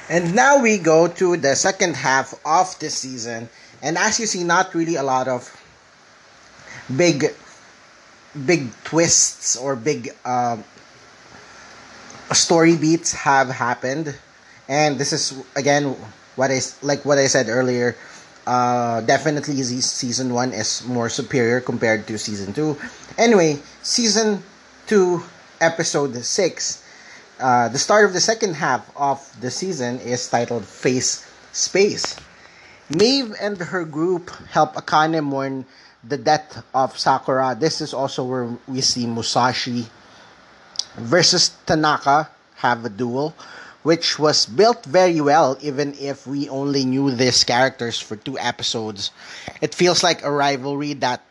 And 0.09 0.35
now 0.35 0.61
we 0.61 0.77
go 0.77 1.07
to 1.07 1.35
the 1.35 1.55
second 1.55 1.95
half 1.95 2.33
of 2.45 2.79
the 2.79 2.89
season. 2.89 3.49
And 3.81 3.97
as 3.97 4.19
you 4.19 4.25
see, 4.25 4.43
not 4.43 4.73
really 4.73 4.95
a 4.95 5.03
lot 5.03 5.27
of 5.27 5.51
big 6.95 7.33
big 8.45 8.69
twists 8.83 9.57
or 9.57 9.75
big 9.75 10.13
uh, 10.23 10.57
story 12.31 12.77
beats 12.77 13.11
have 13.13 13.49
happened. 13.49 14.15
And 14.69 14.97
this 14.97 15.11
is 15.11 15.35
again 15.55 15.95
what 16.35 16.51
I 16.51 16.61
like 16.81 17.03
what 17.03 17.17
I 17.17 17.27
said 17.27 17.49
earlier. 17.49 17.95
Uh, 18.47 19.01
definitely 19.01 19.59
season 19.61 20.33
one 20.33 20.53
is 20.53 20.85
more 20.87 21.09
superior 21.09 21.59
compared 21.59 22.07
to 22.07 22.17
season 22.17 22.53
two. 22.53 22.77
Anyway, 23.17 23.59
season 23.83 24.41
two, 24.87 25.21
episode 25.59 26.15
six 26.23 26.86
uh, 27.39 27.69
the 27.69 27.77
start 27.77 28.05
of 28.05 28.13
the 28.13 28.19
second 28.19 28.55
half 28.55 28.89
of 28.95 29.21
the 29.41 29.51
season 29.51 29.99
is 29.99 30.27
titled 30.29 30.65
Phase 30.65 31.25
Space. 31.51 32.15
Maeve 32.89 33.35
and 33.39 33.57
her 33.57 33.83
group 33.83 34.29
help 34.49 34.75
Akane 34.75 35.21
mourn 35.23 35.65
the 36.03 36.17
death 36.17 36.63
of 36.73 36.97
Sakura. 36.97 37.55
This 37.59 37.81
is 37.81 37.93
also 37.93 38.23
where 38.23 38.49
we 38.67 38.81
see 38.81 39.05
Musashi 39.05 39.87
versus 40.95 41.51
Tanaka 41.65 42.29
have 42.55 42.85
a 42.85 42.89
duel, 42.89 43.35
which 43.83 44.17
was 44.17 44.45
built 44.45 44.85
very 44.85 45.21
well, 45.21 45.57
even 45.61 45.93
if 45.99 46.25
we 46.25 46.49
only 46.49 46.85
knew 46.85 47.11
these 47.11 47.43
characters 47.43 47.99
for 47.99 48.15
two 48.15 48.39
episodes. 48.39 49.11
It 49.61 49.75
feels 49.75 50.01
like 50.01 50.23
a 50.23 50.31
rivalry 50.31 50.93
that 50.93 51.21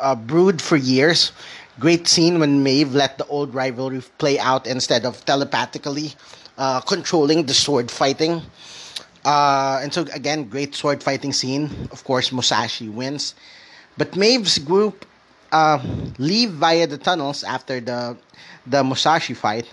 uh, 0.00 0.14
brewed 0.14 0.62
for 0.62 0.76
years 0.76 1.32
Great 1.78 2.08
scene 2.08 2.38
when 2.40 2.62
Maeve 2.62 2.94
let 2.94 3.18
the 3.18 3.26
old 3.26 3.52
rivalry 3.52 4.02
play 4.16 4.38
out 4.38 4.66
instead 4.66 5.04
of 5.04 5.24
telepathically 5.26 6.14
uh, 6.56 6.80
controlling 6.80 7.44
the 7.44 7.52
sword 7.52 7.90
fighting. 7.90 8.40
Uh, 9.24 9.80
and 9.82 9.92
so 9.92 10.06
again, 10.14 10.48
great 10.48 10.74
sword 10.74 11.02
fighting 11.02 11.32
scene. 11.32 11.88
Of 11.92 12.04
course, 12.04 12.32
Musashi 12.32 12.88
wins, 12.88 13.34
but 13.98 14.16
Maeve's 14.16 14.58
group 14.58 15.04
uh, 15.52 15.78
leave 16.18 16.50
via 16.52 16.86
the 16.86 16.96
tunnels 16.96 17.44
after 17.44 17.80
the 17.80 18.16
the 18.66 18.82
Musashi 18.82 19.34
fight. 19.34 19.68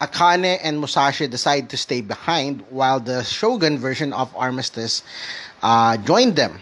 Akane 0.00 0.58
and 0.62 0.78
Musashi 0.78 1.26
decide 1.26 1.70
to 1.70 1.76
stay 1.76 2.00
behind, 2.00 2.62
while 2.70 3.00
the 3.00 3.24
Shogun 3.24 3.78
version 3.78 4.12
of 4.12 4.34
Armistice 4.36 5.02
uh, 5.62 5.96
joined 5.98 6.36
them. 6.36 6.60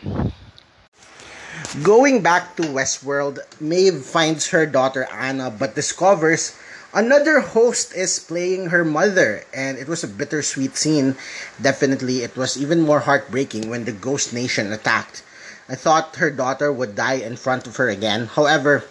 Going 1.82 2.22
back 2.22 2.56
to 2.56 2.62
Westworld, 2.62 3.40
Maeve 3.60 4.04
finds 4.04 4.48
her 4.48 4.66
daughter 4.66 5.08
Anna 5.10 5.50
but 5.50 5.74
discovers 5.74 6.54
another 6.92 7.40
host 7.40 7.92
is 7.94 8.20
playing 8.20 8.70
her 8.70 8.84
mother 8.84 9.42
and 9.52 9.76
it 9.78 9.88
was 9.88 10.04
a 10.04 10.08
bittersweet 10.08 10.76
scene. 10.76 11.16
Definitely 11.60 12.22
it 12.22 12.36
was 12.36 12.56
even 12.56 12.80
more 12.80 13.00
heartbreaking 13.00 13.68
when 13.68 13.84
the 13.84 13.92
Ghost 13.92 14.32
Nation 14.32 14.72
attacked. 14.72 15.24
I 15.68 15.74
thought 15.74 16.16
her 16.16 16.30
daughter 16.30 16.70
would 16.70 16.94
die 16.94 17.18
in 17.24 17.36
front 17.36 17.66
of 17.66 17.76
her 17.76 17.88
again. 17.88 18.26
However, 18.26 18.84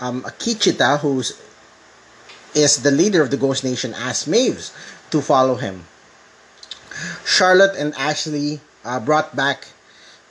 um, 0.00 0.22
Akecheta, 0.22 1.00
who 1.00 1.22
is 2.54 2.82
the 2.82 2.90
leader 2.90 3.22
of 3.22 3.30
the 3.30 3.36
Ghost 3.38 3.64
Nation, 3.64 3.94
asks 3.94 4.26
Maeve 4.26 4.68
to 5.10 5.22
follow 5.22 5.54
him. 5.54 5.86
Charlotte 7.24 7.76
and 7.76 7.94
Ashley 7.94 8.60
uh, 8.84 9.00
brought 9.00 9.36
back 9.36 9.68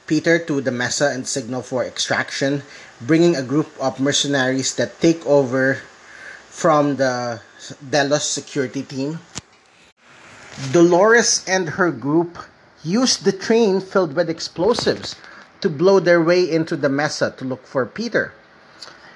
Peter 0.08 0.38
to 0.38 0.62
the 0.62 0.72
Mesa 0.72 1.10
and 1.10 1.28
signal 1.28 1.62
for 1.62 1.84
extraction, 1.84 2.62
bringing 3.02 3.36
a 3.36 3.44
group 3.44 3.68
of 3.80 4.00
mercenaries 4.00 4.76
that 4.76 5.02
take 5.02 5.26
over 5.26 5.82
from 6.50 6.96
the 6.98 7.42
Delos 7.90 8.24
security 8.24 8.84
team. 8.84 9.20
Dolores 10.72 11.44
and 11.48 11.70
her 11.70 11.92
group 11.92 12.38
use 12.84 13.18
the 13.18 13.32
train 13.32 13.82
filled 13.82 14.16
with 14.16 14.30
explosives 14.30 15.16
to 15.62 15.70
blow 15.70 16.00
their 16.00 16.22
way 16.22 16.50
into 16.50 16.78
the 16.78 16.90
Mesa 16.90 17.34
to 17.38 17.44
look 17.44 17.66
for 17.66 17.86
Peter. 17.86 18.32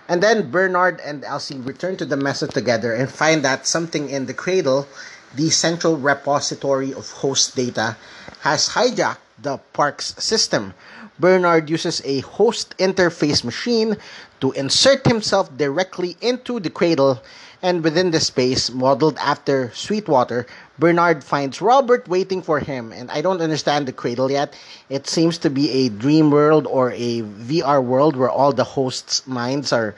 And 0.09 0.23
then 0.23 0.49
Bernard 0.49 0.99
and 1.05 1.23
Elsie 1.23 1.59
return 1.59 1.95
to 1.97 2.05
the 2.05 2.17
Mesa 2.17 2.47
together 2.47 2.93
and 2.93 3.09
find 3.09 3.45
that 3.45 3.67
something 3.67 4.09
in 4.09 4.25
the 4.25 4.33
cradle, 4.33 4.87
the 5.35 5.51
central 5.51 5.97
repository 5.97 6.91
of 6.93 7.11
host 7.21 7.55
data, 7.55 7.95
has 8.41 8.69
hijacked 8.69 9.21
the 9.41 9.57
park's 9.73 10.15
system. 10.23 10.73
Bernard 11.19 11.69
uses 11.69 12.01
a 12.05 12.21
host 12.21 12.75
interface 12.77 13.43
machine 13.43 13.97
to 14.39 14.51
insert 14.53 15.05
himself 15.05 15.55
directly 15.57 16.15
into 16.21 16.59
the 16.59 16.69
cradle, 16.69 17.21
and 17.61 17.83
within 17.83 18.11
the 18.11 18.19
space 18.21 18.71
modeled 18.71 19.17
after 19.19 19.69
Sweetwater, 19.73 20.47
Bernard 20.79 21.23
finds 21.23 21.61
Robert 21.61 22.07
waiting 22.07 22.41
for 22.41 22.59
him. 22.59 22.93
And 22.93 23.11
I 23.11 23.21
don't 23.21 23.41
understand 23.41 23.85
the 23.85 23.91
cradle 23.91 24.31
yet. 24.31 24.55
It 24.89 25.07
seems 25.07 25.37
to 25.39 25.49
be 25.49 25.69
a 25.71 25.89
dream 25.89 26.31
world 26.31 26.67
or 26.67 26.91
a 26.91 27.21
VR 27.21 27.83
world 27.83 28.15
where 28.15 28.29
all 28.29 28.53
the 28.53 28.63
hosts' 28.63 29.27
minds 29.27 29.73
are 29.73 29.93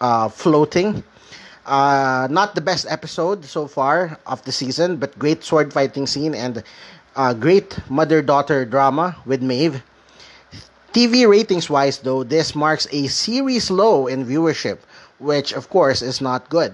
uh, 0.00 0.30
floating. 0.30 1.04
Uh, 1.66 2.28
not 2.30 2.54
the 2.54 2.60
best 2.60 2.86
episode 2.88 3.44
so 3.44 3.66
far 3.66 4.18
of 4.24 4.42
the 4.44 4.52
season, 4.52 4.96
but 4.96 5.18
great 5.18 5.42
sword 5.42 5.72
fighting 5.72 6.06
scene 6.06 6.34
and 6.34 6.62
uh, 7.16 7.34
great 7.34 7.78
mother 7.90 8.22
daughter 8.22 8.64
drama 8.64 9.16
with 9.24 9.42
Maeve. 9.42 9.82
TV 10.92 11.28
ratings 11.28 11.68
wise, 11.68 11.98
though, 11.98 12.22
this 12.24 12.54
marks 12.54 12.86
a 12.92 13.06
series 13.08 13.70
low 13.70 14.06
in 14.06 14.24
viewership, 14.24 14.78
which 15.18 15.52
of 15.52 15.68
course 15.68 16.00
is 16.00 16.20
not 16.20 16.48
good. 16.48 16.72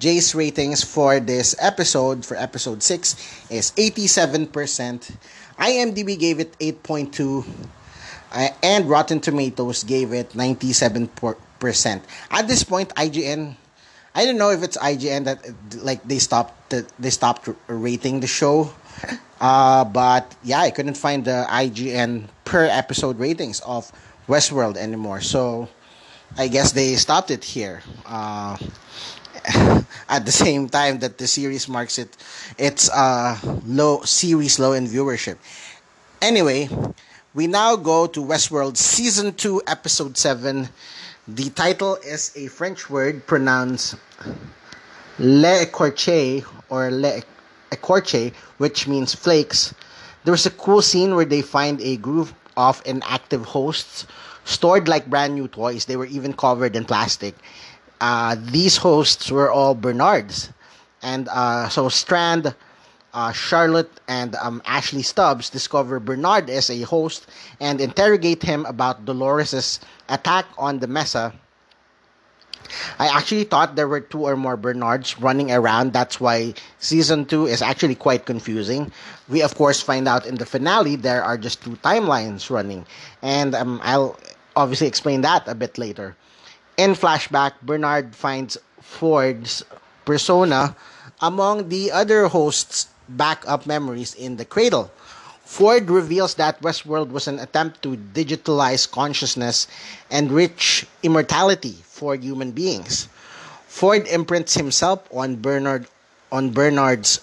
Jace 0.00 0.34
ratings 0.34 0.82
for 0.82 1.20
this 1.20 1.54
episode, 1.60 2.24
for 2.24 2.36
episode 2.36 2.82
6, 2.82 3.50
is 3.50 3.72
87%. 3.72 4.48
IMDb 5.58 6.18
gave 6.18 6.40
it 6.40 6.58
8.2, 6.58 7.46
uh, 8.32 8.48
and 8.62 8.88
Rotten 8.88 9.20
Tomatoes 9.20 9.84
gave 9.84 10.12
it 10.12 10.30
97%. 10.30 12.02
At 12.30 12.48
this 12.48 12.64
point, 12.64 12.88
IGN 12.96 13.56
I 14.14 14.26
don't 14.26 14.36
know 14.36 14.50
if 14.50 14.62
it's 14.62 14.76
IGN 14.76 15.24
that 15.24 15.40
like 15.82 16.02
they 16.04 16.18
stopped 16.18 16.70
the, 16.70 16.86
they 16.98 17.08
stopped 17.10 17.48
rating 17.66 18.20
the 18.20 18.26
show 18.26 18.70
uh, 19.40 19.84
but 19.84 20.34
yeah, 20.42 20.60
I 20.60 20.70
couldn't 20.70 20.96
find 20.96 21.24
the 21.24 21.46
IGN 21.48 22.28
per 22.44 22.64
episode 22.64 23.18
ratings 23.18 23.60
of 23.60 23.90
Westworld 24.28 24.76
anymore. 24.76 25.20
So 25.20 25.68
I 26.38 26.48
guess 26.48 26.72
they 26.72 26.94
stopped 26.94 27.30
it 27.30 27.44
here. 27.44 27.82
Uh, 28.06 28.56
at 30.08 30.24
the 30.24 30.30
same 30.32 30.68
time 30.68 31.00
that 31.00 31.18
the 31.18 31.26
series 31.26 31.68
marks 31.68 31.98
it 31.98 32.16
its 32.58 32.88
uh, 32.90 33.36
low 33.66 34.02
series 34.02 34.58
low 34.58 34.72
in 34.72 34.86
viewership. 34.86 35.36
Anyway, 36.20 36.68
we 37.34 37.46
now 37.46 37.74
go 37.74 38.06
to 38.06 38.20
Westworld 38.20 38.76
season 38.76 39.32
2 39.34 39.62
episode 39.66 40.16
7. 40.16 40.68
The 41.26 41.50
title 41.50 41.96
is 42.04 42.32
a 42.36 42.46
French 42.48 42.88
word 42.90 43.26
pronounced 43.26 43.96
Le 45.18 45.66
Corche 45.66 46.44
or 46.68 46.90
Le 46.90 47.22
Ecorche, 47.72 48.32
which 48.58 48.86
means 48.86 49.14
flakes. 49.14 49.74
There 50.24 50.32
was 50.32 50.46
a 50.46 50.50
cool 50.50 50.82
scene 50.82 51.16
where 51.16 51.24
they 51.24 51.42
find 51.42 51.80
a 51.80 51.96
group 51.96 52.28
of 52.56 52.82
inactive 52.86 53.44
hosts 53.44 54.06
stored 54.44 54.88
like 54.88 55.06
brand 55.06 55.34
new 55.34 55.48
toys. 55.48 55.86
They 55.86 55.96
were 55.96 56.06
even 56.06 56.32
covered 56.32 56.76
in 56.76 56.84
plastic. 56.84 57.34
Uh, 58.00 58.36
these 58.38 58.76
hosts 58.76 59.30
were 59.30 59.50
all 59.50 59.74
Bernards. 59.74 60.50
And 61.02 61.28
uh, 61.28 61.68
so 61.68 61.88
Strand, 61.88 62.54
uh, 63.14 63.32
Charlotte, 63.32 63.90
and 64.08 64.34
um, 64.36 64.62
Ashley 64.64 65.02
Stubbs 65.02 65.50
discover 65.50 65.98
Bernard 65.98 66.50
as 66.50 66.70
a 66.70 66.82
host 66.82 67.26
and 67.60 67.80
interrogate 67.80 68.42
him 68.42 68.66
about 68.66 69.04
Dolores's 69.04 69.80
attack 70.08 70.46
on 70.58 70.78
the 70.78 70.86
Mesa 70.86 71.32
I 72.98 73.08
actually 73.08 73.44
thought 73.44 73.76
there 73.76 73.88
were 73.88 74.00
two 74.00 74.22
or 74.22 74.36
more 74.36 74.56
Bernards 74.56 75.18
running 75.20 75.50
around. 75.50 75.92
That's 75.92 76.20
why 76.20 76.54
season 76.78 77.24
two 77.26 77.46
is 77.46 77.62
actually 77.62 77.94
quite 77.94 78.26
confusing. 78.26 78.92
We, 79.28 79.42
of 79.42 79.54
course, 79.54 79.80
find 79.80 80.08
out 80.08 80.26
in 80.26 80.36
the 80.36 80.46
finale 80.46 80.96
there 80.96 81.22
are 81.22 81.38
just 81.38 81.62
two 81.62 81.76
timelines 81.82 82.50
running. 82.50 82.86
And 83.22 83.54
um, 83.54 83.80
I'll 83.82 84.18
obviously 84.56 84.86
explain 84.86 85.22
that 85.22 85.46
a 85.48 85.54
bit 85.54 85.78
later. 85.78 86.16
In 86.76 86.92
flashback, 86.92 87.52
Bernard 87.62 88.14
finds 88.14 88.58
Ford's 88.80 89.64
persona 90.04 90.76
among 91.20 91.68
the 91.68 91.92
other 91.92 92.26
hosts' 92.28 92.88
backup 93.08 93.66
memories 93.66 94.14
in 94.14 94.36
the 94.36 94.44
cradle. 94.44 94.90
Ford 95.52 95.90
reveals 95.90 96.40
that 96.40 96.62
Westworld 96.62 97.10
was 97.10 97.28
an 97.28 97.38
attempt 97.38 97.82
to 97.82 98.00
digitalize 98.16 98.90
consciousness 98.90 99.68
and 100.10 100.32
reach 100.32 100.86
immortality 101.02 101.76
for 101.84 102.16
human 102.16 102.52
beings. 102.52 103.06
Ford 103.68 104.08
imprints 104.08 104.54
himself 104.54 105.04
on 105.12 105.36
Bernard 105.36 105.84
on 106.32 106.56
Bernard's 106.56 107.20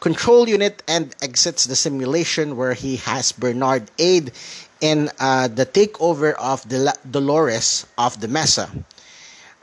control 0.00 0.46
unit 0.46 0.82
and 0.86 1.16
exits 1.22 1.64
the 1.64 1.76
simulation 1.76 2.58
where 2.60 2.74
he 2.74 2.96
has 3.08 3.32
Bernard 3.32 3.88
aid 3.96 4.32
in 4.82 5.08
uh, 5.18 5.48
the 5.48 5.64
takeover 5.64 6.36
of 6.36 6.60
Dolores 6.68 7.86
of 7.96 8.20
the 8.20 8.28
Mesa. 8.28 8.68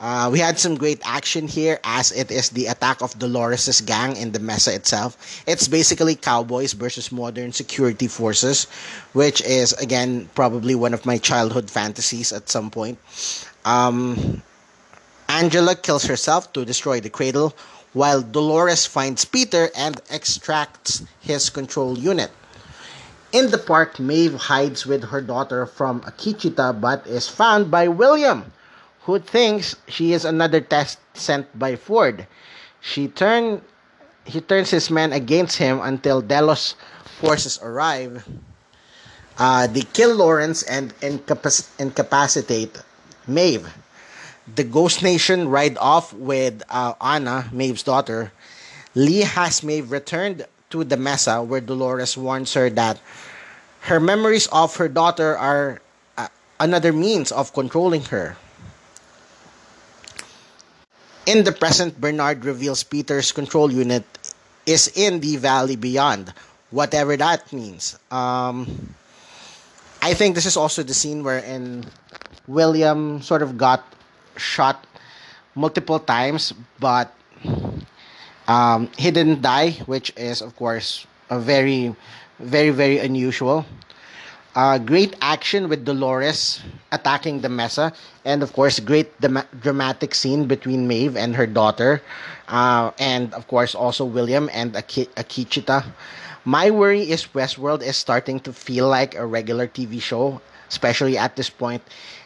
Uh, 0.04 0.28
we 0.28 0.38
had 0.38 0.58
some 0.58 0.74
great 0.76 1.00
action 1.02 1.48
here 1.48 1.80
as 1.82 2.12
it 2.12 2.30
is 2.30 2.50
the 2.50 2.66
attack 2.66 3.00
of 3.00 3.18
Dolores' 3.18 3.80
gang 3.80 4.14
in 4.16 4.32
the 4.32 4.38
Mesa 4.38 4.74
itself. 4.74 5.16
It's 5.46 5.66
basically 5.66 6.14
cowboys 6.14 6.74
versus 6.74 7.10
modern 7.10 7.52
security 7.52 8.06
forces, 8.06 8.64
which 9.14 9.40
is, 9.40 9.72
again, 9.80 10.28
probably 10.34 10.74
one 10.74 10.92
of 10.92 11.06
my 11.06 11.16
childhood 11.16 11.70
fantasies 11.70 12.34
at 12.34 12.50
some 12.50 12.70
point. 12.70 12.98
Um, 13.64 14.42
Angela 15.30 15.74
kills 15.74 16.04
herself 16.04 16.52
to 16.52 16.66
destroy 16.66 17.00
the 17.00 17.08
cradle, 17.08 17.56
while 17.94 18.20
Dolores 18.20 18.84
finds 18.84 19.24
Peter 19.24 19.70
and 19.74 20.02
extracts 20.10 21.02
his 21.22 21.48
control 21.48 21.98
unit. 21.98 22.30
In 23.32 23.50
the 23.50 23.56
park, 23.56 23.98
Maeve 23.98 24.34
hides 24.34 24.84
with 24.84 25.04
her 25.04 25.22
daughter 25.22 25.64
from 25.64 26.02
Akecheta 26.02 26.78
but 26.78 27.06
is 27.06 27.26
found 27.26 27.70
by 27.70 27.88
William, 27.88 28.52
who 29.04 29.18
thinks 29.18 29.76
she 29.86 30.12
is 30.12 30.24
another 30.24 30.60
test 30.60 30.98
sent 31.14 31.46
by 31.58 31.76
Ford. 31.76 32.26
She 32.80 33.08
turn, 33.08 33.60
he 34.24 34.40
turns 34.40 34.70
his 34.70 34.90
men 34.90 35.12
against 35.12 35.58
him 35.58 35.80
until 35.80 36.20
Delos 36.20 36.74
forces 37.20 37.60
arrive. 37.62 38.26
Uh, 39.38 39.66
they 39.66 39.82
kill 39.82 40.14
Lawrence 40.16 40.62
and 40.62 40.96
incapac- 41.00 41.68
incapacitate 41.78 42.80
Maeve. 43.26 43.68
The 44.54 44.64
Ghost 44.64 45.02
Nation 45.02 45.48
ride 45.48 45.76
off 45.78 46.12
with 46.12 46.62
uh, 46.68 46.94
Anna, 47.00 47.48
Maeve's 47.52 47.82
daughter. 47.82 48.32
Lee 48.94 49.20
has 49.20 49.62
Maeve 49.62 49.90
returned 49.90 50.46
to 50.70 50.84
the 50.84 50.96
Mesa 50.96 51.42
where 51.42 51.60
Dolores 51.60 52.16
warns 52.16 52.54
her 52.54 52.70
that 52.70 53.00
her 53.80 54.00
memories 54.00 54.46
of 54.48 54.76
her 54.76 54.88
daughter 54.88 55.36
are 55.36 55.80
uh, 56.16 56.28
another 56.60 56.92
means 56.92 57.32
of 57.32 57.52
controlling 57.52 58.02
her. 58.04 58.36
In 61.26 61.44
the 61.44 61.52
present, 61.52 62.00
Bernard 62.00 62.44
reveals 62.44 62.84
Peter's 62.84 63.32
control 63.32 63.72
unit 63.72 64.04
is 64.66 64.92
in 64.94 65.20
the 65.20 65.36
valley 65.36 65.76
beyond, 65.76 66.32
whatever 66.70 67.16
that 67.16 67.50
means. 67.52 67.98
Um, 68.10 68.94
I 70.02 70.12
think 70.12 70.34
this 70.34 70.44
is 70.44 70.56
also 70.56 70.82
the 70.82 70.92
scene 70.92 71.24
wherein 71.24 71.86
William 72.46 73.22
sort 73.22 73.40
of 73.40 73.56
got 73.56 73.84
shot 74.36 74.86
multiple 75.54 75.98
times, 75.98 76.52
but 76.78 77.08
um, 78.46 78.90
he 78.98 79.10
didn't 79.10 79.40
die, 79.40 79.80
which 79.88 80.12
is, 80.16 80.42
of 80.42 80.54
course, 80.56 81.06
a 81.30 81.40
very, 81.40 81.96
very, 82.38 82.68
very 82.70 82.98
unusual. 82.98 83.64
Uh, 84.54 84.78
great 84.78 85.14
action 85.20 85.68
with 85.68 85.84
Dolores 85.84 86.60
attacking 86.92 87.40
the 87.40 87.48
Mesa, 87.48 87.92
and 88.24 88.42
of 88.42 88.52
course, 88.52 88.78
great 88.78 89.10
dem- 89.20 89.42
dramatic 89.60 90.14
scene 90.14 90.46
between 90.46 90.86
Maeve 90.86 91.16
and 91.16 91.34
her 91.34 91.46
daughter, 91.46 92.00
uh, 92.48 92.90
and 92.98 93.34
of 93.34 93.46
course, 93.48 93.74
also 93.74 94.04
William 94.04 94.48
and 94.52 94.76
Ak- 94.76 95.10
Akecheta. 95.18 95.84
My 96.44 96.70
worry 96.70 97.02
is 97.10 97.26
Westworld 97.34 97.82
is 97.82 97.96
starting 97.96 98.38
to 98.40 98.52
feel 98.52 98.86
like 98.88 99.14
a 99.16 99.26
regular 99.26 99.66
TV 99.66 100.00
show, 100.00 100.40
especially 100.68 101.18
at 101.18 101.34
this 101.36 101.50
point. 101.50 101.82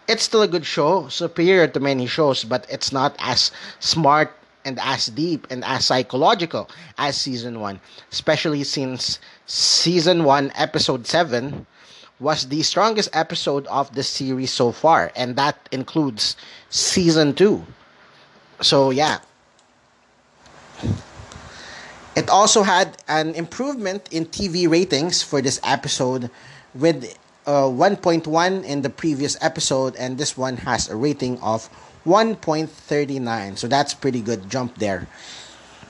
It's 0.07 0.23
still 0.23 0.43
a 0.43 0.49
good 0.49 0.67
show, 0.67 1.09
superior 1.09 1.67
to 1.69 1.81
many 1.81 2.07
shows, 2.07 2.45
but 2.45 2.67
it's 2.69 2.93
not 2.93 3.17
as 3.21 3.51
smart 3.81 4.33
and 4.67 4.79
as 4.83 5.07
deep 5.07 5.47
and 5.49 5.65
as 5.65 5.87
psychological 5.87 6.69
as 6.99 7.17
season 7.17 7.61
one, 7.61 7.81
especially 8.13 8.65
since 8.65 9.19
season 9.47 10.25
one, 10.25 10.53
episode 10.57 11.07
seven 11.07 11.67
was 12.21 12.49
the 12.49 12.63
strongest 12.63 13.11
episode 13.13 13.67
of 13.69 13.95
the 13.95 14.03
series 14.03 14.53
so 14.53 14.73
far, 14.73 15.13
and 15.15 15.37
that 15.37 15.69
includes 15.71 16.37
season 16.71 17.35
two. 17.35 17.65
So, 18.61 18.91
yeah. 18.91 19.19
It 22.17 22.29
also 22.29 22.65
had 22.65 22.97
an 23.07 23.35
improvement 23.35 24.09
in 24.11 24.27
TV 24.27 24.69
ratings 24.69 25.23
for 25.23 25.41
this 25.41 25.61
episode 25.63 26.31
with 26.75 27.17
uh, 27.47 27.63
1.1 27.71 28.65
in 28.65 28.83
the 28.83 28.91
previous 28.91 29.37
episode, 29.41 29.95
and 29.97 30.19
this 30.19 30.37
one 30.37 30.57
has 30.59 30.89
a 30.91 30.97
rating 30.97 31.39
of 31.41 31.71
1.39. 32.05 33.57
So 33.57 33.69
that's 33.69 33.95
pretty 33.95 34.21
good 34.21 34.51
jump 34.51 34.77
there. 34.79 35.07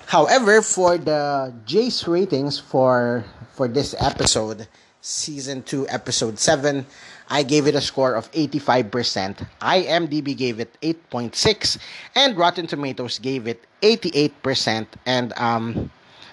However, 0.06 0.62
for 0.62 0.96
the 0.96 1.52
Jace 1.66 2.06
ratings 2.06 2.58
for 2.58 3.24
for 3.52 3.68
this 3.68 3.94
episode, 3.98 4.68
season 5.00 5.62
2 5.62 5.88
episode 5.88 6.38
7 6.38 6.84
i 7.30 7.42
gave 7.42 7.66
it 7.66 7.74
a 7.74 7.80
score 7.80 8.14
of 8.14 8.30
85% 8.32 9.46
imdb 9.60 10.36
gave 10.36 10.60
it 10.60 10.76
8.6 10.82 11.78
and 12.14 12.36
rotten 12.36 12.66
tomatoes 12.66 13.18
gave 13.18 13.46
it 13.46 13.64
88% 13.82 14.86
and 15.06 15.32
um 15.38 15.90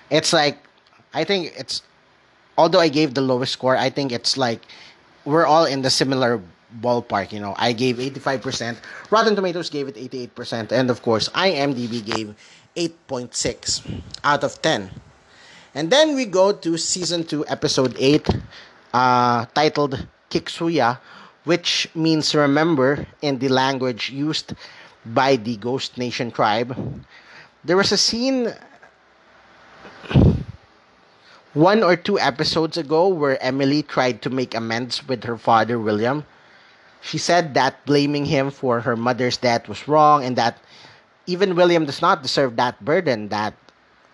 it's 0.09 0.33
like 0.33 0.57
i 1.13 1.23
think 1.23 1.53
it's 1.57 1.83
although 2.57 2.79
i 2.79 2.89
gave 2.89 3.13
the 3.13 3.21
lowest 3.21 3.53
score 3.53 3.77
i 3.77 3.89
think 3.89 4.11
it's 4.11 4.35
like 4.35 4.65
we're 5.25 5.45
all 5.45 5.65
in 5.65 5.81
the 5.81 5.89
similar 5.89 6.41
ballpark 6.81 7.31
you 7.31 7.39
know. 7.39 7.55
I 7.57 7.71
gave 7.71 7.97
85% 7.97 8.77
rotten 9.09 9.35
tomatoes 9.35 9.69
gave 9.69 9.87
it 9.87 9.95
88% 9.95 10.71
and 10.71 10.89
of 10.89 11.01
course 11.01 11.29
imdb 11.29 12.05
gave 12.05 12.35
8.6 12.75 14.01
out 14.23 14.43
of 14.43 14.61
10 14.61 14.91
and 15.75 15.91
then 15.91 16.15
we 16.15 16.23
go 16.23 16.53
to 16.53 16.77
season 16.77 17.25
2, 17.25 17.45
episode 17.47 17.95
8, 17.99 18.29
uh, 18.93 19.45
titled 19.53 20.07
Kiksuya, 20.31 20.99
which 21.43 21.89
means 21.93 22.33
remember 22.33 23.05
in 23.21 23.39
the 23.39 23.49
language 23.49 24.09
used 24.09 24.53
by 25.05 25.35
the 25.35 25.57
Ghost 25.57 25.97
Nation 25.97 26.31
tribe. 26.31 26.73
There 27.65 27.75
was 27.75 27.91
a 27.91 27.97
scene 27.97 28.53
one 31.53 31.83
or 31.83 31.97
two 31.97 32.17
episodes 32.19 32.77
ago 32.77 33.09
where 33.09 33.41
Emily 33.43 33.83
tried 33.83 34.21
to 34.21 34.29
make 34.29 34.55
amends 34.55 35.05
with 35.07 35.25
her 35.25 35.37
father, 35.37 35.77
William. 35.77 36.25
She 37.01 37.17
said 37.17 37.53
that 37.53 37.85
blaming 37.85 38.25
him 38.25 38.49
for 38.49 38.79
her 38.79 38.95
mother's 38.95 39.37
death 39.37 39.67
was 39.67 39.87
wrong 39.89 40.23
and 40.23 40.37
that 40.37 40.57
even 41.27 41.55
William 41.55 41.85
does 41.85 42.01
not 42.01 42.23
deserve 42.23 42.55
that 42.55 42.83
burden 42.83 43.27
that 43.27 43.53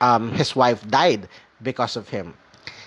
um, 0.02 0.32
his 0.32 0.56
wife 0.56 0.86
died 0.90 1.30
because 1.64 1.96
of 1.96 2.10
him. 2.10 2.34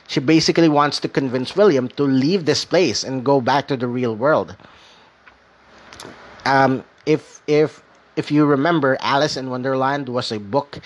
She 0.07 0.21
basically 0.21 0.69
wants 0.69 1.01
to 1.01 1.09
convince 1.09 1.57
William 1.57 1.89
to 1.97 2.05
leave 2.05 2.45
this 2.45 2.65
place 2.65 3.05
and 3.05 3.25
go 3.25 3.41
back 3.41 3.69
to 3.69 3.77
the 3.77 3.87
real 3.87 4.15
world. 4.15 4.57
Um, 6.45 6.85
if 7.07 7.41
if 7.47 7.83
if 8.17 8.31
you 8.31 8.45
remember, 8.47 8.97
Alice 9.01 9.37
in 9.37 9.51
Wonderland 9.51 10.09
was 10.09 10.31
a 10.31 10.39
book 10.39 10.79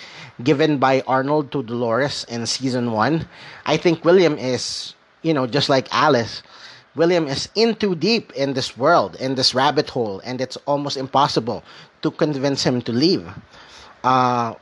given 0.43 0.79
by 0.79 1.03
Arnold 1.07 1.53
to 1.53 1.63
Dolores 1.63 2.25
in 2.29 2.47
season 2.47 2.93
one. 2.93 3.29
I 3.67 3.77
think 3.77 4.05
William 4.05 4.39
is, 4.39 4.95
you 5.23 5.35
know, 5.35 5.47
just 5.47 5.69
like 5.69 5.89
Alice. 5.93 6.43
William 6.97 7.29
is 7.29 7.49
in 7.55 7.75
too 7.77 7.95
deep 7.95 8.33
in 8.33 8.55
this 8.55 8.77
world, 8.77 9.15
in 9.21 9.35
this 9.35 9.55
rabbit 9.55 9.91
hole, 9.91 10.21
and 10.25 10.41
it's 10.41 10.57
almost 10.65 10.97
impossible 10.97 11.63
to 12.03 12.11
convince 12.11 12.65
him 12.65 12.81
to 12.83 12.93
leave. 12.93 13.29
Uh, 14.03 14.55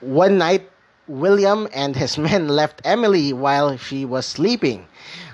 one 0.00 0.36
night, 0.36 0.68
William 1.08 1.66
and 1.72 1.96
his 1.96 2.18
men 2.28 2.48
left 2.48 2.80
Emily 2.84 3.32
while 3.32 3.76
she 3.76 4.04
was 4.04 4.26
sleeping. 4.26 4.86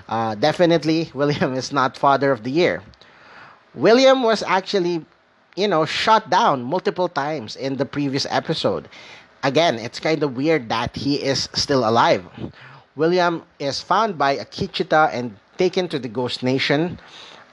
Uh, 0.07 0.35
definitely, 0.35 1.11
William 1.13 1.53
is 1.53 1.71
not 1.71 1.97
father 1.97 2.31
of 2.31 2.43
the 2.43 2.51
year. 2.51 2.81
William 3.73 4.23
was 4.23 4.41
actually, 4.43 5.05
you 5.55 5.67
know, 5.67 5.85
shot 5.85 6.29
down 6.29 6.63
multiple 6.63 7.09
times 7.09 7.55
in 7.55 7.75
the 7.75 7.85
previous 7.85 8.25
episode. 8.29 8.87
Again, 9.43 9.75
it's 9.75 9.99
kind 9.99 10.23
of 10.23 10.37
weird 10.37 10.69
that 10.69 10.95
he 10.95 11.21
is 11.21 11.49
still 11.53 11.87
alive. 11.87 12.25
William 12.95 13.43
is 13.59 13.81
found 13.81 14.17
by 14.17 14.37
Akecheta 14.37 15.13
and 15.13 15.35
taken 15.57 15.87
to 15.89 15.99
the 15.99 16.07
Ghost 16.07 16.41
Nation. 16.41 16.97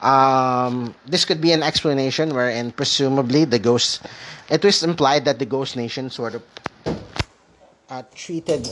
Um, 0.01 0.95
this 1.07 1.25
could 1.25 1.41
be 1.41 1.53
an 1.53 1.63
explanation 1.63 2.35
wherein 2.35 2.73
presumably 2.73 3.45
the 3.45 3.59
ghost, 3.59 4.03
it 4.51 4.65
was 4.65 4.83
implied 4.83 5.25
that 5.27 5.39
the 5.39 5.47
Ghost 5.47 5.77
Nation 5.77 6.11
sort 6.11 6.35
of 6.35 6.43
uh, 7.93 8.03
treated 8.17 8.65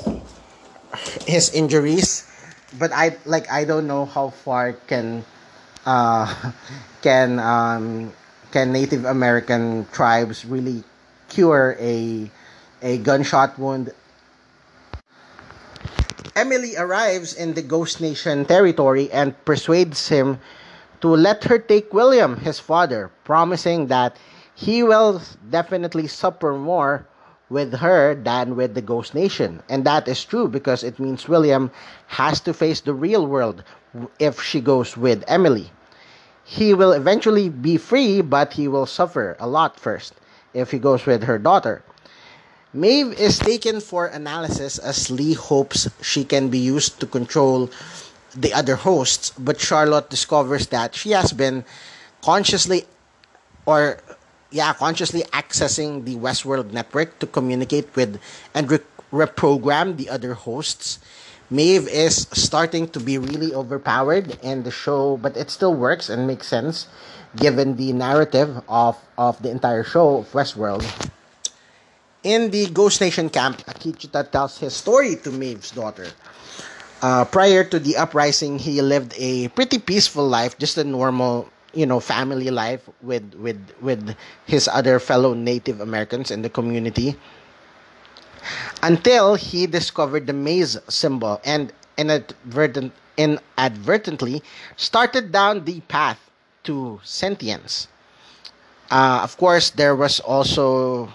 his 1.29 1.53
injuries, 1.53 2.25
but 2.81 2.89
I 2.93 3.21
like 3.29 3.53
I 3.53 3.69
don't 3.69 3.87
know 3.87 4.09
how 4.09 4.33
far 4.33 4.73
can 4.89 5.25
uh, 5.85 6.25
can 7.05 7.39
um, 7.39 8.13
can 8.51 8.73
Native 8.73 9.05
American 9.05 9.85
tribes 9.93 10.49
really 10.49 10.83
cure 11.29 11.77
a 11.79 12.31
a 12.81 12.97
gunshot 13.05 13.59
wound. 13.61 13.93
Emily 16.35 16.73
arrives 16.79 17.35
in 17.35 17.53
the 17.53 17.61
Ghost 17.61 18.01
Nation 18.01 18.47
territory 18.47 19.13
and 19.13 19.37
persuades 19.45 20.09
him 20.09 20.41
to 21.03 21.09
let 21.13 21.45
her 21.45 21.59
take 21.59 21.93
William, 21.93 22.41
his 22.41 22.59
father, 22.59 23.11
promising 23.25 23.89
that 23.89 24.17
he 24.55 24.83
will 24.83 25.21
definitely 25.51 26.07
suffer 26.07 26.55
more 26.55 27.05
with 27.51 27.75
her 27.75 28.15
than 28.15 28.57
with 28.57 28.75
the 28.75 28.81
Ghost 28.81 29.15
Nation. 29.15 29.63
And 29.69 29.85
that 29.85 30.09
is 30.09 30.25
true 30.25 30.49
because 30.49 30.83
it 30.83 30.99
means 30.99 31.29
William 31.29 31.71
has 32.07 32.41
to 32.41 32.55
face 32.55 32.81
the 32.81 32.95
real 32.95 33.27
world 33.27 33.63
if 34.19 34.41
she 34.41 34.61
goes 34.61 34.97
with 34.97 35.25
Emily. 35.27 35.71
He 36.45 36.73
will 36.73 36.93
eventually 36.93 37.49
be 37.49 37.77
free, 37.77 38.23
but 38.23 38.55
he 38.55 38.69
will 38.69 38.87
suffer 38.87 39.37
a 39.39 39.47
lot 39.47 39.79
first 39.79 40.15
if 40.55 40.71
he 40.71 40.79
goes 40.79 41.05
with 41.05 41.25
her 41.25 41.39
daughter. 41.39 41.83
Maeve 42.73 43.13
is 43.19 43.39
taken 43.39 43.81
for 43.81 44.07
analysis 44.07 44.79
as 44.79 45.11
Lee 45.11 45.35
hopes 45.35 45.89
she 46.01 46.25
can 46.25 46.49
be 46.49 46.59
used 46.59 47.01
to 47.01 47.07
control 47.07 47.69
the 48.35 48.55
other 48.55 48.77
hosts, 48.77 49.33
but 49.37 49.61
Charlotte 49.61 50.09
discovers 50.09 50.69
that 50.69 50.95
she 50.95 51.11
has 51.11 51.33
been 51.33 51.65
consciously 52.23 52.87
or 53.67 53.99
yeah, 54.51 54.73
consciously 54.73 55.23
accessing 55.33 56.05
the 56.05 56.17
Westworld 56.17 56.73
network 56.73 57.19
to 57.21 57.27
communicate 57.27 57.95
with 57.95 58.21
and 58.55 58.71
re- 58.71 58.79
reprogram 59.13 59.97
the 59.97 60.09
other 60.09 60.35
hosts. 60.35 60.99
Maeve 61.51 61.89
is 61.89 62.29
starting 62.31 62.87
to 62.89 63.01
be 63.01 63.19
really 63.19 63.53
overpowered 63.53 64.39
in 64.43 64.63
the 64.63 64.71
show, 64.71 65.17
but 65.17 65.37
it 65.37 65.51
still 65.51 65.75
works 65.75 66.09
and 66.09 66.27
makes 66.27 66.47
sense 66.47 66.87
given 67.37 67.77
the 67.77 67.93
narrative 67.93 68.63
of, 68.69 68.99
of 69.19 69.41
the 69.43 69.51
entire 69.51 69.83
show 69.83 70.19
of 70.19 70.33
Westworld. 70.33 70.87
In 72.23 72.51
the 72.51 72.69
Ghost 72.69 73.01
Nation 73.01 73.31
camp, 73.31 73.59
Akecheta 73.67 74.31
tells 74.31 74.59
his 74.59 74.75
story 74.75 75.17
to 75.17 75.31
Maeve's 75.31 75.71
daughter. 75.71 76.07
Uh, 77.03 77.25
prior 77.25 77.65
to 77.65 77.79
the 77.79 77.97
uprising, 77.97 78.59
he 78.59 78.83
lived 78.83 79.15
a 79.17 79.49
pretty 79.49 79.79
peaceful 79.79 80.29
life, 80.29 80.59
just 80.59 80.77
a 80.77 80.85
normal, 80.85 81.49
you 81.73 81.87
know, 81.87 82.01
family 82.01 82.51
life 82.51 82.89
with 83.03 83.35
with 83.35 83.59
with 83.81 84.17
his 84.47 84.69
other 84.69 84.99
fellow 84.99 85.35
Native 85.35 85.81
Americans 85.81 86.31
in 86.31 86.43
the 86.43 86.51
community. 86.51 87.17
Until 88.83 89.35
he 89.35 89.67
discovered 89.67 90.27
the 90.27 90.33
maze 90.33 90.79
symbol 90.89 91.41
and 91.45 91.73
inadvertent, 91.99 92.93
inadvertently 93.17 94.43
started 94.77 95.31
down 95.31 95.65
the 95.65 95.81
path 95.93 96.31
to 96.65 97.01
sentience. 97.05 97.89
Uh, 98.91 99.21
of 99.23 99.37
course, 99.37 99.71
there 99.71 99.95
was 99.95 100.19
also 100.21 101.13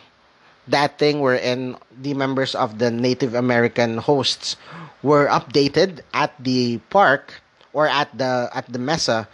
that 0.67 0.97
thing 0.97 1.19
wherein 1.19 1.77
the 2.01 2.13
members 2.13 2.55
of 2.55 2.77
the 2.79 2.89
Native 2.89 3.33
American 3.33 3.97
hosts 3.97 4.55
were 5.03 5.27
updated 5.27 6.01
at 6.13 6.33
the 6.41 6.77
park 6.89 7.41
or 7.73 7.87
at 7.87 8.09
the 8.17 8.49
at 8.53 8.65
the 8.71 8.79
mesa 8.79 9.27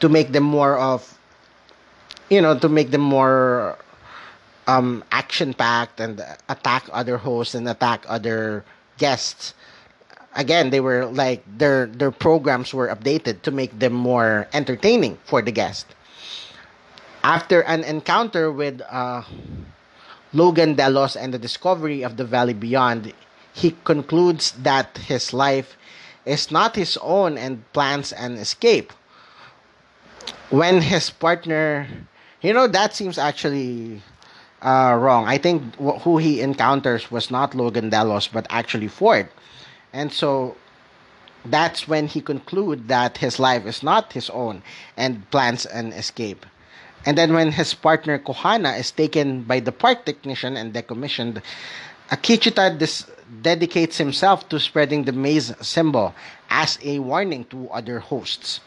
to 0.00 0.08
make 0.08 0.32
them 0.32 0.44
more 0.44 0.78
of 0.78 1.18
you 2.30 2.40
know 2.40 2.58
to 2.58 2.68
make 2.68 2.90
them 2.90 3.00
more 3.00 3.76
um, 4.66 5.02
action 5.12 5.54
packed 5.54 6.00
and 6.00 6.20
attack 6.48 6.84
other 6.92 7.16
hosts 7.16 7.54
and 7.54 7.68
attack 7.68 8.04
other 8.08 8.64
guests 8.98 9.54
again 10.34 10.70
they 10.70 10.80
were 10.80 11.06
like 11.06 11.42
their 11.58 11.86
their 11.86 12.10
programs 12.10 12.74
were 12.74 12.88
updated 12.88 13.42
to 13.42 13.50
make 13.50 13.78
them 13.78 13.92
more 13.92 14.46
entertaining 14.52 15.16
for 15.24 15.40
the 15.42 15.52
guest 15.52 15.94
after 17.24 17.60
an 17.62 17.84
encounter 17.84 18.50
with 18.50 18.80
uh, 18.88 19.22
Logan 20.32 20.74
Delos 20.74 21.16
and 21.16 21.32
the 21.32 21.38
discovery 21.38 22.02
of 22.02 22.16
the 22.16 22.24
Valley 22.24 22.54
Beyond, 22.54 23.12
he 23.52 23.76
concludes 23.84 24.52
that 24.52 24.96
his 24.98 25.32
life 25.32 25.76
is 26.24 26.50
not 26.50 26.76
his 26.76 26.96
own 26.98 27.38
and 27.38 27.70
plans 27.72 28.12
an 28.12 28.36
escape. 28.36 28.92
When 30.50 30.80
his 30.80 31.10
partner, 31.10 31.86
you 32.40 32.52
know, 32.52 32.66
that 32.66 32.94
seems 32.94 33.18
actually 33.18 34.02
uh, 34.62 34.96
wrong. 34.98 35.26
I 35.26 35.38
think 35.38 35.74
who 35.76 36.18
he 36.18 36.40
encounters 36.40 37.10
was 37.10 37.30
not 37.30 37.54
Logan 37.54 37.90
Delos, 37.90 38.28
but 38.28 38.46
actually 38.50 38.88
Ford. 38.88 39.28
And 39.92 40.12
so 40.12 40.56
that's 41.44 41.86
when 41.86 42.06
he 42.06 42.20
concludes 42.20 42.86
that 42.88 43.18
his 43.18 43.38
life 43.38 43.66
is 43.66 43.82
not 43.82 44.12
his 44.12 44.30
own 44.30 44.62
and 44.96 45.28
plans 45.30 45.66
an 45.66 45.92
escape. 45.92 46.44
And 47.06 47.16
then 47.16 47.32
when 47.32 47.52
his 47.52 47.74
partner 47.74 48.18
Kohana 48.18 48.78
is 48.78 48.90
taken 48.90 49.42
by 49.42 49.60
the 49.60 49.72
park 49.72 50.04
technician 50.04 50.56
and 50.56 50.74
decommissioned, 50.74 51.42
Akecheta 52.10 52.76
dis- 52.76 53.06
dedicates 53.42 53.98
himself 53.98 54.48
to 54.48 54.58
spreading 54.58 55.04
the 55.04 55.12
maze 55.12 55.54
symbol 55.60 56.14
as 56.50 56.78
a 56.82 56.98
warning 56.98 57.44
to 57.46 57.68
other 57.70 58.00
hosts. 58.00 58.60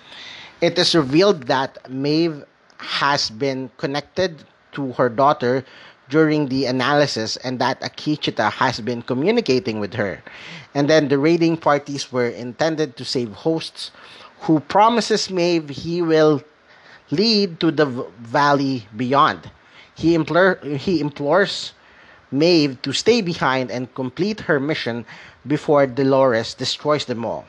It 0.61 0.77
is 0.77 0.93
revealed 0.93 1.47
that 1.47 1.89
Maeve 1.89 2.45
has 2.77 3.31
been 3.31 3.71
connected 3.77 4.43
to 4.73 4.91
her 4.93 5.09
daughter 5.09 5.65
during 6.07 6.49
the 6.49 6.65
analysis 6.67 7.35
and 7.37 7.57
that 7.57 7.81
Akecheta 7.81 8.51
has 8.51 8.79
been 8.79 9.01
communicating 9.01 9.79
with 9.79 9.95
her. 9.95 10.21
And 10.75 10.87
then 10.87 11.07
the 11.07 11.17
raiding 11.17 11.57
parties 11.57 12.11
were 12.11 12.27
intended 12.27 12.95
to 12.97 13.05
save 13.05 13.31
hosts 13.31 13.89
who 14.41 14.59
promises 14.59 15.31
Maeve 15.31 15.69
he 15.69 16.01
will 16.03 16.43
lead 17.09 17.59
to 17.59 17.71
the 17.71 17.85
valley 18.19 18.85
beyond. 18.95 19.49
He, 19.95 20.13
implore, 20.13 20.59
he 20.63 21.01
implores 21.01 21.73
Maeve 22.31 22.79
to 22.83 22.93
stay 22.93 23.21
behind 23.21 23.71
and 23.71 23.93
complete 23.95 24.41
her 24.41 24.59
mission 24.59 25.05
before 25.47 25.87
Dolores 25.87 26.53
destroys 26.53 27.05
them 27.05 27.25
all. 27.25 27.45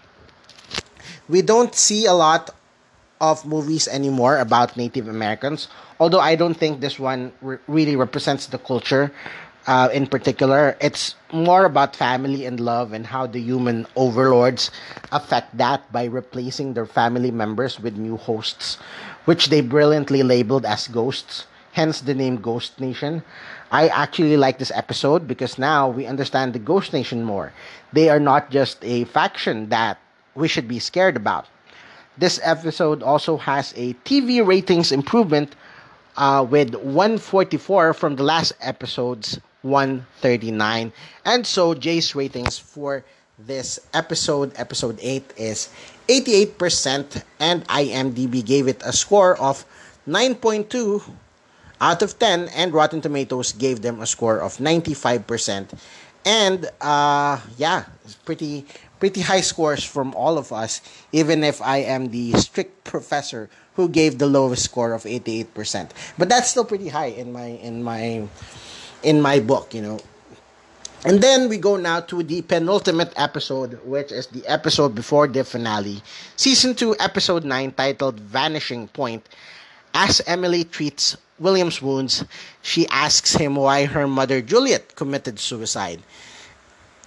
We 1.28 1.42
don't 1.42 1.74
see 1.74 2.06
a 2.06 2.14
lot 2.14 2.50
of 3.22 3.46
movies 3.46 3.86
anymore 3.86 4.38
about 4.38 4.76
Native 4.76 5.06
Americans, 5.08 5.68
although 6.00 6.20
I 6.20 6.34
don't 6.34 6.58
think 6.58 6.80
this 6.80 6.98
one 6.98 7.32
re- 7.40 7.58
really 7.68 7.94
represents 7.94 8.46
the 8.46 8.58
culture 8.58 9.12
uh, 9.66 9.88
in 9.94 10.08
particular. 10.08 10.76
It's 10.80 11.14
more 11.32 11.64
about 11.64 11.94
family 11.94 12.44
and 12.44 12.58
love 12.58 12.92
and 12.92 13.06
how 13.06 13.26
the 13.28 13.40
human 13.40 13.86
overlords 13.94 14.72
affect 15.12 15.56
that 15.56 15.86
by 15.92 16.04
replacing 16.04 16.74
their 16.74 16.84
family 16.84 17.30
members 17.30 17.78
with 17.78 17.96
new 17.96 18.16
hosts, 18.16 18.76
which 19.24 19.48
they 19.48 19.60
brilliantly 19.60 20.24
labeled 20.24 20.66
as 20.66 20.88
ghosts, 20.88 21.46
hence 21.72 22.00
the 22.00 22.14
name 22.14 22.42
Ghost 22.42 22.80
Nation. 22.80 23.22
I 23.70 23.86
actually 23.88 24.36
like 24.36 24.58
this 24.58 24.74
episode 24.74 25.28
because 25.28 25.58
now 25.58 25.88
we 25.88 26.06
understand 26.06 26.52
the 26.52 26.58
Ghost 26.58 26.92
Nation 26.92 27.22
more. 27.22 27.52
They 27.92 28.10
are 28.10 28.20
not 28.20 28.50
just 28.50 28.84
a 28.84 29.04
faction 29.04 29.68
that 29.70 29.98
we 30.34 30.48
should 30.48 30.66
be 30.66 30.80
scared 30.80 31.16
about. 31.16 31.46
This 32.18 32.40
episode 32.42 33.02
also 33.02 33.36
has 33.38 33.72
a 33.76 33.94
TV 34.04 34.44
ratings 34.46 34.92
improvement 34.92 35.56
uh, 36.16 36.46
with 36.48 36.74
144 36.74 37.94
from 37.94 38.16
the 38.16 38.22
last 38.22 38.52
episode's 38.60 39.40
139. 39.62 40.92
And 41.24 41.46
so 41.46 41.74
Jace 41.74 42.14
ratings 42.14 42.58
for 42.58 43.04
this 43.38 43.80
episode, 43.94 44.52
episode 44.56 44.98
8, 45.00 45.32
is 45.36 45.70
88%, 46.08 47.22
and 47.40 47.66
IMDb 47.68 48.44
gave 48.44 48.68
it 48.68 48.82
a 48.84 48.92
score 48.92 49.40
of 49.40 49.64
9.2 50.06 51.02
out 51.80 52.02
of 52.02 52.18
10, 52.18 52.48
and 52.54 52.72
Rotten 52.72 53.00
Tomatoes 53.00 53.52
gave 53.52 53.82
them 53.82 54.00
a 54.00 54.06
score 54.06 54.38
of 54.38 54.56
95%. 54.58 55.78
And 56.24 56.70
uh, 56.80 57.40
yeah, 57.56 57.84
it's 58.04 58.14
pretty 58.14 58.66
pretty 59.02 59.20
high 59.20 59.42
scores 59.42 59.82
from 59.82 60.14
all 60.14 60.38
of 60.38 60.52
us, 60.52 60.78
even 61.10 61.42
if 61.42 61.58
I 61.60 61.78
am 61.78 62.14
the 62.14 62.38
strict 62.38 62.86
professor 62.86 63.50
who 63.74 63.88
gave 63.88 64.22
the 64.22 64.30
lowest 64.30 64.62
score 64.62 64.92
of 64.94 65.02
88%. 65.02 65.90
But 66.16 66.28
that's 66.28 66.54
still 66.54 66.64
pretty 66.64 66.86
high 66.86 67.10
in 67.10 67.32
my 67.34 67.58
in 67.58 67.82
my 67.82 68.30
in 69.02 69.18
my 69.18 69.40
book, 69.42 69.74
you 69.74 69.82
know. 69.82 69.98
And 71.02 71.18
then 71.18 71.48
we 71.48 71.58
go 71.58 71.74
now 71.74 71.98
to 72.14 72.22
the 72.22 72.46
penultimate 72.46 73.10
episode, 73.18 73.82
which 73.82 74.12
is 74.12 74.28
the 74.28 74.46
episode 74.46 74.94
before 74.94 75.26
the 75.26 75.42
finale. 75.42 75.98
Season 76.36 76.72
2, 76.72 77.02
episode 77.02 77.42
9, 77.42 77.72
titled 77.72 78.20
Vanishing 78.20 78.86
Point. 78.86 79.26
As 79.94 80.22
Emily 80.30 80.62
treats 80.62 81.16
William's 81.40 81.82
wounds, 81.82 82.22
she 82.62 82.86
asks 82.86 83.34
him 83.34 83.56
why 83.56 83.84
her 83.84 84.06
mother 84.06 84.40
Juliet 84.40 84.94
committed 84.94 85.40
suicide. 85.40 85.98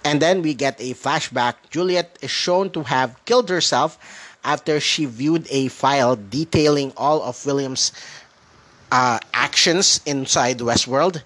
And 0.04 0.22
then 0.22 0.42
we 0.42 0.54
get 0.54 0.80
a 0.80 0.94
flashback. 0.94 1.54
Juliet 1.70 2.18
is 2.22 2.30
shown 2.30 2.70
to 2.70 2.82
have 2.84 3.16
killed 3.24 3.48
herself 3.48 3.98
after 4.44 4.78
she 4.78 5.04
viewed 5.04 5.46
a 5.50 5.68
file 5.68 6.16
detailing 6.16 6.92
all 6.96 7.22
of 7.22 7.44
William's 7.44 7.92
uh, 8.92 9.18
actions 9.34 10.00
inside 10.06 10.58
Westworld 10.58 11.22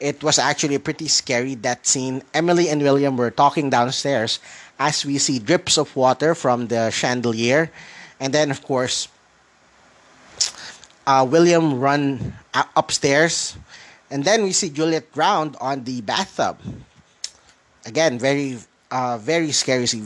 it 0.00 0.22
was 0.22 0.38
actually 0.38 0.78
pretty 0.78 1.08
scary 1.08 1.54
that 1.56 1.86
scene. 1.86 2.22
Emily 2.34 2.68
and 2.68 2.82
William 2.82 3.16
were 3.16 3.30
talking 3.30 3.70
downstairs 3.70 4.38
as 4.78 5.04
we 5.04 5.18
see 5.18 5.38
drips 5.38 5.78
of 5.78 5.94
water 5.96 6.34
from 6.34 6.68
the 6.68 6.90
chandelier, 6.90 7.70
and 8.20 8.32
then 8.32 8.50
of 8.50 8.62
course, 8.62 9.08
uh, 11.06 11.26
William 11.28 11.80
run 11.80 12.34
upstairs, 12.76 13.56
and 14.10 14.24
then 14.24 14.42
we 14.42 14.52
see 14.52 14.68
Juliet 14.68 15.12
drowned 15.12 15.56
on 15.60 15.84
the 15.84 16.02
bathtub. 16.02 16.58
Again, 17.86 18.18
very. 18.18 18.58
Uh, 18.88 19.18
very 19.18 19.50
scary 19.50 19.84
scene, 19.84 20.04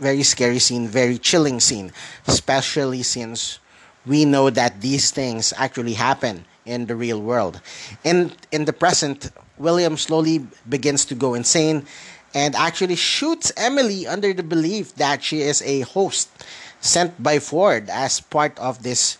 very 0.00 0.22
scary 0.22 0.58
scene, 0.58 0.86
very 0.86 1.16
chilling 1.16 1.58
scene, 1.60 1.90
especially 2.26 3.02
since 3.02 3.58
we 4.04 4.26
know 4.26 4.50
that 4.50 4.82
these 4.82 5.10
things 5.10 5.54
actually 5.56 5.94
happen 5.94 6.44
in 6.66 6.84
the 6.84 6.94
real 6.94 7.22
world. 7.22 7.58
In 8.04 8.32
in 8.52 8.66
the 8.66 8.72
present, 8.72 9.32
William 9.56 9.96
slowly 9.96 10.46
begins 10.68 11.04
to 11.06 11.14
go 11.14 11.32
insane 11.32 11.86
and 12.34 12.54
actually 12.54 12.96
shoots 12.96 13.52
Emily 13.56 14.06
under 14.06 14.32
the 14.32 14.42
belief 14.42 14.94
that 14.96 15.24
she 15.24 15.40
is 15.40 15.62
a 15.62 15.80
host 15.80 16.28
sent 16.80 17.20
by 17.22 17.38
Ford 17.38 17.88
as 17.88 18.20
part 18.20 18.58
of 18.58 18.82
this 18.82 19.16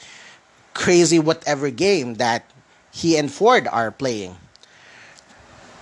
crazy 0.74 1.18
whatever 1.18 1.70
game 1.70 2.14
that 2.14 2.44
he 2.92 3.16
and 3.16 3.32
Ford 3.32 3.66
are 3.66 3.90
playing. 3.90 4.36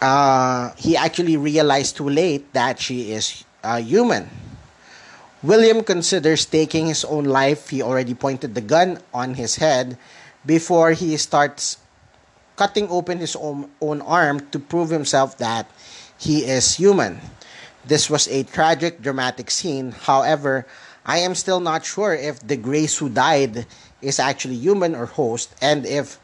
Uh, 0.00 0.72
he 0.76 0.96
actually 0.96 1.36
realized 1.36 1.96
too 1.96 2.08
late 2.08 2.52
that 2.52 2.78
she 2.78 3.12
is 3.12 3.44
uh, 3.64 3.80
human. 3.80 4.28
William 5.42 5.84
considers 5.84 6.44
taking 6.44 6.86
his 6.86 7.04
own 7.04 7.24
life. 7.24 7.70
He 7.70 7.82
already 7.82 8.14
pointed 8.14 8.54
the 8.54 8.60
gun 8.60 8.98
on 9.14 9.34
his 9.34 9.56
head 9.56 9.96
before 10.44 10.92
he 10.92 11.16
starts 11.16 11.78
cutting 12.56 12.88
open 12.88 13.18
his 13.18 13.36
own, 13.36 13.70
own 13.80 14.00
arm 14.02 14.40
to 14.50 14.58
prove 14.58 14.90
himself 14.90 15.38
that 15.38 15.70
he 16.18 16.44
is 16.44 16.76
human. 16.76 17.20
This 17.84 18.10
was 18.10 18.26
a 18.28 18.42
tragic, 18.42 19.00
dramatic 19.00 19.50
scene. 19.50 19.92
However, 19.92 20.66
I 21.04 21.18
am 21.18 21.34
still 21.34 21.60
not 21.60 21.84
sure 21.84 22.14
if 22.14 22.40
the 22.40 22.56
Grace 22.56 22.98
who 22.98 23.08
died 23.08 23.66
is 24.02 24.18
actually 24.18 24.56
human 24.56 24.94
or 24.94 25.06
host, 25.06 25.54
and 25.62 25.86
if 25.86 26.18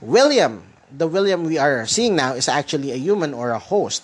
William, 0.00 0.62
the 0.96 1.06
William 1.06 1.44
we 1.44 1.58
are 1.58 1.86
seeing 1.86 2.16
now, 2.16 2.34
is 2.34 2.48
actually 2.48 2.92
a 2.92 2.96
human 2.96 3.34
or 3.34 3.50
a 3.50 3.58
host. 3.58 4.02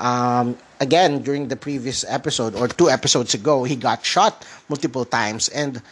Um, 0.00 0.58
again, 0.80 1.22
during 1.22 1.48
the 1.48 1.56
previous 1.56 2.04
episode 2.08 2.54
or 2.54 2.68
two 2.68 2.90
episodes 2.90 3.34
ago, 3.34 3.64
he 3.64 3.76
got 3.76 4.04
shot 4.04 4.46
multiple 4.68 5.04
times, 5.04 5.48
and 5.48 5.82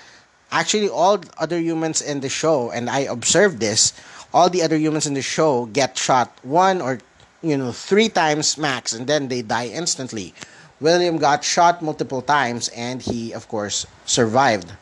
actually, 0.51 0.89
all 0.89 1.21
other 1.39 1.59
humans 1.59 2.01
in 2.03 2.21
the 2.21 2.29
show, 2.29 2.71
and 2.71 2.91
I 2.91 3.01
observed 3.01 3.61
this, 3.61 3.93
all 4.35 4.49
the 4.49 4.63
other 4.63 4.77
humans 4.77 5.07
in 5.07 5.15
the 5.15 5.23
show 5.23 5.67
get 5.67 5.97
shot 5.99 6.33
one 6.43 6.81
or 6.81 6.99
you 7.43 7.57
know 7.57 7.73
three 7.73 8.09
times 8.09 8.57
max, 8.59 8.93
and 8.93 9.07
then 9.07 9.29
they 9.29 9.43
die 9.43 9.67
instantly. 9.69 10.35
William 10.81 11.17
got 11.17 11.45
shot 11.45 11.81
multiple 11.81 12.23
times, 12.23 12.69
and 12.75 13.01
he, 13.01 13.33
of 13.33 13.47
course, 13.47 13.87
survived. 14.05 14.73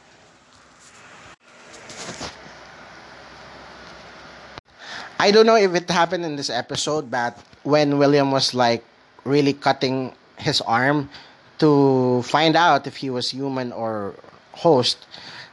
I 5.20 5.30
don't 5.30 5.44
know 5.44 5.56
if 5.56 5.74
it 5.74 5.84
happened 5.90 6.24
in 6.24 6.36
this 6.36 6.48
episode, 6.48 7.10
but 7.10 7.36
when 7.62 7.98
William 7.98 8.32
was 8.32 8.54
like 8.54 8.82
really 9.24 9.52
cutting 9.52 10.16
his 10.38 10.62
arm 10.62 11.10
to 11.58 12.22
find 12.22 12.56
out 12.56 12.86
if 12.86 12.96
he 12.96 13.10
was 13.10 13.28
human 13.28 13.70
or 13.72 14.14
host, 14.52 15.04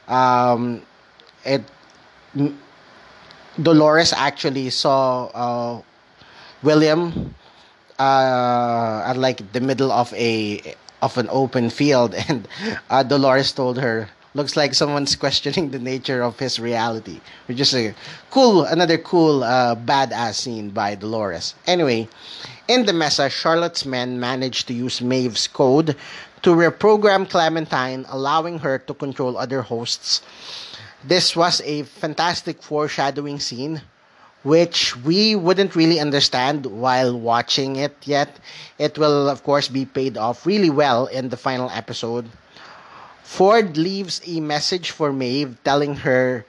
um, 0.08 0.80
it 1.44 1.60
Dolores 3.60 4.14
actually 4.16 4.70
saw 4.70 5.26
uh, 5.36 5.82
William 6.62 7.34
uh, 7.98 9.02
at 9.04 9.18
like 9.18 9.52
the 9.52 9.60
middle 9.60 9.92
of 9.92 10.14
a 10.14 10.64
of 11.02 11.18
an 11.18 11.28
open 11.28 11.68
field, 11.68 12.14
and 12.28 12.48
uh, 12.88 13.02
Dolores 13.02 13.52
told 13.52 13.76
her, 13.76 14.08
looks 14.34 14.56
like 14.56 14.74
someone's 14.74 15.16
questioning 15.24 15.70
the 15.70 15.78
nature 15.78 16.22
of 16.22 16.38
his 16.38 16.58
reality, 16.60 17.20
which 17.46 17.60
is 17.60 17.74
a 17.74 17.94
cool, 18.30 18.64
another 18.64 18.98
cool, 18.98 19.42
uh, 19.44 19.74
badass 19.74 20.34
scene 20.34 20.70
by 20.70 20.94
Dolores. 20.94 21.54
Anyway, 21.66 22.08
in 22.68 22.86
the 22.86 22.92
mesa, 22.92 23.30
Charlotte's 23.30 23.86
men 23.86 24.20
managed 24.20 24.68
to 24.68 24.74
use 24.74 25.00
Maeve's 25.00 25.48
code 25.48 25.96
to 26.42 26.50
reprogram 26.50 27.28
Clementine, 27.28 28.04
allowing 28.08 28.58
her 28.58 28.78
to 28.78 28.94
control 28.94 29.36
other 29.36 29.62
hosts. 29.62 30.22
This 31.04 31.34
was 31.34 31.60
a 31.64 31.84
fantastic 31.84 32.62
foreshadowing 32.62 33.40
scene, 33.40 33.82
which 34.42 34.96
we 34.96 35.34
wouldn't 35.34 35.74
really 35.74 36.00
understand 36.00 36.66
while 36.66 37.18
watching 37.18 37.76
it 37.76 37.96
yet. 38.04 38.36
It 38.78 38.98
will, 38.98 39.28
of 39.28 39.42
course, 39.42 39.68
be 39.68 39.84
paid 39.84 40.16
off 40.16 40.46
really 40.46 40.70
well 40.70 41.06
in 41.06 41.28
the 41.28 41.36
final 41.36 41.70
episode. 41.70 42.28
Ford 43.28 43.76
leaves 43.76 44.22
a 44.26 44.40
message 44.40 44.90
for 44.90 45.12
Maeve 45.12 45.58
telling 45.62 45.96
her 46.02 46.46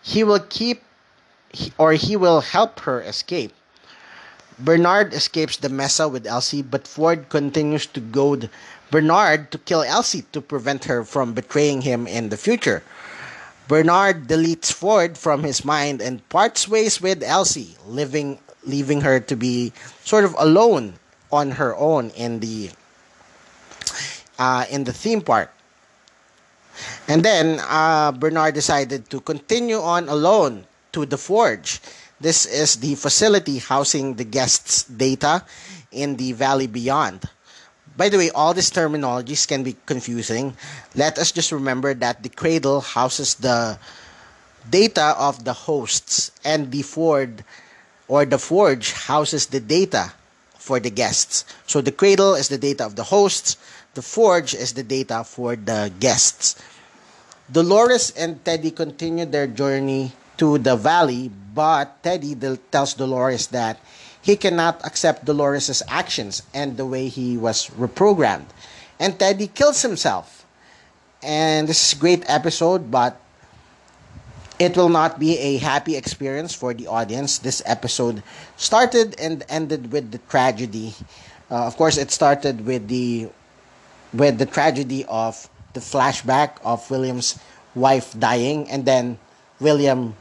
he 0.00 0.24
will 0.24 0.40
keep 0.40 0.82
or 1.76 1.92
he 1.92 2.16
will 2.16 2.40
help 2.40 2.80
her 2.80 3.02
escape. 3.02 3.52
Bernard 4.58 5.12
escapes 5.12 5.58
the 5.58 5.68
mesa 5.68 6.08
with 6.08 6.26
Elsie, 6.26 6.62
but 6.62 6.88
Ford 6.88 7.28
continues 7.28 7.84
to 7.92 8.00
goad 8.00 8.48
Bernard 8.90 9.52
to 9.52 9.58
kill 9.58 9.84
Elsie 9.84 10.24
to 10.32 10.40
prevent 10.40 10.86
her 10.86 11.04
from 11.04 11.34
betraying 11.34 11.82
him 11.82 12.08
in 12.08 12.30
the 12.30 12.40
future. 12.40 12.82
Bernard 13.68 14.26
deletes 14.26 14.72
Ford 14.72 15.18
from 15.18 15.44
his 15.44 15.64
mind 15.66 16.00
and 16.00 16.26
parts 16.30 16.66
ways 16.66 16.98
with 16.98 17.22
Elsie, 17.22 17.76
living, 17.86 18.40
leaving 18.64 19.02
her 19.02 19.20
to 19.20 19.36
be 19.36 19.70
sort 20.02 20.24
of 20.24 20.34
alone 20.38 20.94
on 21.30 21.52
her 21.52 21.76
own 21.76 22.08
in 22.16 22.40
the 22.40 22.70
uh, 24.40 24.64
in 24.70 24.84
the 24.84 24.92
theme 24.96 25.20
park. 25.20 25.52
And 27.08 27.22
then 27.24 27.60
uh, 27.60 28.12
Bernard 28.12 28.54
decided 28.54 29.10
to 29.10 29.20
continue 29.20 29.80
on 29.80 30.08
alone 30.08 30.64
to 30.92 31.06
the 31.06 31.18
Forge. 31.18 31.80
This 32.20 32.46
is 32.46 32.76
the 32.76 32.94
facility 32.94 33.58
housing 33.58 34.14
the 34.14 34.24
guests' 34.24 34.84
data 34.84 35.44
in 35.90 36.16
the 36.16 36.32
valley 36.32 36.66
beyond. 36.66 37.28
By 37.96 38.08
the 38.08 38.16
way, 38.16 38.30
all 38.30 38.54
these 38.54 38.70
terminologies 38.70 39.46
can 39.46 39.62
be 39.62 39.76
confusing. 39.84 40.56
Let 40.94 41.18
us 41.18 41.32
just 41.32 41.52
remember 41.52 41.92
that 41.94 42.22
the 42.22 42.30
cradle 42.30 42.80
houses 42.80 43.34
the 43.34 43.78
data 44.70 45.14
of 45.18 45.44
the 45.44 45.52
hosts, 45.52 46.30
and 46.44 46.70
the 46.70 46.82
Ford 46.82 47.44
or 48.08 48.24
the 48.24 48.38
forge 48.38 48.92
houses 48.92 49.46
the 49.46 49.60
data 49.60 50.12
for 50.58 50.78
the 50.78 50.90
guests. 50.90 51.44
So 51.66 51.80
the 51.80 51.92
cradle 51.92 52.34
is 52.34 52.48
the 52.48 52.58
data 52.58 52.84
of 52.84 52.94
the 52.94 53.04
hosts, 53.04 53.56
the 53.94 54.02
forge 54.02 54.54
is 54.54 54.72
the 54.72 54.82
data 54.82 55.24
for 55.24 55.56
the 55.56 55.92
guests. 56.00 56.56
Dolores 57.50 58.12
and 58.16 58.42
Teddy 58.44 58.70
continue 58.70 59.26
their 59.26 59.46
journey 59.46 60.12
to 60.38 60.58
the 60.58 60.76
valley, 60.76 61.30
but 61.54 62.02
Teddy 62.02 62.34
tells 62.70 62.94
Dolores 62.94 63.48
that 63.48 63.78
he 64.22 64.36
cannot 64.36 64.80
accept 64.86 65.24
Dolores' 65.24 65.82
actions 65.88 66.42
and 66.54 66.76
the 66.76 66.86
way 66.86 67.08
he 67.08 67.36
was 67.36 67.68
reprogrammed. 67.70 68.48
And 68.98 69.18
Teddy 69.18 69.48
kills 69.48 69.82
himself. 69.82 70.46
And 71.22 71.68
this 71.68 71.92
is 71.92 71.98
a 71.98 72.00
great 72.00 72.24
episode, 72.28 72.90
but 72.90 73.20
it 74.58 74.76
will 74.76 74.88
not 74.88 75.18
be 75.18 75.38
a 75.38 75.58
happy 75.58 75.96
experience 75.96 76.54
for 76.54 76.72
the 76.72 76.86
audience. 76.86 77.38
This 77.38 77.62
episode 77.66 78.22
started 78.56 79.18
and 79.18 79.44
ended 79.48 79.92
with 79.92 80.12
the 80.12 80.18
tragedy. 80.30 80.94
Uh, 81.50 81.66
of 81.66 81.76
course, 81.76 81.98
it 81.98 82.10
started 82.10 82.64
with 82.64 82.88
the 82.88 83.28
with 84.12 84.38
the 84.38 84.46
tragedy 84.46 85.04
of 85.06 85.48
the 85.72 85.80
flashback 85.80 86.56
of 86.64 86.88
William's 86.90 87.38
wife 87.74 88.18
dying, 88.18 88.68
and 88.70 88.84
then 88.84 89.18
William 89.60 90.14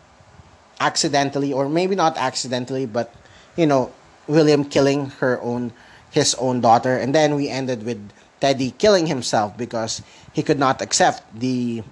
accidentally, 0.79 1.53
or 1.53 1.67
maybe 1.69 1.95
not 1.95 2.17
accidentally, 2.17 2.85
but 2.85 3.13
you 3.57 3.65
know, 3.65 3.91
William 4.27 4.63
killing 4.63 5.07
her 5.19 5.39
own 5.41 5.73
his 6.11 6.35
own 6.35 6.59
daughter, 6.61 6.95
and 6.97 7.15
then 7.15 7.35
we 7.35 7.47
ended 7.47 7.83
with 7.83 8.11
Teddy 8.41 8.71
killing 8.71 9.07
himself 9.07 9.55
because 9.55 10.01
he 10.33 10.43
could 10.43 10.59
not 10.59 10.81
accept 10.81 11.23
the 11.39 11.83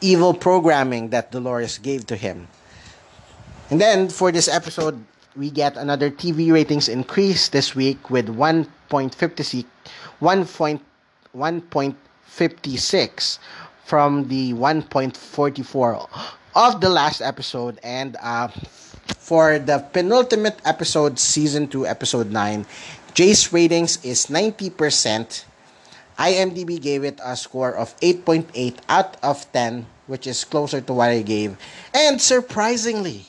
evil 0.00 0.34
programming 0.34 1.08
that 1.10 1.32
Dolores 1.32 1.78
gave 1.78 2.06
to 2.06 2.16
him. 2.16 2.48
And 3.70 3.80
then 3.80 4.08
for 4.10 4.30
this 4.30 4.48
episode, 4.48 5.02
we 5.34 5.50
get 5.50 5.76
another 5.76 6.10
TV 6.10 6.52
ratings 6.52 6.88
increase 6.88 7.48
this 7.48 7.74
week 7.74 8.10
with 8.10 8.28
1.56 8.28 9.64
1.56 11.36 13.38
from 13.84 14.28
the 14.28 14.54
1.44 14.54 16.08
of 16.56 16.80
the 16.80 16.88
last 16.88 17.20
episode 17.20 17.78
and 17.84 18.16
uh, 18.22 18.48
for 19.20 19.58
the 19.58 19.78
penultimate 19.92 20.56
episode 20.64 21.18
season 21.18 21.68
2 21.68 21.86
episode 21.86 22.32
9 22.32 22.64
Jace 23.12 23.52
ratings 23.52 24.02
is 24.04 24.26
90% 24.26 25.44
IMDb 26.18 26.80
gave 26.80 27.04
it 27.04 27.20
a 27.22 27.36
score 27.36 27.76
of 27.76 27.94
8.8 28.00 28.78
out 28.88 29.18
of 29.22 29.44
10 29.52 29.86
which 30.06 30.26
is 30.26 30.44
closer 30.44 30.80
to 30.80 30.92
what 30.94 31.10
I 31.10 31.20
gave 31.20 31.58
and 31.92 32.20
surprisingly 32.20 33.26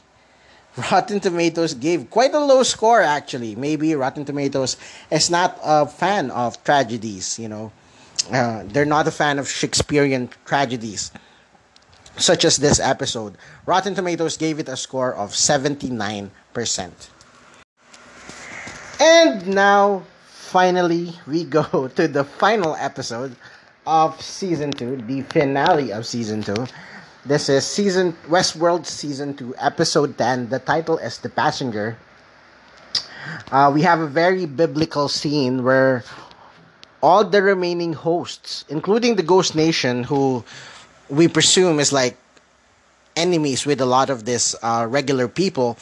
Rotten 0.92 1.20
Tomatoes 1.20 1.74
gave 1.74 2.10
quite 2.10 2.34
a 2.36 2.40
low 2.40 2.62
score 2.62 3.02
actually. 3.02 3.56
Maybe 3.56 3.96
Rotten 3.96 4.26
Tomatoes 4.26 4.78
is 5.10 5.30
not 5.30 5.58
a 5.64 5.88
fan 5.88 6.30
of 6.30 6.64
tragedies, 6.64 7.40
you 7.40 7.50
know. 7.50 7.72
Uh, 8.32 8.64
they're 8.68 8.86
not 8.86 9.08
a 9.08 9.12
fan 9.12 9.40
of 9.40 9.50
Shakespearean 9.50 10.30
tragedies 10.46 11.12
such 12.18 12.44
as 12.46 12.58
this 12.58 12.80
episode. 12.80 13.38
Rotten 13.66 13.96
Tomatoes 13.96 14.38
gave 14.38 14.60
it 14.60 14.68
a 14.68 14.76
score 14.76 15.14
of 15.14 15.32
79%. 15.32 16.30
And 19.00 19.48
now, 19.48 20.04
finally, 20.26 21.14
we 21.28 21.44
go 21.44 21.88
to 21.96 22.08
the 22.08 22.24
final 22.24 22.76
episode 22.76 23.36
of 23.86 24.20
season 24.22 24.72
2, 24.72 25.04
the 25.08 25.22
finale 25.22 25.92
of 25.94 26.06
season 26.06 26.42
2. 26.42 26.56
This 27.28 27.50
is 27.50 27.68
season 27.68 28.16
Westworld 28.32 28.86
season 28.86 29.36
two, 29.36 29.54
episode 29.60 30.18
ten. 30.18 30.48
The 30.48 30.60
title 30.60 30.98
is 30.98 31.18
The 31.20 31.28
Passenger. 31.28 31.98
Uh, 33.52 33.70
we 33.74 33.82
have 33.82 34.00
a 34.00 34.08
very 34.08 34.46
biblical 34.46 35.10
scene 35.10 35.66
where 35.66 36.06
all 37.02 37.24
the 37.24 37.42
remaining 37.42 37.94
hosts, 37.94 38.66
including 38.70 39.16
the 39.16 39.24
Ghost 39.24 39.56
Nation, 39.56 40.04
who 40.04 40.44
we 41.10 41.28
presume 41.28 41.80
is 41.80 41.94
like 41.94 42.18
enemies 43.16 43.66
with 43.66 43.82
a 43.82 43.86
lot 43.86 44.10
of 44.10 44.26
this 44.26 44.56
uh, 44.62 44.86
regular 44.90 45.28
people, 45.28 45.78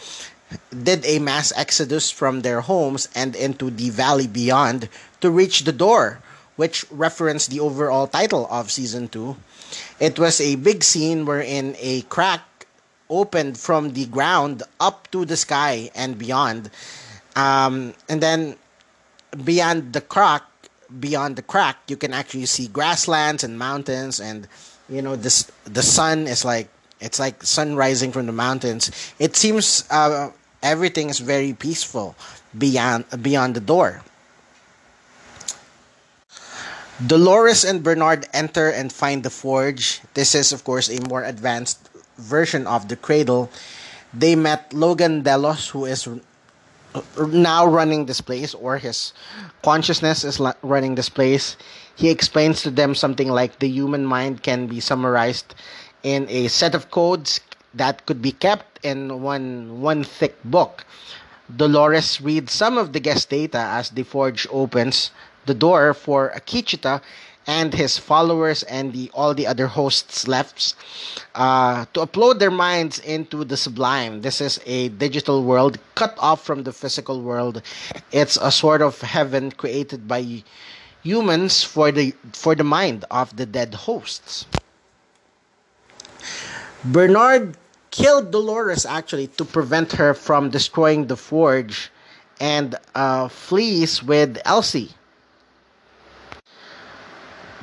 did 0.84 1.06
a 1.06 1.20
mass 1.20 1.52
exodus 1.56 2.12
from 2.12 2.42
their 2.42 2.62
homes 2.62 3.10
and 3.16 3.36
into 3.36 3.70
the 3.70 3.90
valley 3.90 4.28
beyond 4.28 4.90
to 5.22 5.30
reach 5.32 5.64
the 5.64 5.72
door, 5.72 6.20
which 6.56 6.86
referenced 6.92 7.50
the 7.50 7.60
overall 7.60 8.08
title 8.08 8.48
of 8.50 8.72
season 8.72 9.08
2. 9.08 9.36
It 10.00 10.20
was 10.20 10.40
a 10.40 10.56
big 10.56 10.84
scene 10.84 11.26
wherein 11.26 11.76
a 11.80 12.02
crack 12.04 12.42
opened 13.10 13.58
from 13.58 13.94
the 13.94 14.06
ground 14.06 14.64
up 14.80 15.10
to 15.12 15.26
the 15.26 15.38
sky 15.38 15.90
and 15.96 16.18
beyond. 16.18 16.70
Um, 17.36 17.94
and 18.08 18.22
then 18.22 18.56
beyond 19.44 19.94
the 19.94 20.02
crack, 20.02 20.44
beyond 21.00 21.36
the 21.36 21.42
crack, 21.42 21.78
you 21.88 21.98
can 21.98 22.14
actually 22.14 22.46
see 22.46 22.68
grasslands 22.68 23.44
and 23.44 23.58
mountains, 23.58 24.20
and 24.20 24.48
you 24.90 25.02
know 25.02 25.16
this 25.16 25.52
the 25.66 25.84
sun 25.84 26.28
is 26.28 26.46
like 26.46 26.70
it's 27.00 27.20
like 27.20 27.44
sun 27.44 27.76
rising 27.76 28.12
from 28.12 28.26
the 28.26 28.32
mountains. 28.34 28.92
It 29.20 29.36
seems 29.36 29.86
uh, 29.90 30.32
everything 30.64 31.10
is 31.10 31.20
very 31.20 31.54
peaceful 31.54 32.16
beyond 32.58 33.06
beyond 33.22 33.56
the 33.56 33.62
door. 33.62 34.04
Dolores 36.96 37.66
and 37.66 37.84
Bernard 37.84 38.26
enter 38.32 38.70
and 38.70 38.92
find 38.92 39.24
the 39.24 39.30
forge. 39.30 40.00
This 40.14 40.34
is, 40.34 40.54
of 40.54 40.64
course, 40.64 40.88
a 40.88 41.04
more 41.10 41.24
advanced 41.24 41.90
version 42.18 42.66
of 42.68 42.88
the 42.88 42.96
cradle. 42.96 43.52
They 44.14 44.36
met 44.36 44.72
Logan 44.72 45.24
Delos, 45.24 45.68
who 45.70 45.84
is 45.84 46.08
now 47.32 47.66
running 47.66 48.06
this 48.06 48.22
place, 48.22 48.54
or 48.54 48.78
his 48.78 49.14
consciousness 49.64 50.24
is 50.24 50.42
running 50.62 50.96
this 50.96 51.10
place. 51.10 51.58
He 51.96 52.10
explains 52.10 52.62
to 52.64 52.72
them 52.72 52.96
something 52.96 53.30
like 53.30 53.60
the 53.60 53.70
human 53.70 54.06
mind 54.06 54.44
can 54.44 54.68
be 54.68 54.80
summarized 54.80 55.56
in 56.04 56.28
a 56.30 56.48
set 56.48 56.76
of 56.76 56.92
codes 56.92 57.40
that 57.74 58.06
could 58.06 58.22
be 58.22 58.32
kept 58.32 58.80
in 58.84 59.22
one 59.22 59.82
one 59.82 60.04
thick 60.04 60.38
book. 60.44 60.86
Dolores 61.54 62.22
reads 62.22 62.52
some 62.52 62.78
of 62.78 62.94
the 62.94 63.00
guest 63.00 63.30
data 63.30 63.60
as 63.60 63.92
the 63.92 64.04
forge 64.04 64.48
opens 64.50 65.12
the 65.46 65.54
door 65.54 65.94
for 65.94 66.32
Akecheta 66.36 67.02
and 67.48 67.74
his 67.74 67.98
followers 67.98 68.64
and 68.64 68.94
the 68.94 69.12
all 69.14 69.34
the 69.34 69.46
other 69.48 69.68
hosts 69.68 70.28
left 70.28 70.76
uh, 71.36 71.86
to 71.94 72.06
upload 72.06 72.40
their 72.40 72.52
minds 72.52 73.00
into 73.00 73.44
the 73.44 73.58
sublime. 73.58 74.22
This 74.22 74.42
is 74.42 74.60
a 74.66 74.90
digital 74.90 75.44
world 75.44 75.78
cut 75.96 76.16
off 76.20 76.44
from 76.44 76.64
the 76.64 76.72
physical 76.72 77.22
world. 77.22 77.62
It's 78.12 78.38
a 78.38 78.52
sort 78.52 78.82
of 78.82 79.00
heaven 79.02 79.52
created 79.52 80.08
by 80.08 80.44
humans 81.04 81.64
for 81.64 81.92
the 81.92 82.14
for 82.34 82.56
the 82.56 82.64
mind 82.64 83.06
of 83.12 83.36
the 83.36 83.46
dead 83.46 83.74
hosts. 83.74 84.46
Bernard 86.86 87.58
killed 87.92 88.32
Dolores 88.32 88.86
actually 88.86 89.28
to 89.40 89.46
prevent 89.46 89.92
her 89.94 90.14
from 90.14 90.50
destroying 90.50 91.08
the 91.08 91.16
forge 91.16 91.90
and 92.40 92.76
uh, 92.94 93.28
flees 93.30 94.04
with 94.04 94.38
Elsie 94.46 94.92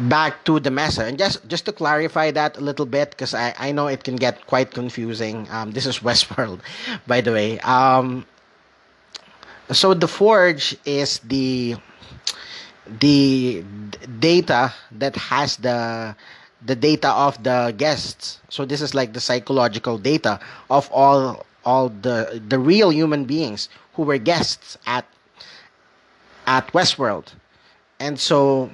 back 0.08 0.44
to 0.44 0.60
the 0.60 0.70
mesa. 0.70 1.04
And 1.04 1.18
just 1.18 1.46
just 1.48 1.64
to 1.66 1.72
clarify 1.72 2.30
that 2.30 2.56
a 2.56 2.60
little 2.60 2.86
bit 2.86 3.10
because 3.10 3.34
I, 3.34 3.54
I 3.58 3.72
know 3.72 3.86
it 3.86 4.04
can 4.04 4.16
get 4.16 4.46
quite 4.46 4.70
confusing. 4.70 5.46
Um, 5.50 5.72
this 5.72 5.86
is 5.86 5.98
westworld 6.06 6.60
by 7.06 7.20
the 7.20 7.32
way. 7.32 7.60
Um, 7.60 8.26
so 9.70 9.94
the 9.94 10.08
forge 10.08 10.76
is 10.84 11.18
the 11.20 11.76
the 12.86 13.64
data 14.18 14.74
that 14.92 15.16
has 15.16 15.56
the 15.58 16.16
the 16.64 16.76
data 16.76 17.10
of 17.10 17.42
the 17.42 17.74
guests. 17.76 18.38
So 18.48 18.64
this 18.64 18.80
is 18.80 18.94
like 18.94 19.12
the 19.12 19.20
psychological 19.20 19.98
data 19.98 20.40
of 20.70 20.90
all 20.92 21.46
all 21.64 21.88
the 21.88 22.42
the 22.48 22.58
real 22.58 22.90
human 22.90 23.24
beings 23.24 23.68
who 23.94 24.02
were 24.02 24.18
guests 24.18 24.78
at 24.86 25.06
at 26.46 26.68
westworld. 26.72 27.34
And 28.00 28.18
so 28.18 28.70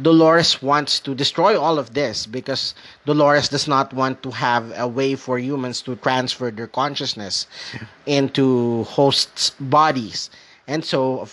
Dolores 0.00 0.60
wants 0.60 1.00
to 1.00 1.14
destroy 1.14 1.58
all 1.58 1.78
of 1.78 1.94
this 1.94 2.26
because 2.26 2.74
Dolores 3.06 3.48
does 3.48 3.66
not 3.66 3.92
want 3.94 4.22
to 4.22 4.30
have 4.30 4.72
a 4.76 4.86
way 4.86 5.14
for 5.14 5.38
humans 5.38 5.80
to 5.82 5.96
transfer 5.96 6.50
their 6.50 6.66
consciousness 6.66 7.46
into 8.06 8.84
hosts' 8.84 9.50
bodies. 9.58 10.30
And 10.66 10.84
so 10.84 11.28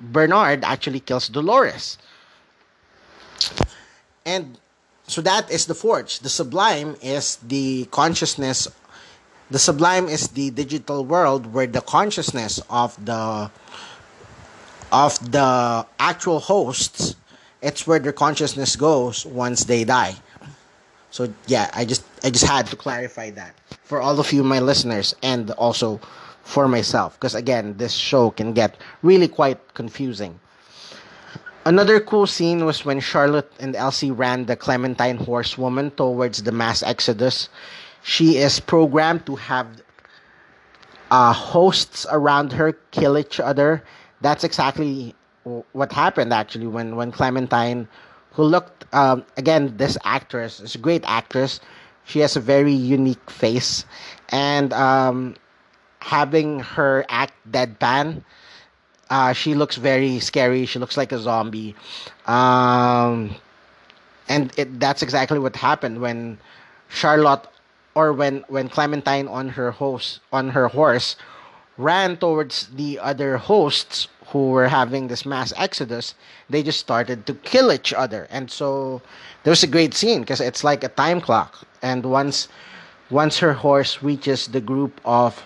Bernard 0.00 0.64
actually 0.64 1.00
kills 1.00 1.28
Dolores. 1.28 1.98
And 4.24 4.58
so 5.06 5.20
that 5.20 5.50
is 5.50 5.66
the 5.66 5.74
forge. 5.74 6.20
The 6.20 6.30
sublime 6.30 6.96
is 7.02 7.36
the 7.36 7.86
consciousness 7.90 8.68
the 9.52 9.58
sublime 9.58 10.08
is 10.08 10.28
the 10.28 10.48
digital 10.48 11.04
world 11.04 11.52
where 11.52 11.66
the 11.66 11.82
consciousness 11.82 12.58
of 12.70 12.96
the 13.04 13.50
of 14.90 15.12
the 15.30 15.86
actual 15.98 16.40
hosts 16.40 17.16
it's 17.62 17.86
where 17.86 17.98
their 17.98 18.12
consciousness 18.12 18.76
goes 18.76 19.24
once 19.24 19.64
they 19.64 19.84
die. 19.84 20.16
So 21.10 21.32
yeah, 21.46 21.70
I 21.74 21.84
just 21.84 22.04
I 22.24 22.30
just 22.30 22.44
had 22.44 22.66
to 22.68 22.76
clarify 22.76 23.30
that 23.30 23.54
for 23.84 24.00
all 24.00 24.18
of 24.18 24.32
you 24.32 24.42
my 24.42 24.60
listeners 24.60 25.14
and 25.22 25.50
also 25.52 26.00
for 26.42 26.66
myself 26.66 27.14
because 27.14 27.34
again 27.34 27.76
this 27.76 27.92
show 27.92 28.30
can 28.30 28.52
get 28.52 28.76
really 29.02 29.28
quite 29.28 29.74
confusing. 29.74 30.40
Another 31.64 32.00
cool 32.00 32.26
scene 32.26 32.64
was 32.64 32.84
when 32.84 32.98
Charlotte 32.98 33.52
and 33.60 33.76
Elsie 33.76 34.10
ran 34.10 34.46
the 34.46 34.56
Clementine 34.56 35.16
horsewoman 35.16 35.92
towards 35.92 36.42
the 36.42 36.50
mass 36.50 36.82
exodus. 36.82 37.48
She 38.02 38.38
is 38.38 38.58
programmed 38.58 39.26
to 39.26 39.36
have 39.36 39.68
uh, 41.12 41.32
hosts 41.32 42.04
around 42.10 42.52
her 42.52 42.72
kill 42.90 43.16
each 43.16 43.38
other. 43.38 43.84
That's 44.22 44.42
exactly 44.42 45.14
what 45.44 45.92
happened 45.92 46.32
actually 46.32 46.66
when 46.66 46.96
when 46.96 47.12
Clementine, 47.12 47.88
who 48.32 48.44
looked 48.44 48.84
um, 48.94 49.24
again 49.36 49.76
this 49.76 49.96
actress 50.04 50.60
is 50.60 50.74
a 50.74 50.78
great 50.78 51.04
actress, 51.06 51.60
she 52.04 52.20
has 52.20 52.36
a 52.36 52.40
very 52.40 52.72
unique 52.72 53.30
face, 53.30 53.84
and 54.30 54.72
um, 54.72 55.34
having 56.00 56.60
her 56.60 57.04
act 57.08 57.34
deadpan, 57.50 58.22
uh, 59.10 59.32
she 59.32 59.54
looks 59.54 59.76
very 59.76 60.18
scary. 60.20 60.66
She 60.66 60.78
looks 60.78 60.96
like 60.96 61.12
a 61.12 61.18
zombie, 61.18 61.74
um, 62.26 63.34
and 64.28 64.52
it, 64.56 64.78
that's 64.80 65.02
exactly 65.02 65.38
what 65.38 65.56
happened 65.56 66.00
when 66.00 66.38
Charlotte 66.88 67.46
or 67.94 68.12
when 68.12 68.44
when 68.48 68.68
Clementine 68.68 69.28
on 69.28 69.50
her 69.50 69.70
host 69.72 70.20
on 70.32 70.50
her 70.50 70.68
horse 70.68 71.16
ran 71.76 72.16
towards 72.16 72.68
the 72.68 72.98
other 72.98 73.36
hosts 73.38 74.08
who 74.32 74.48
were 74.48 74.68
having 74.68 75.08
this 75.08 75.26
mass 75.26 75.52
exodus, 75.56 76.14
they 76.48 76.62
just 76.62 76.80
started 76.80 77.26
to 77.26 77.34
kill 77.34 77.70
each 77.70 77.92
other. 77.92 78.26
And 78.30 78.50
so 78.50 79.02
there 79.44 79.50
was 79.50 79.62
a 79.62 79.66
great 79.66 79.92
scene 79.94 80.20
because 80.20 80.40
it's 80.40 80.64
like 80.64 80.82
a 80.82 80.88
time 80.88 81.20
clock. 81.20 81.66
And 81.82 82.04
once 82.06 82.48
once 83.10 83.38
her 83.38 83.52
horse 83.52 84.02
reaches 84.02 84.48
the 84.48 84.60
group 84.60 84.98
of 85.04 85.42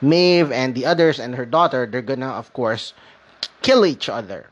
Maeve 0.00 0.50
and 0.50 0.74
the 0.74 0.84
others 0.84 1.20
and 1.20 1.36
her 1.36 1.46
daughter, 1.46 1.86
they're 1.86 2.02
gonna 2.02 2.30
of 2.30 2.52
course 2.52 2.94
kill 3.62 3.86
each 3.86 4.08
other. 4.08 4.46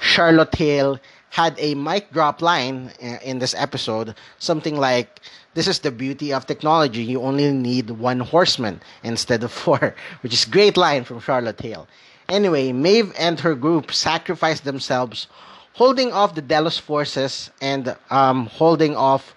Charlotte 0.00 0.54
Hale 0.54 0.98
had 1.30 1.54
a 1.58 1.74
mic 1.74 2.12
drop 2.12 2.42
line 2.42 2.90
in 3.22 3.38
this 3.38 3.54
episode, 3.54 4.14
something 4.38 4.76
like 4.76 5.20
this 5.54 5.66
is 5.66 5.80
the 5.80 5.90
beauty 5.90 6.32
of 6.32 6.46
technology. 6.46 7.02
You 7.02 7.22
only 7.22 7.50
need 7.52 7.90
one 7.90 8.20
horseman 8.20 8.80
instead 9.02 9.42
of 9.42 9.52
four, 9.52 9.94
which 10.22 10.32
is 10.32 10.44
great 10.44 10.76
line 10.76 11.04
from 11.04 11.20
Charlotte 11.20 11.60
Hale. 11.60 11.88
Anyway, 12.30 12.70
Maeve 12.70 13.12
and 13.18 13.40
her 13.40 13.56
group 13.56 13.92
sacrificed 13.92 14.64
themselves, 14.64 15.26
holding 15.72 16.12
off 16.12 16.36
the 16.36 16.42
Delos 16.42 16.78
forces 16.78 17.50
and 17.60 17.96
um, 18.10 18.46
holding 18.46 18.94
off 18.94 19.34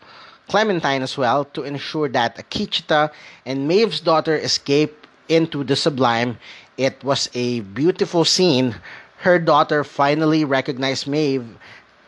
Clementine 0.48 1.02
as 1.02 1.18
well 1.18 1.46
to 1.58 1.64
ensure 1.64 2.08
that 2.10 2.38
Akecheta 2.38 3.12
and 3.46 3.68
Maeve's 3.68 4.00
daughter 4.00 4.38
escape 4.38 5.08
into 5.28 5.64
the 5.64 5.76
sublime. 5.76 6.38
It 6.78 7.04
was 7.04 7.30
a 7.34 7.62
beautiful 7.62 8.26
scene. 8.26 8.76
Her 9.18 9.40
daughter 9.40 9.84
finally 9.84 10.46
recognized 10.46 11.08
Maeve 11.08 11.48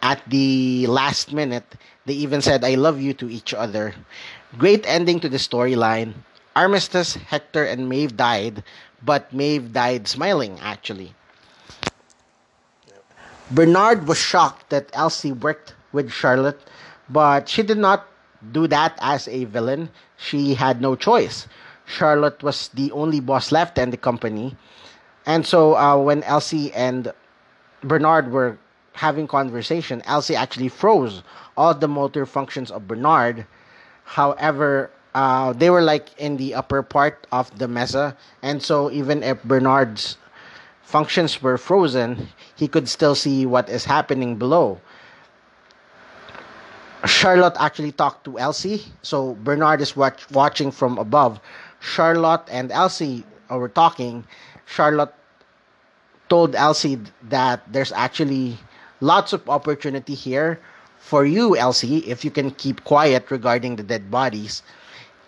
at 0.03 0.21
the 0.29 0.85
last 0.85 1.33
minute. 1.33 1.65
They 2.05 2.13
even 2.13 2.41
said, 2.41 2.63
I 2.63 2.75
love 2.75 3.01
you 3.01 3.13
to 3.15 3.29
each 3.29 3.55
other. 3.55 3.95
Great 4.59 4.85
ending 4.85 5.19
to 5.21 5.29
the 5.29 5.37
storyline. 5.37 6.13
Armistice, 6.55 7.15
Hector, 7.15 7.65
and 7.65 7.89
Maeve 7.89 8.15
died, 8.15 8.63
but 9.05 9.31
Maeve 9.31 9.71
died 9.71 10.07
smiling, 10.07 10.59
actually. 10.61 11.13
Bernard 13.51 14.07
was 14.07 14.17
shocked 14.17 14.69
that 14.71 14.89
Elsie 14.93 15.31
worked 15.31 15.75
with 15.91 16.11
Charlotte, 16.11 16.59
but 17.09 17.47
she 17.47 17.61
did 17.61 17.77
not 17.77 18.07
do 18.51 18.67
that 18.67 18.97
as 19.01 19.27
a 19.27 19.45
villain, 19.45 19.89
she 20.17 20.53
had 20.53 20.81
no 20.81 20.95
choice. 20.95 21.47
Charlotte 21.85 22.41
was 22.41 22.69
the 22.69 22.91
only 22.91 23.19
boss 23.19 23.51
left 23.51 23.77
in 23.77 23.91
the 23.91 23.97
company. 23.97 24.55
And 25.25 25.45
so 25.45 25.75
uh, 25.75 25.97
when 25.97 26.23
Elsie 26.23 26.73
and 26.73 27.13
Bernard 27.83 28.31
were 28.31 28.57
having 28.93 29.27
conversation, 29.27 30.01
Elsie 30.05 30.35
actually 30.35 30.69
froze 30.69 31.21
all 31.57 31.73
the 31.73 31.87
motor 31.87 32.25
functions 32.25 32.71
of 32.71 32.87
Bernard. 32.87 33.45
However, 34.03 34.91
uh, 35.15 35.53
they 35.53 35.69
were 35.71 35.81
like 35.81 36.11
in 36.19 36.35
the 36.37 36.53
upper 36.53 36.83
part 36.83 37.25
of 37.31 37.57
the 37.57 37.67
mesa, 37.67 38.15
and 38.43 38.61
so 38.61 38.91
even 38.91 39.23
if 39.23 39.41
Bernard's 39.43 40.17
functions 40.83 41.41
were 41.41 41.57
frozen, 41.57 42.27
he 42.55 42.67
could 42.67 42.89
still 42.89 43.15
see 43.15 43.45
what 43.45 43.69
is 43.69 43.85
happening 43.85 44.35
below. 44.35 44.79
Charlotte 47.05 47.55
actually 47.59 47.93
talked 47.93 48.25
to 48.25 48.37
Elsie, 48.37 48.83
so 49.01 49.35
Bernard 49.41 49.79
is 49.79 49.95
watch- 49.95 50.29
watching 50.31 50.69
from 50.71 50.97
above. 50.97 51.39
Charlotte 51.79 52.43
and 52.51 52.71
Elsie 52.71 53.23
were 53.49 53.69
talking. 53.69 54.25
Charlotte 54.65 55.13
told 56.27 56.55
Elsie 56.55 56.99
that 57.23 57.61
there's 57.71 57.91
actually 57.93 58.57
lots 58.99 59.31
of 59.31 59.47
opportunity 59.49 60.13
here 60.15 60.59
for 60.99 61.23
you, 61.23 61.55
Elsie, 61.55 61.99
if 62.09 62.25
you 62.25 62.31
can 62.31 62.49
keep 62.51 62.83
quiet 62.83 63.29
regarding 63.29 63.75
the 63.75 63.83
dead 63.83 64.09
bodies. 64.09 64.63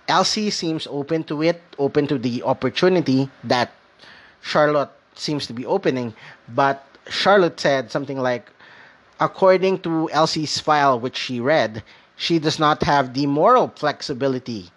Elsie 0.08 0.50
seems 0.50 0.88
open 0.88 1.24
to 1.26 1.42
it, 1.44 1.62
open 1.78 2.08
to 2.08 2.18
the 2.18 2.44
opportunity 2.44 3.30
that 3.44 3.72
Charlotte 4.42 4.92
seems 5.16 5.48
to 5.48 5.54
be 5.54 5.66
opening, 5.66 6.14
but 6.50 6.86
Charlotte 7.10 7.60
said 7.60 7.92
something 7.92 8.18
like, 8.20 8.50
according 9.20 9.80
to 9.80 10.10
Elsie's 10.12 10.60
file, 10.60 11.00
which 11.00 11.18
she 11.18 11.40
read, 11.40 11.84
she 12.16 12.40
does 12.40 12.60
not 12.60 12.84
have 12.84 13.14
the 13.14 13.26
moral 13.26 13.70
flexibility 13.76 14.70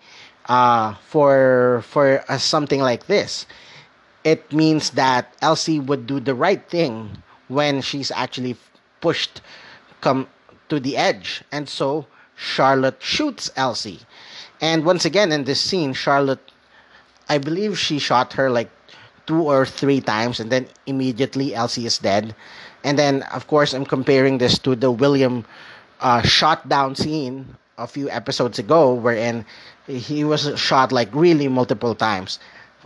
uh, 0.47 0.95
for 1.07 1.83
for 1.87 2.25
uh, 2.29 2.39
something 2.39 2.81
like 2.81 3.07
this. 3.07 3.47
It 4.25 4.53
means 4.53 4.91
that 4.91 5.33
Elsie 5.41 5.81
would 5.81 6.07
do 6.07 6.21
the 6.21 6.35
right 6.35 6.63
thing 6.69 7.23
when 7.49 7.81
she's 7.81 8.11
actually 8.11 8.57
pushed 9.01 9.41
come 10.01 10.29
to 10.69 10.81
the 10.81 10.97
edge, 10.97 11.43
and 11.53 11.69
so 11.69 12.07
Charlotte 12.37 12.99
shoots 13.01 13.51
Elsie. 13.57 14.01
And 14.61 14.85
once 14.85 15.05
again 15.05 15.33
in 15.33 15.45
this 15.45 15.61
scene, 15.61 15.93
Charlotte, 15.93 16.53
I 17.29 17.39
believe 17.39 17.79
she 17.79 17.99
shot 17.99 18.33
her 18.35 18.51
like 18.51 18.71
two 19.27 19.43
or 19.43 19.65
three 19.65 20.01
times, 20.01 20.41
and 20.41 20.51
then 20.51 20.67
immediately 20.87 21.55
Elsie 21.55 21.87
is 21.87 21.99
dead. 21.99 22.35
And 22.85 22.99
then, 22.99 23.23
of 23.33 23.47
course, 23.47 23.73
I'm 23.73 23.87
comparing 23.87 24.39
this 24.39 24.59
to 24.61 24.75
the 24.75 24.91
William 24.91 25.45
uh, 26.01 26.23
shot 26.23 26.69
down 26.69 26.95
scene 26.95 27.57
a 27.79 27.87
few 27.87 28.11
episodes 28.11 28.59
ago, 28.59 28.93
wherein 28.93 29.45
he 29.87 30.25
was 30.25 30.51
shot 30.59 30.93
like 30.93 31.09
really 31.15 31.49
multiple 31.49 31.95
times 31.95 32.39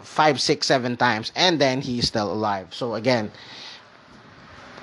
five, 0.02 0.40
six, 0.40 0.66
seven 0.66 0.96
times, 0.96 1.32
and 1.34 1.60
then 1.60 1.80
he's 1.80 2.06
still 2.06 2.30
alive. 2.30 2.74
So, 2.74 2.94
again, 2.94 3.30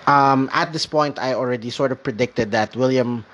um, 0.07 0.49
at 0.51 0.73
this 0.73 0.85
point, 0.85 1.19
I 1.19 1.33
already 1.33 1.69
sort 1.69 1.91
of 1.91 2.01
predicted 2.01 2.51
that 2.51 2.75
William 2.75 3.25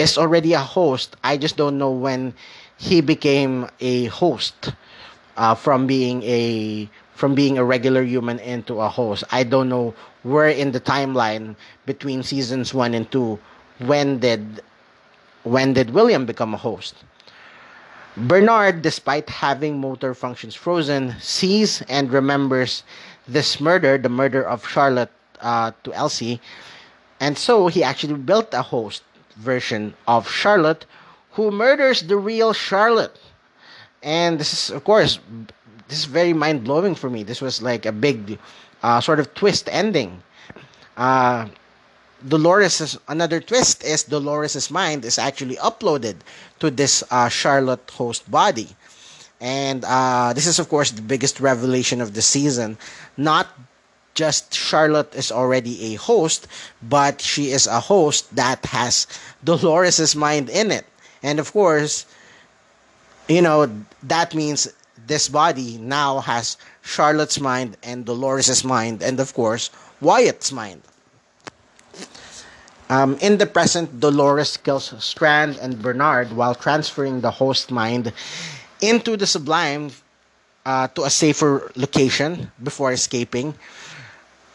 is 0.00 0.16
already 0.16 0.54
a 0.54 0.60
host. 0.60 1.16
I 1.22 1.36
just 1.36 1.56
don't 1.56 1.76
know 1.78 1.90
when 1.90 2.32
he 2.78 3.00
became 3.00 3.68
a 3.80 4.06
host 4.06 4.72
uh, 5.36 5.54
from 5.54 5.86
being 5.86 6.22
a 6.24 6.88
from 7.14 7.34
being 7.34 7.58
a 7.58 7.64
regular 7.64 8.02
human 8.02 8.38
into 8.40 8.80
a 8.80 8.88
host. 8.88 9.24
I 9.30 9.44
don't 9.44 9.68
know 9.68 9.94
where 10.22 10.48
in 10.48 10.72
the 10.72 10.80
timeline 10.80 11.54
between 11.84 12.22
seasons 12.22 12.72
one 12.72 12.94
and 12.94 13.04
two 13.12 13.38
when 13.78 14.18
did 14.20 14.62
when 15.44 15.74
did 15.74 15.90
William 15.92 16.24
become 16.24 16.54
a 16.54 16.56
host. 16.56 16.94
Bernard, 18.16 18.82
despite 18.82 19.28
having 19.28 19.80
motor 19.80 20.14
functions 20.14 20.54
frozen, 20.54 21.14
sees 21.20 21.80
and 21.88 22.10
remembers 22.10 22.82
this 23.28 23.60
murder, 23.60 23.96
the 23.96 24.08
murder 24.08 24.42
of 24.42 24.66
Charlotte 24.66 25.12
uh, 25.40 25.70
to 25.84 25.92
Elsie, 25.94 26.40
and 27.20 27.38
so 27.38 27.68
he 27.68 27.84
actually 27.84 28.14
built 28.18 28.52
a 28.52 28.62
host 28.62 29.02
version 29.40 29.94
of 30.06 30.28
Charlotte 30.28 30.86
who 31.32 31.50
murders 31.50 32.02
the 32.02 32.16
real 32.16 32.52
Charlotte. 32.52 33.18
And 34.02 34.38
this 34.38 34.52
is, 34.52 34.70
of 34.70 34.84
course, 34.84 35.18
this 35.88 35.98
is 35.98 36.04
very 36.04 36.32
mind 36.32 36.64
blowing 36.64 36.94
for 36.94 37.10
me. 37.10 37.22
This 37.22 37.40
was 37.40 37.62
like 37.62 37.86
a 37.86 37.92
big 37.92 38.38
uh, 38.82 39.00
sort 39.00 39.20
of 39.20 39.32
twist 39.34 39.68
ending. 39.70 40.22
Uh, 40.96 41.48
Dolores, 42.26 42.98
another 43.08 43.40
twist 43.40 43.82
is 43.84 44.04
Dolores's 44.04 44.70
mind 44.70 45.04
is 45.04 45.18
actually 45.18 45.56
uploaded 45.56 46.16
to 46.58 46.70
this 46.70 47.02
uh, 47.10 47.28
Charlotte 47.28 47.90
host 47.90 48.30
body. 48.30 48.68
And 49.40 49.84
uh, 49.86 50.34
this 50.34 50.46
is, 50.46 50.58
of 50.58 50.68
course, 50.68 50.90
the 50.90 51.00
biggest 51.00 51.40
revelation 51.40 52.02
of 52.02 52.12
the 52.12 52.20
season. 52.20 52.76
Not 53.16 53.48
just 54.14 54.54
Charlotte 54.54 55.14
is 55.14 55.32
already 55.32 55.94
a 55.94 55.96
host, 55.96 56.46
but 56.82 57.20
she 57.20 57.50
is 57.52 57.66
a 57.66 57.80
host 57.80 58.34
that 58.36 58.64
has 58.66 59.06
Dolores's 59.44 60.16
mind 60.16 60.50
in 60.50 60.70
it. 60.70 60.86
And 61.22 61.38
of 61.38 61.52
course, 61.52 62.06
you 63.28 63.42
know, 63.42 63.70
that 64.02 64.34
means 64.34 64.68
this 65.06 65.28
body 65.28 65.78
now 65.78 66.20
has 66.20 66.56
Charlotte's 66.82 67.40
mind 67.40 67.76
and 67.82 68.04
Dolores's 68.04 68.64
mind, 68.64 69.02
and 69.02 69.20
of 69.20 69.34
course, 69.34 69.70
Wyatt's 70.00 70.52
mind. 70.52 70.82
Um, 72.90 73.16
in 73.20 73.38
the 73.38 73.46
present, 73.46 74.00
Dolores 74.00 74.56
kills 74.56 74.92
Strand 74.98 75.58
and 75.62 75.80
Bernard 75.80 76.32
while 76.32 76.56
transferring 76.56 77.20
the 77.20 77.30
host 77.30 77.70
mind 77.70 78.12
into 78.80 79.16
the 79.16 79.28
Sublime 79.28 79.92
uh, 80.66 80.88
to 80.88 81.04
a 81.04 81.10
safer 81.10 81.70
location 81.76 82.50
before 82.62 82.90
escaping. 82.90 83.54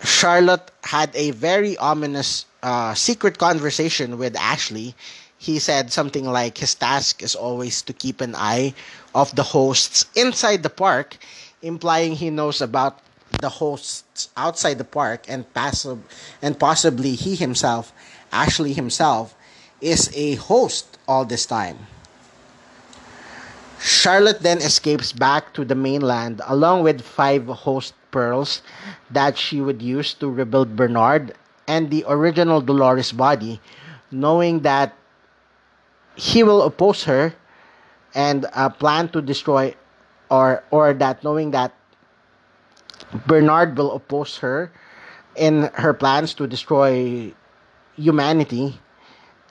Charlotte 0.05 0.71
had 0.83 1.11
a 1.15 1.31
very 1.31 1.77
ominous 1.77 2.45
uh, 2.63 2.93
secret 2.93 3.37
conversation 3.37 4.17
with 4.17 4.35
Ashley. 4.35 4.95
He 5.37 5.59
said 5.59 5.91
something 5.91 6.25
like 6.25 6.57
his 6.57 6.75
task 6.75 7.21
is 7.21 7.35
always 7.35 7.81
to 7.83 7.93
keep 7.93 8.21
an 8.21 8.35
eye 8.35 8.73
of 9.13 9.35
the 9.35 9.43
hosts 9.43 10.05
inside 10.15 10.63
the 10.63 10.69
park, 10.69 11.17
implying 11.61 12.13
he 12.13 12.29
knows 12.29 12.61
about 12.61 12.99
the 13.41 13.49
hosts 13.49 14.29
outside 14.37 14.77
the 14.77 14.85
park 14.85 15.25
and 15.27 15.51
passive 15.53 15.99
and 16.41 16.57
possibly 16.57 17.15
he 17.15 17.35
himself, 17.35 17.91
Ashley 18.31 18.73
himself, 18.73 19.35
is 19.81 20.09
a 20.15 20.35
host 20.35 20.97
all 21.07 21.25
this 21.25 21.45
time. 21.45 21.77
Charlotte 23.79 24.41
then 24.41 24.59
escapes 24.59 25.11
back 25.11 25.53
to 25.53 25.65
the 25.65 25.75
mainland 25.75 26.41
along 26.47 26.83
with 26.83 27.01
five 27.01 27.45
host 27.47 27.93
pearls 28.11 28.61
that 29.11 29.37
she 29.37 29.61
would 29.61 29.81
use 29.81 30.13
to 30.15 30.29
rebuild 30.29 30.75
Bernard 30.75 31.35
and 31.67 31.89
the 31.89 32.05
original 32.07 32.61
Dolores 32.61 33.11
body, 33.11 33.59
knowing 34.11 34.61
that 34.61 34.95
he 36.15 36.43
will 36.43 36.61
oppose 36.61 37.03
her 37.03 37.33
and 38.13 38.45
uh, 38.53 38.69
plan 38.69 39.09
to 39.09 39.21
destroy 39.21 39.75
or 40.29 40.63
or 40.71 40.93
that 40.93 41.23
knowing 41.23 41.51
that 41.51 41.73
Bernard 43.27 43.77
will 43.77 43.91
oppose 43.91 44.37
her 44.37 44.71
in 45.35 45.69
her 45.75 45.93
plans 45.93 46.33
to 46.35 46.47
destroy 46.47 47.33
humanity 47.95 48.79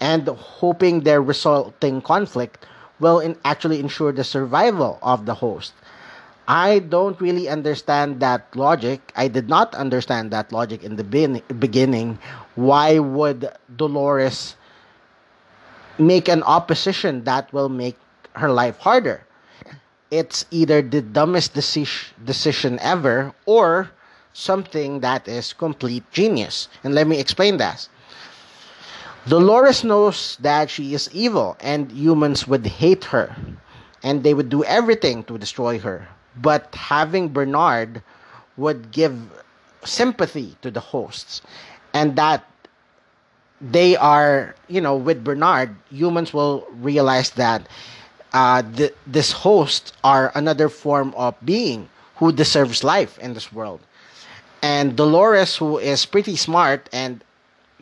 and 0.01 0.27
hoping 0.29 1.03
their 1.03 1.23
resulting 1.23 2.01
conflict 2.01 2.67
will 3.01 3.21
in 3.21 3.37
actually 3.45 3.81
ensure 3.81 4.12
the 4.12 4.25
survival 4.25 4.99
of 5.03 5.27
the 5.27 5.35
host 5.35 5.73
I 6.49 6.81
don't 6.81 7.21
really 7.21 7.49
understand 7.49 8.21
that 8.21 8.55
logic. 8.57 9.12
I 9.16 9.29
did 9.29 9.49
not 9.49 9.75
understand 9.75 10.31
that 10.33 10.53
logic 10.53 10.83
in 10.85 10.97
the 10.97 11.05
bin- 11.05 11.43
beginning. 11.59 12.19
Why 12.55 12.99
would 12.99 13.49
Dolores 13.77 14.57
make 15.99 16.29
an 16.29 16.43
opposition 16.43 17.25
that 17.25 17.53
will 17.53 17.69
make 17.69 17.97
her 18.35 18.51
life 18.51 18.79
harder? 18.79 19.25
It's 20.11 20.47
either 20.51 20.83
the 20.83 21.03
dumbest 21.03 21.55
deci- 21.55 22.12
decision 22.25 22.79
ever 22.81 23.35
or 23.47 23.91
something 24.33 25.01
that 25.01 25.29
is 25.29 25.53
complete 25.53 26.05
genius. 26.12 26.69
And 26.85 26.95
let 26.95 27.07
me 27.09 27.19
explain 27.21 27.59
that. 27.59 27.89
Dolores 29.27 29.85
knows 29.85 30.37
that 30.41 30.69
she 30.69 30.93
is 30.93 31.09
evil 31.13 31.57
and 31.61 31.91
humans 31.91 32.47
would 32.47 32.67
hate 32.67 33.05
her 33.05 33.35
and 34.03 34.23
they 34.23 34.35
would 34.35 34.51
do 34.51 34.63
everything 34.65 35.25
to 35.25 35.39
destroy 35.39 35.79
her. 35.79 36.07
But 36.37 36.75
having 36.75 37.33
Bernard 37.33 38.03
would 38.59 38.91
give 38.93 39.17
sympathy 39.85 40.57
to 40.61 40.71
the 40.71 40.81
hosts 40.81 41.41
and 41.95 42.17
that 42.17 42.45
they 43.61 43.97
are 43.97 44.55
you 44.69 44.81
know 44.81 44.97
with 44.97 45.25
Bernard 45.25 45.75
humans 45.91 46.35
will 46.35 46.67
realize 46.81 47.31
that 47.31 47.67
uh, 48.33 48.63
th- 48.77 48.95
this 49.07 49.33
hosts 49.33 49.93
are 50.03 50.33
another 50.35 50.69
form 50.69 51.15
of 51.17 51.35
being 51.45 51.89
who 52.17 52.33
deserves 52.33 52.83
life 52.85 53.19
in 53.21 53.33
this 53.33 53.53
world. 53.53 53.81
And 54.61 54.97
Dolores 54.97 55.57
who 55.57 55.79
is 55.79 56.05
pretty 56.05 56.37
smart 56.37 56.89
and 56.93 57.23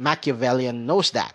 Machiavellian 0.02 0.86
knows 0.86 1.12
that 1.12 1.34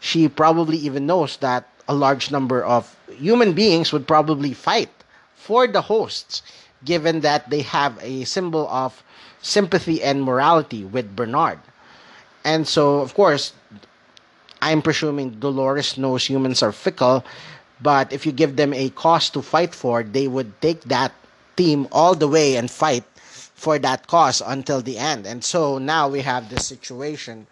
she 0.00 0.28
probably 0.28 0.76
even 0.78 1.06
knows 1.06 1.36
that 1.38 1.68
a 1.88 1.94
large 1.94 2.30
number 2.30 2.62
of 2.62 2.96
human 3.18 3.52
beings 3.52 3.92
would 3.92 4.06
probably 4.06 4.52
fight 4.52 4.90
for 5.34 5.66
the 5.66 5.82
hosts, 5.82 6.42
given 6.84 7.20
that 7.20 7.48
they 7.50 7.62
have 7.62 7.98
a 8.02 8.24
symbol 8.24 8.68
of 8.68 9.02
sympathy 9.42 10.02
and 10.02 10.22
morality 10.22 10.84
with 10.84 11.14
Bernard. 11.16 11.58
And 12.44 12.66
so, 12.66 12.98
of 13.00 13.14
course, 13.14 13.52
I'm 14.60 14.82
presuming 14.82 15.38
Dolores 15.38 15.98
knows 15.98 16.26
humans 16.26 16.62
are 16.62 16.72
fickle, 16.72 17.24
but 17.80 18.12
if 18.12 18.26
you 18.26 18.32
give 18.32 18.56
them 18.56 18.72
a 18.72 18.90
cause 18.90 19.30
to 19.30 19.42
fight 19.42 19.74
for, 19.74 20.02
they 20.02 20.28
would 20.28 20.60
take 20.60 20.82
that 20.84 21.12
team 21.56 21.88
all 21.92 22.14
the 22.14 22.28
way 22.28 22.56
and 22.56 22.70
fight 22.70 23.04
for 23.16 23.78
that 23.78 24.06
cause 24.06 24.42
until 24.44 24.80
the 24.82 24.98
end. 24.98 25.26
And 25.26 25.42
so 25.42 25.78
now 25.78 26.08
we 26.08 26.20
have 26.20 26.48
this 26.48 26.66
situation 26.66 27.46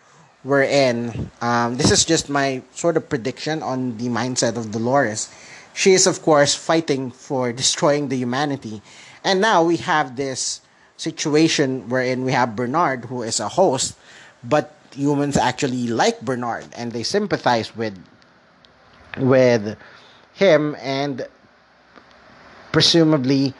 wherein 0.44 1.30
um, 1.40 1.76
this 1.76 1.90
is 1.90 2.04
just 2.04 2.28
my 2.30 2.62
sort 2.72 2.96
of 2.96 3.08
prediction 3.08 3.62
on 3.62 3.96
the 3.98 4.06
mindset 4.06 4.56
of 4.56 4.70
Dolores. 4.70 5.32
She 5.74 5.92
is, 5.92 6.06
of 6.06 6.22
course, 6.22 6.54
fighting 6.54 7.10
for 7.10 7.52
destroying 7.52 8.08
the 8.08 8.16
humanity. 8.16 8.80
And 9.24 9.40
now 9.40 9.64
we 9.64 9.78
have 9.78 10.14
this 10.14 10.60
situation 10.96 11.88
wherein 11.88 12.24
we 12.24 12.30
have 12.30 12.54
Bernard, 12.54 13.06
who 13.06 13.22
is 13.22 13.40
a 13.40 13.48
host, 13.48 13.96
but 14.44 14.76
humans 14.94 15.36
actually 15.36 15.88
like 15.88 16.20
Bernard 16.20 16.66
and 16.76 16.92
they 16.92 17.02
sympathize 17.02 17.74
with 17.74 17.98
with 19.18 19.76
him 20.34 20.76
and 20.80 21.26
presumably 22.72 23.54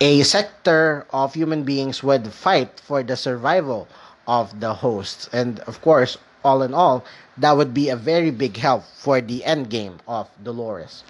a 0.00 0.22
sector 0.22 1.06
of 1.10 1.34
human 1.34 1.64
beings 1.64 2.02
would 2.02 2.32
fight 2.32 2.80
for 2.80 3.02
the 3.02 3.16
survival 3.16 3.88
of 4.28 4.60
the 4.60 4.74
hosts 4.74 5.28
and 5.32 5.58
of 5.60 5.80
course 5.82 6.16
all 6.44 6.62
in 6.62 6.72
all 6.72 7.04
that 7.36 7.56
would 7.56 7.74
be 7.74 7.88
a 7.88 7.96
very 7.96 8.30
big 8.30 8.56
help 8.56 8.84
for 8.94 9.20
the 9.20 9.44
end 9.44 9.68
game 9.70 9.98
of 10.06 10.28
Dolores 10.44 11.02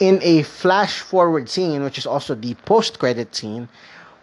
in 0.00 0.18
a 0.22 0.42
flash 0.42 0.98
forward 0.98 1.48
scene 1.48 1.84
which 1.84 1.98
is 1.98 2.06
also 2.06 2.34
the 2.34 2.54
post 2.66 2.98
credit 2.98 3.36
scene 3.36 3.68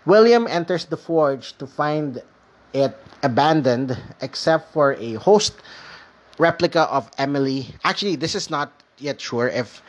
William 0.06 0.48
enters 0.48 0.86
the 0.86 0.98
forge 0.98 1.58
to 1.58 1.66
find 1.66 2.22
it 2.74 2.96
abandoned 3.24 3.98
except 4.22 4.72
for 4.74 4.94
a 5.00 5.14
host 5.14 5.54
replica 6.38 6.82
of 6.92 7.10
Emily. 7.18 7.74
Actually, 7.84 8.16
this 8.16 8.36
is 8.36 8.50
not 8.50 8.72
yet 9.00 9.20
sure 9.20 9.48
if 9.48 9.82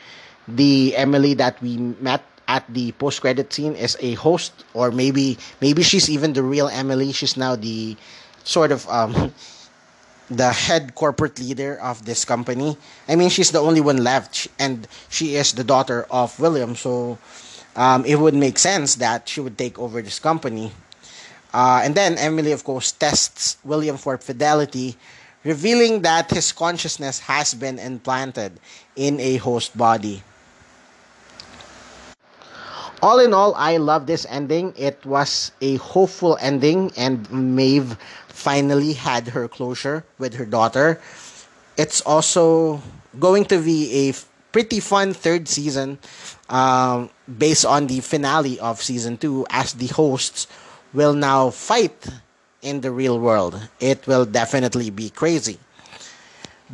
the 0.49 0.97
Emily 0.97 1.35
that 1.35 1.61
we 1.61 1.77
met 1.77 2.23
at 2.49 2.65
the 2.69 2.93
post 2.93 3.21
credit 3.21 3.53
scene 3.53 3.75
is 3.75 3.97
a 4.01 4.15
host 4.15 4.65
or 4.75 4.91
maybe 4.91 5.39
maybe 5.61 5.83
she's 5.83 6.09
even 6.09 6.33
the 6.33 6.43
real 6.43 6.69
Emily. 6.69 7.13
She's 7.13 7.37
now 7.37 7.57
the 7.57 7.97
sort 8.45 8.73
of 8.73 8.89
um 8.89 9.33
the 10.31 10.53
head 10.53 10.95
corporate 10.95 11.39
leader 11.39 11.79
of 11.81 12.05
this 12.05 12.25
company. 12.25 12.77
I 13.09 13.15
mean, 13.15 13.31
she's 13.31 13.53
the 13.53 13.61
only 13.61 13.81
one 13.81 14.03
left 14.03 14.49
and 14.59 14.89
she 15.09 15.37
is 15.37 15.53
the 15.53 15.65
daughter 15.65 16.07
of 16.11 16.39
William, 16.41 16.75
so 16.75 17.19
um, 17.77 18.05
it 18.05 18.17
would 18.19 18.35
make 18.35 18.59
sense 18.59 18.97
that 18.97 19.29
she 19.29 19.41
would 19.41 19.57
take 19.57 19.79
over 19.79 20.03
this 20.03 20.19
company. 20.19 20.73
Uh, 21.55 21.81
and 21.85 21.95
then 21.95 22.19
Emily, 22.19 22.53
of 22.53 22.65
course, 22.65 22.91
tests 22.91 23.57
William 23.65 23.97
for 23.97 24.19
fidelity 24.19 24.97
revealing 25.45 26.03
that 26.03 26.29
his 26.31 26.51
consciousness 26.51 27.21
has 27.21 27.55
been 27.55 27.79
implanted 27.79 28.59
in 28.97 29.21
a 29.21 29.37
host 29.37 29.79
body. 29.79 30.23
All 33.03 33.21
in 33.21 33.35
all, 33.35 33.55
I 33.57 33.77
love 33.77 34.07
this 34.07 34.27
ending. 34.29 34.73
It 34.77 35.05
was 35.05 35.53
a 35.61 35.77
hopeful 35.77 36.39
ending, 36.41 36.93
and 36.97 37.31
Maeve 37.31 37.97
finally 38.29 38.95
had 38.95 39.29
her 39.29 39.49
closure 39.49 40.05
with 40.19 40.35
her 40.35 40.47
daughter. 40.47 41.01
It's 41.77 42.01
also 42.01 42.81
going 43.21 43.45
to 43.47 43.59
be 43.61 44.09
a 44.09 44.15
pretty 44.53 44.81
fun 44.81 45.13
third 45.13 45.49
season 45.49 45.99
um, 46.49 47.11
based 47.39 47.67
on 47.67 47.87
the 47.87 48.01
finale 48.01 48.59
of 48.61 48.81
season 48.81 49.19
two, 49.19 49.47
as 49.51 49.75
the 49.75 49.89
hosts 49.89 50.47
will 50.95 51.13
now 51.13 51.51
fight 51.51 52.07
in 52.63 52.81
the 52.81 52.91
real 52.91 53.21
world. 53.21 53.61
It 53.81 54.07
will 54.07 54.25
definitely 54.25 54.89
be 54.89 55.11
crazy. 55.11 55.59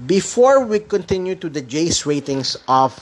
Before 0.06 0.64
we 0.64 0.78
continue 0.78 1.34
to 1.34 1.48
the 1.48 1.60
Jace 1.60 2.06
ratings 2.06 2.56
of 2.68 2.94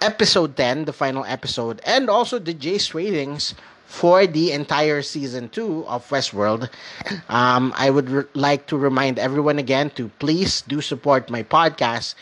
episode 0.00 0.56
10, 0.56 0.84
the 0.84 0.92
final 0.92 1.24
episode, 1.24 1.80
and 1.84 2.08
also 2.10 2.38
the 2.38 2.54
Jace 2.54 2.94
ratings 2.94 3.54
for 3.86 4.26
the 4.26 4.52
entire 4.52 5.02
season 5.02 5.48
2 5.48 5.86
of 5.86 6.06
Westworld, 6.10 6.68
um, 7.28 7.72
I 7.76 7.90
would 7.90 8.10
re- 8.10 8.24
like 8.34 8.66
to 8.66 8.76
remind 8.76 9.18
everyone 9.18 9.58
again 9.58 9.90
to 9.96 10.10
please 10.18 10.60
do 10.60 10.80
support 10.80 11.30
my 11.30 11.42
podcast. 11.42 12.14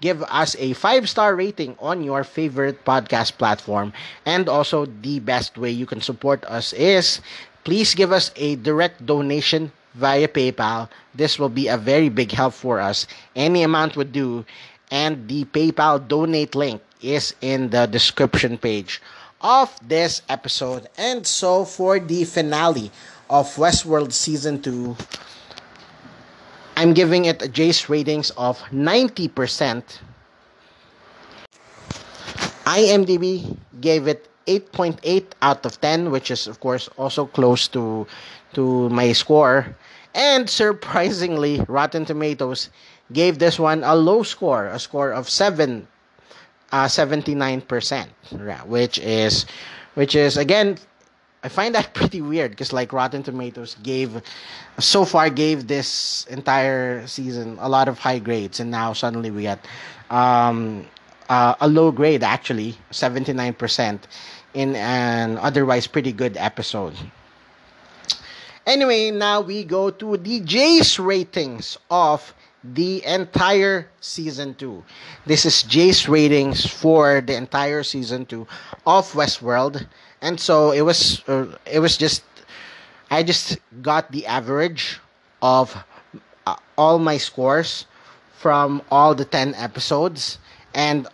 Give 0.00 0.22
us 0.24 0.54
a 0.58 0.74
five 0.74 1.08
star 1.08 1.34
rating 1.34 1.76
on 1.80 2.04
your 2.04 2.24
favorite 2.24 2.84
podcast 2.84 3.38
platform. 3.38 3.92
And 4.26 4.48
also, 4.48 4.84
the 4.86 5.18
best 5.20 5.56
way 5.56 5.70
you 5.70 5.86
can 5.86 6.00
support 6.02 6.44
us 6.44 6.72
is 6.74 7.20
please 7.64 7.94
give 7.94 8.12
us 8.12 8.30
a 8.36 8.56
direct 8.56 9.06
donation 9.06 9.72
via 9.94 10.28
PayPal. 10.28 10.88
This 11.14 11.38
will 11.38 11.48
be 11.48 11.68
a 11.68 11.78
very 11.78 12.08
big 12.10 12.32
help 12.32 12.52
for 12.52 12.80
us. 12.80 13.06
Any 13.34 13.62
amount 13.62 13.96
would 13.96 14.12
do. 14.12 14.44
And 14.94 15.26
the 15.26 15.42
PayPal 15.46 16.06
donate 16.06 16.54
link 16.54 16.80
is 17.02 17.34
in 17.40 17.70
the 17.70 17.86
description 17.86 18.56
page 18.56 19.02
of 19.42 19.74
this 19.82 20.22
episode. 20.28 20.86
And 20.96 21.26
so 21.26 21.64
for 21.64 21.98
the 21.98 22.22
finale 22.22 22.92
of 23.28 23.50
Westworld 23.56 24.12
Season 24.12 24.62
2, 24.62 24.94
I'm 26.76 26.94
giving 26.94 27.24
it 27.24 27.42
a 27.42 27.48
Jace 27.48 27.88
ratings 27.88 28.30
of 28.38 28.60
90%. 28.70 29.82
IMDb 32.64 33.58
gave 33.80 34.06
it 34.06 34.28
8.8 34.46 35.26
out 35.42 35.66
of 35.66 35.80
10 35.80 36.10
which 36.10 36.30
is 36.30 36.46
of 36.46 36.60
course 36.60 36.88
also 36.98 37.26
close 37.26 37.66
to 37.68 38.06
to 38.52 38.88
my 38.90 39.12
score 39.12 39.74
and 40.14 40.48
surprisingly 40.48 41.64
rotten 41.66 42.04
tomatoes 42.04 42.68
gave 43.12 43.38
this 43.38 43.58
one 43.58 43.84
a 43.84 43.94
low 43.94 44.22
score 44.22 44.66
a 44.66 44.78
score 44.78 45.12
of 45.12 45.28
7 45.28 45.86
uh, 46.72 46.86
79% 46.86 48.08
which 48.66 48.98
is 48.98 49.46
which 49.94 50.14
is 50.14 50.36
again 50.36 50.78
I 51.44 51.48
find 51.48 51.74
that 51.74 51.92
pretty 51.98 52.22
weird 52.22 52.52
because 52.52 52.72
like 52.72 52.92
Rotten 52.92 53.22
Tomatoes 53.22 53.76
gave 53.82 54.22
so 54.78 55.04
far 55.04 55.28
gave 55.30 55.68
this 55.68 56.26
entire 56.30 57.06
season 57.06 57.58
a 57.60 57.68
lot 57.68 57.86
of 57.86 57.98
high 57.98 58.18
grades 58.18 58.58
and 58.60 58.70
now 58.70 58.92
suddenly 58.94 59.30
we 59.30 59.42
get 59.42 59.64
um, 60.10 60.86
uh, 61.28 61.54
a 61.60 61.68
low 61.68 61.92
grade 61.92 62.22
actually 62.22 62.74
79% 62.90 64.00
in 64.54 64.74
an 64.76 65.38
otherwise 65.38 65.86
pretty 65.86 66.12
good 66.12 66.36
episode. 66.38 66.94
Anyway 68.66 69.10
now 69.10 69.42
we 69.42 69.64
go 69.64 69.90
to 69.90 70.16
the 70.16 70.40
jace 70.40 70.98
ratings 71.04 71.76
of 71.90 72.34
the 72.72 73.04
entire 73.04 73.86
season 74.00 74.54
2 74.54 74.82
this 75.26 75.44
is 75.44 75.64
jace 75.68 76.08
ratings 76.08 76.64
for 76.64 77.20
the 77.20 77.36
entire 77.36 77.82
season 77.82 78.24
2 78.24 78.46
of 78.86 79.10
westworld. 79.12 79.86
And 80.22 80.40
so 80.40 80.70
it 80.72 80.80
was 80.80 81.20
uh, 81.28 81.46
it 81.70 81.80
was 81.80 81.96
just 81.96 82.24
i 83.10 83.22
just 83.22 83.58
got 83.82 84.10
the 84.12 84.24
average 84.26 84.98
of 85.42 85.76
uh, 86.46 86.56
all 86.78 86.98
my 86.98 87.18
scores 87.18 87.84
from 88.32 88.80
all 88.90 89.14
the 89.14 89.24
10 89.24 89.54
episodes. 89.56 90.38
And 90.74 91.06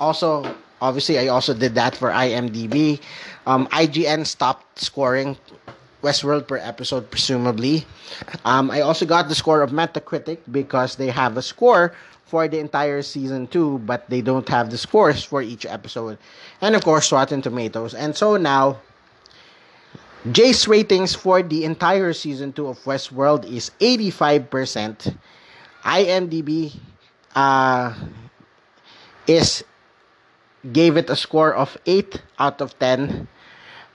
also 0.00 0.44
obviously 0.80 1.18
I 1.18 1.28
also 1.28 1.54
did 1.54 1.74
that 1.76 1.96
for 1.96 2.10
IMDb. 2.10 3.00
Um, 3.46 3.66
IGN 3.68 4.26
stopped 4.26 4.78
scoring 4.78 5.38
Westworld 6.02 6.46
per 6.46 6.56
episode, 6.56 7.10
presumably. 7.10 7.86
Um, 8.44 8.70
I 8.70 8.80
also 8.80 9.06
got 9.06 9.28
the 9.28 9.34
score 9.34 9.62
of 9.62 9.70
Metacritic 9.70 10.38
because 10.50 10.96
they 10.96 11.08
have 11.08 11.36
a 11.36 11.42
score 11.42 11.92
for 12.26 12.46
the 12.46 12.58
entire 12.58 13.02
season 13.02 13.46
two, 13.46 13.78
but 13.80 14.08
they 14.10 14.20
don't 14.20 14.48
have 14.48 14.70
the 14.70 14.78
scores 14.78 15.24
for 15.24 15.42
each 15.42 15.64
episode. 15.66 16.18
And 16.60 16.76
of 16.76 16.84
course, 16.84 17.10
Rotten 17.10 17.42
Tomatoes. 17.42 17.94
And 17.94 18.14
so 18.14 18.36
now, 18.36 18.78
Jace 20.26 20.68
ratings 20.68 21.14
for 21.14 21.42
the 21.42 21.64
entire 21.64 22.12
season 22.12 22.52
two 22.52 22.68
of 22.68 22.78
Westworld 22.84 23.46
is 23.46 23.70
85%. 23.80 25.16
IMDb 25.84 26.74
uh, 27.34 27.94
is 29.26 29.64
gave 30.72 30.96
it 30.96 31.08
a 31.08 31.16
score 31.16 31.54
of 31.54 31.78
8 31.86 32.20
out 32.38 32.60
of 32.60 32.78
10. 32.78 33.28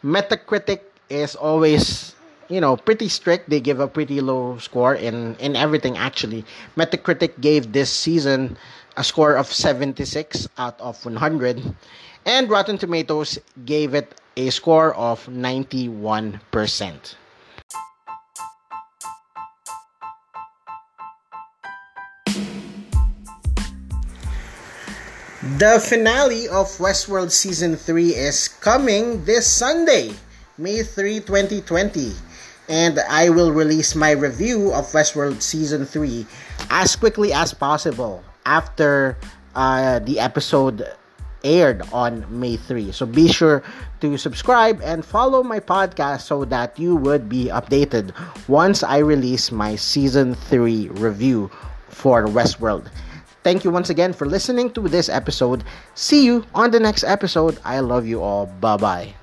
Metacritic 0.03 0.79
is 1.09 1.35
always, 1.35 2.15
you 2.49 2.61
know, 2.61 2.77
pretty 2.77 3.09
strict. 3.09 3.49
They 3.49 3.59
give 3.59 3.79
a 3.79 3.87
pretty 3.87 4.21
low 4.21 4.57
score 4.57 4.95
in, 4.95 5.35
in 5.37 5.55
everything, 5.55 5.97
actually. 5.97 6.45
Metacritic 6.77 7.39
gave 7.41 7.71
this 7.71 7.91
season 7.91 8.57
a 8.97 9.03
score 9.03 9.35
of 9.35 9.51
76 9.51 10.47
out 10.57 10.79
of 10.79 11.03
100. 11.03 11.75
And 12.25 12.49
Rotten 12.49 12.77
Tomatoes 12.77 13.39
gave 13.65 13.93
it 13.93 14.19
a 14.37 14.49
score 14.49 14.93
of 14.95 15.25
91%. 15.27 17.15
The 25.57 25.77
finale 25.79 26.47
of 26.47 26.67
Westworld 26.79 27.29
Season 27.31 27.75
3 27.75 28.15
is 28.15 28.47
coming 28.47 29.25
this 29.25 29.45
Sunday, 29.45 30.13
May 30.57 30.83
3, 30.83 31.19
2020. 31.21 32.13
And 32.69 32.99
I 33.09 33.29
will 33.29 33.51
release 33.51 33.95
my 33.95 34.11
review 34.11 34.71
of 34.71 34.85
Westworld 34.91 35.41
Season 35.41 35.85
3 35.85 36.25
as 36.69 36.95
quickly 36.95 37.33
as 37.33 37.53
possible 37.53 38.23
after 38.45 39.17
uh, 39.55 39.99
the 39.99 40.19
episode 40.19 40.87
aired 41.43 41.81
on 41.91 42.25
May 42.29 42.55
3. 42.55 42.91
So 42.91 43.05
be 43.05 43.27
sure 43.27 43.63
to 44.01 44.17
subscribe 44.17 44.79
and 44.81 45.03
follow 45.03 45.43
my 45.43 45.59
podcast 45.59 46.21
so 46.21 46.45
that 46.45 46.79
you 46.79 46.95
would 46.95 47.27
be 47.27 47.45
updated 47.47 48.13
once 48.47 48.83
I 48.83 48.99
release 48.99 49.51
my 49.51 49.75
Season 49.75 50.35
3 50.35 50.89
review 50.89 51.51
for 51.89 52.25
Westworld. 52.25 52.87
Thank 53.43 53.65
you 53.65 53.71
once 53.71 53.89
again 53.89 54.13
for 54.13 54.25
listening 54.25 54.71
to 54.71 54.87
this 54.87 55.09
episode. 55.09 55.65
See 55.95 56.23
you 56.23 56.45
on 56.55 56.71
the 56.71 56.79
next 56.79 57.03
episode. 57.03 57.59
I 57.65 57.79
love 57.79 58.07
you 58.07 58.23
all. 58.23 58.45
Bye 58.45 58.77
bye. 58.77 59.13